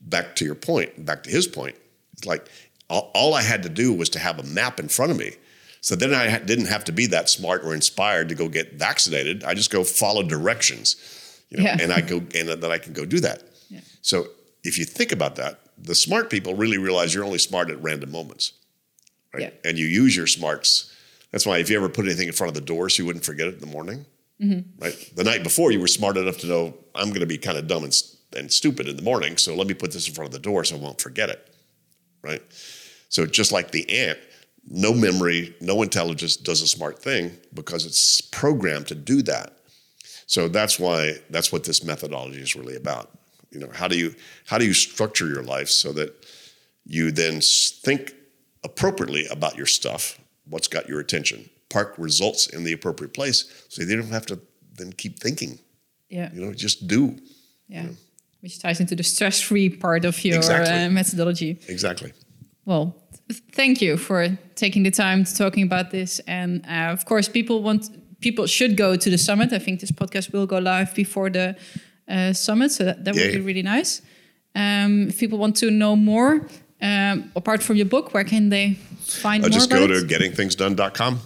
back 0.00 0.36
to 0.36 0.44
your 0.44 0.54
point, 0.54 1.04
back 1.04 1.22
to 1.24 1.30
his 1.30 1.46
point, 1.46 1.76
it's 2.12 2.24
like 2.26 2.48
all, 2.88 3.10
all 3.14 3.34
I 3.34 3.42
had 3.42 3.62
to 3.64 3.68
do 3.68 3.92
was 3.92 4.08
to 4.10 4.18
have 4.18 4.38
a 4.38 4.42
map 4.44 4.78
in 4.80 4.88
front 4.88 5.10
of 5.12 5.18
me 5.18 5.32
So 5.80 5.94
then 5.96 6.12
I 6.14 6.28
ha- 6.30 6.38
didn't 6.38 6.66
have 6.66 6.84
to 6.84 6.92
be 6.92 7.06
that 7.06 7.28
smart 7.28 7.62
or 7.64 7.74
inspired 7.74 8.28
to 8.30 8.34
go 8.34 8.48
get 8.48 8.74
vaccinated. 8.74 9.44
I 9.44 9.54
just 9.54 9.70
go 9.70 9.84
follow 9.84 10.22
directions, 10.22 10.96
you 11.50 11.58
know, 11.58 11.64
Yeah. 11.64 11.76
and 11.80 11.92
I 11.92 12.00
go 12.00 12.16
and 12.34 12.48
then 12.48 12.70
I 12.72 12.78
can 12.78 12.92
go 12.92 13.04
do 13.04 13.20
that. 13.20 13.42
Yeah. 13.70 13.80
So 14.02 14.26
if 14.64 14.78
you 14.78 14.84
think 14.84 15.12
about 15.12 15.36
that, 15.36 15.60
the 15.78 15.94
smart 15.94 16.30
people 16.30 16.54
really 16.54 16.78
realize 16.78 17.14
you're 17.14 17.24
only 17.24 17.38
smart 17.38 17.70
at 17.70 17.80
random 17.82 18.10
moments, 18.10 18.52
right? 19.32 19.42
Yeah. 19.44 19.50
And 19.70 19.78
you 19.78 19.86
use 19.86 20.16
your 20.16 20.26
smarts. 20.26 20.92
That's 21.30 21.46
why 21.46 21.58
if 21.58 21.68
you 21.70 21.76
ever 21.76 21.88
put 21.88 22.04
anything 22.06 22.28
in 22.28 22.32
front 22.34 22.48
of 22.48 22.54
the 22.54 22.66
door, 22.74 22.88
so 22.88 23.02
you 23.02 23.06
wouldn't 23.06 23.24
forget 23.24 23.46
it 23.48 23.54
in 23.54 23.60
the 23.60 23.66
morning, 23.66 24.06
right? 24.80 24.96
The 25.14 25.24
night 25.24 25.42
before, 25.42 25.70
you 25.72 25.80
were 25.80 25.86
smart 25.88 26.16
enough 26.16 26.38
to 26.38 26.46
know 26.46 26.74
I'm 26.94 27.08
going 27.08 27.20
to 27.20 27.26
be 27.26 27.38
kind 27.38 27.58
of 27.58 27.66
dumb 27.68 27.84
and, 27.84 27.94
and 28.36 28.52
stupid 28.52 28.88
in 28.88 28.96
the 28.96 29.02
morning, 29.02 29.36
so 29.36 29.54
let 29.54 29.66
me 29.66 29.74
put 29.74 29.92
this 29.92 30.08
in 30.08 30.14
front 30.14 30.28
of 30.28 30.32
the 30.32 30.38
door 30.38 30.64
so 30.64 30.76
I 30.76 30.78
won't 30.78 31.00
forget 31.00 31.30
it, 31.30 31.54
right? 32.22 32.42
So 33.08 33.26
just 33.26 33.52
like 33.52 33.70
the 33.70 33.88
ant, 33.90 34.18
no 34.68 34.92
memory, 34.92 35.54
no 35.60 35.82
intelligence 35.82 36.36
does 36.36 36.60
a 36.60 36.66
smart 36.66 36.98
thing 37.00 37.36
because 37.54 37.86
it's 37.86 38.20
programmed 38.20 38.88
to 38.88 38.94
do 38.94 39.22
that. 39.22 39.52
So 40.26 40.48
that's 40.48 40.78
why 40.78 41.14
that's 41.30 41.52
what 41.52 41.64
this 41.64 41.84
methodology 41.84 42.40
is 42.40 42.56
really 42.56 42.76
about. 42.76 43.16
You 43.50 43.60
know, 43.60 43.70
how 43.72 43.88
do 43.88 43.96
you 43.96 44.14
how 44.46 44.58
do 44.58 44.66
you 44.66 44.74
structure 44.74 45.28
your 45.28 45.42
life 45.42 45.68
so 45.68 45.92
that 45.92 46.26
you 46.84 47.12
then 47.12 47.40
think 47.40 48.12
appropriately 48.64 49.26
about 49.28 49.56
your 49.56 49.66
stuff, 49.66 50.18
what's 50.48 50.68
got 50.68 50.88
your 50.88 50.98
attention, 50.98 51.48
park 51.68 51.94
results 51.96 52.48
in 52.48 52.64
the 52.64 52.72
appropriate 52.72 53.14
place, 53.14 53.66
so 53.68 53.82
you 53.82 53.96
don't 53.96 54.08
have 54.08 54.26
to 54.26 54.40
then 54.74 54.92
keep 54.92 55.18
thinking. 55.20 55.58
Yeah. 56.08 56.30
You 56.32 56.44
know, 56.44 56.52
just 56.52 56.86
do 56.86 57.16
Yeah. 57.68 57.88
Which 58.46 58.58
ties 58.60 58.78
into 58.80 58.94
the 58.94 59.02
stress-free 59.02 59.70
part 59.70 60.04
of 60.04 60.24
your 60.24 60.36
Exactly. 60.36 60.72
uh, 60.84 60.88
methodology. 60.90 61.58
exactly. 61.68 62.12
Well, 62.64 62.94
th- 63.28 63.42
thank 63.52 63.80
you 63.82 63.96
for 63.96 64.38
taking 64.54 64.84
the 64.84 64.90
time 64.92 65.24
to 65.24 65.34
talking 65.36 65.64
about 65.64 65.90
this. 65.90 66.20
And 66.28 66.64
uh, 66.66 66.92
of 66.92 67.04
course, 67.04 67.28
people 67.28 67.56
want 67.62 67.82
people 68.20 68.46
should 68.46 68.76
go 68.76 68.94
to 68.96 69.10
the 69.10 69.18
summit. 69.18 69.52
I 69.52 69.58
think 69.58 69.80
this 69.80 69.90
podcast 69.90 70.32
will 70.32 70.46
go 70.46 70.58
live 70.58 70.94
before 70.94 71.28
the 71.30 71.56
uh, 72.08 72.32
summit, 72.32 72.70
so 72.70 72.84
that, 72.84 73.04
that 73.04 73.14
would 73.16 73.32
be 73.32 73.40
really 73.40 73.62
nice. 73.62 74.00
Um, 74.54 75.08
if 75.08 75.18
people 75.18 75.38
want 75.38 75.56
to 75.56 75.70
know 75.70 75.96
more, 75.96 76.46
um, 76.80 77.32
apart 77.34 77.62
from 77.64 77.76
your 77.76 77.86
book, 77.88 78.14
where 78.14 78.24
can 78.24 78.48
they 78.50 78.74
find 79.22 79.42
Uh, 79.44 79.48
more 79.48 79.58
just 79.58 79.70
go 79.70 79.84
it? 79.84 79.88
to 79.88 80.06
gettingthingsdone.com. 80.06 81.18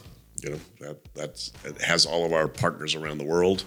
You 0.42 0.50
know, 0.50 0.60
that, 0.80 0.96
that's 1.14 1.52
it 1.64 1.80
has 1.82 2.06
all 2.06 2.24
of 2.24 2.32
our 2.32 2.48
partners 2.48 2.94
around 2.94 3.18
the 3.18 3.26
world, 3.26 3.64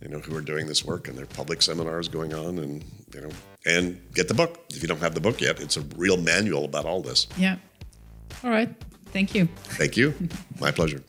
you 0.00 0.08
know, 0.08 0.18
who 0.18 0.36
are 0.36 0.42
doing 0.42 0.66
this 0.66 0.84
work 0.84 1.08
and 1.08 1.16
there 1.16 1.24
are 1.24 1.28
public 1.28 1.62
seminars 1.62 2.08
going 2.08 2.34
on 2.34 2.58
and 2.58 2.84
you 3.14 3.20
know, 3.20 3.30
and 3.64 4.00
get 4.14 4.28
the 4.28 4.34
book. 4.34 4.66
If 4.70 4.82
you 4.82 4.88
don't 4.88 5.00
have 5.00 5.14
the 5.14 5.20
book 5.20 5.40
yet, 5.40 5.60
it's 5.60 5.76
a 5.76 5.82
real 5.96 6.16
manual 6.16 6.64
about 6.64 6.84
all 6.84 7.02
this. 7.02 7.26
Yeah. 7.36 7.56
All 8.44 8.50
right. 8.50 8.68
Thank 9.06 9.34
you. 9.34 9.46
Thank 9.64 9.96
you. 9.96 10.14
My 10.60 10.70
pleasure. 10.70 11.02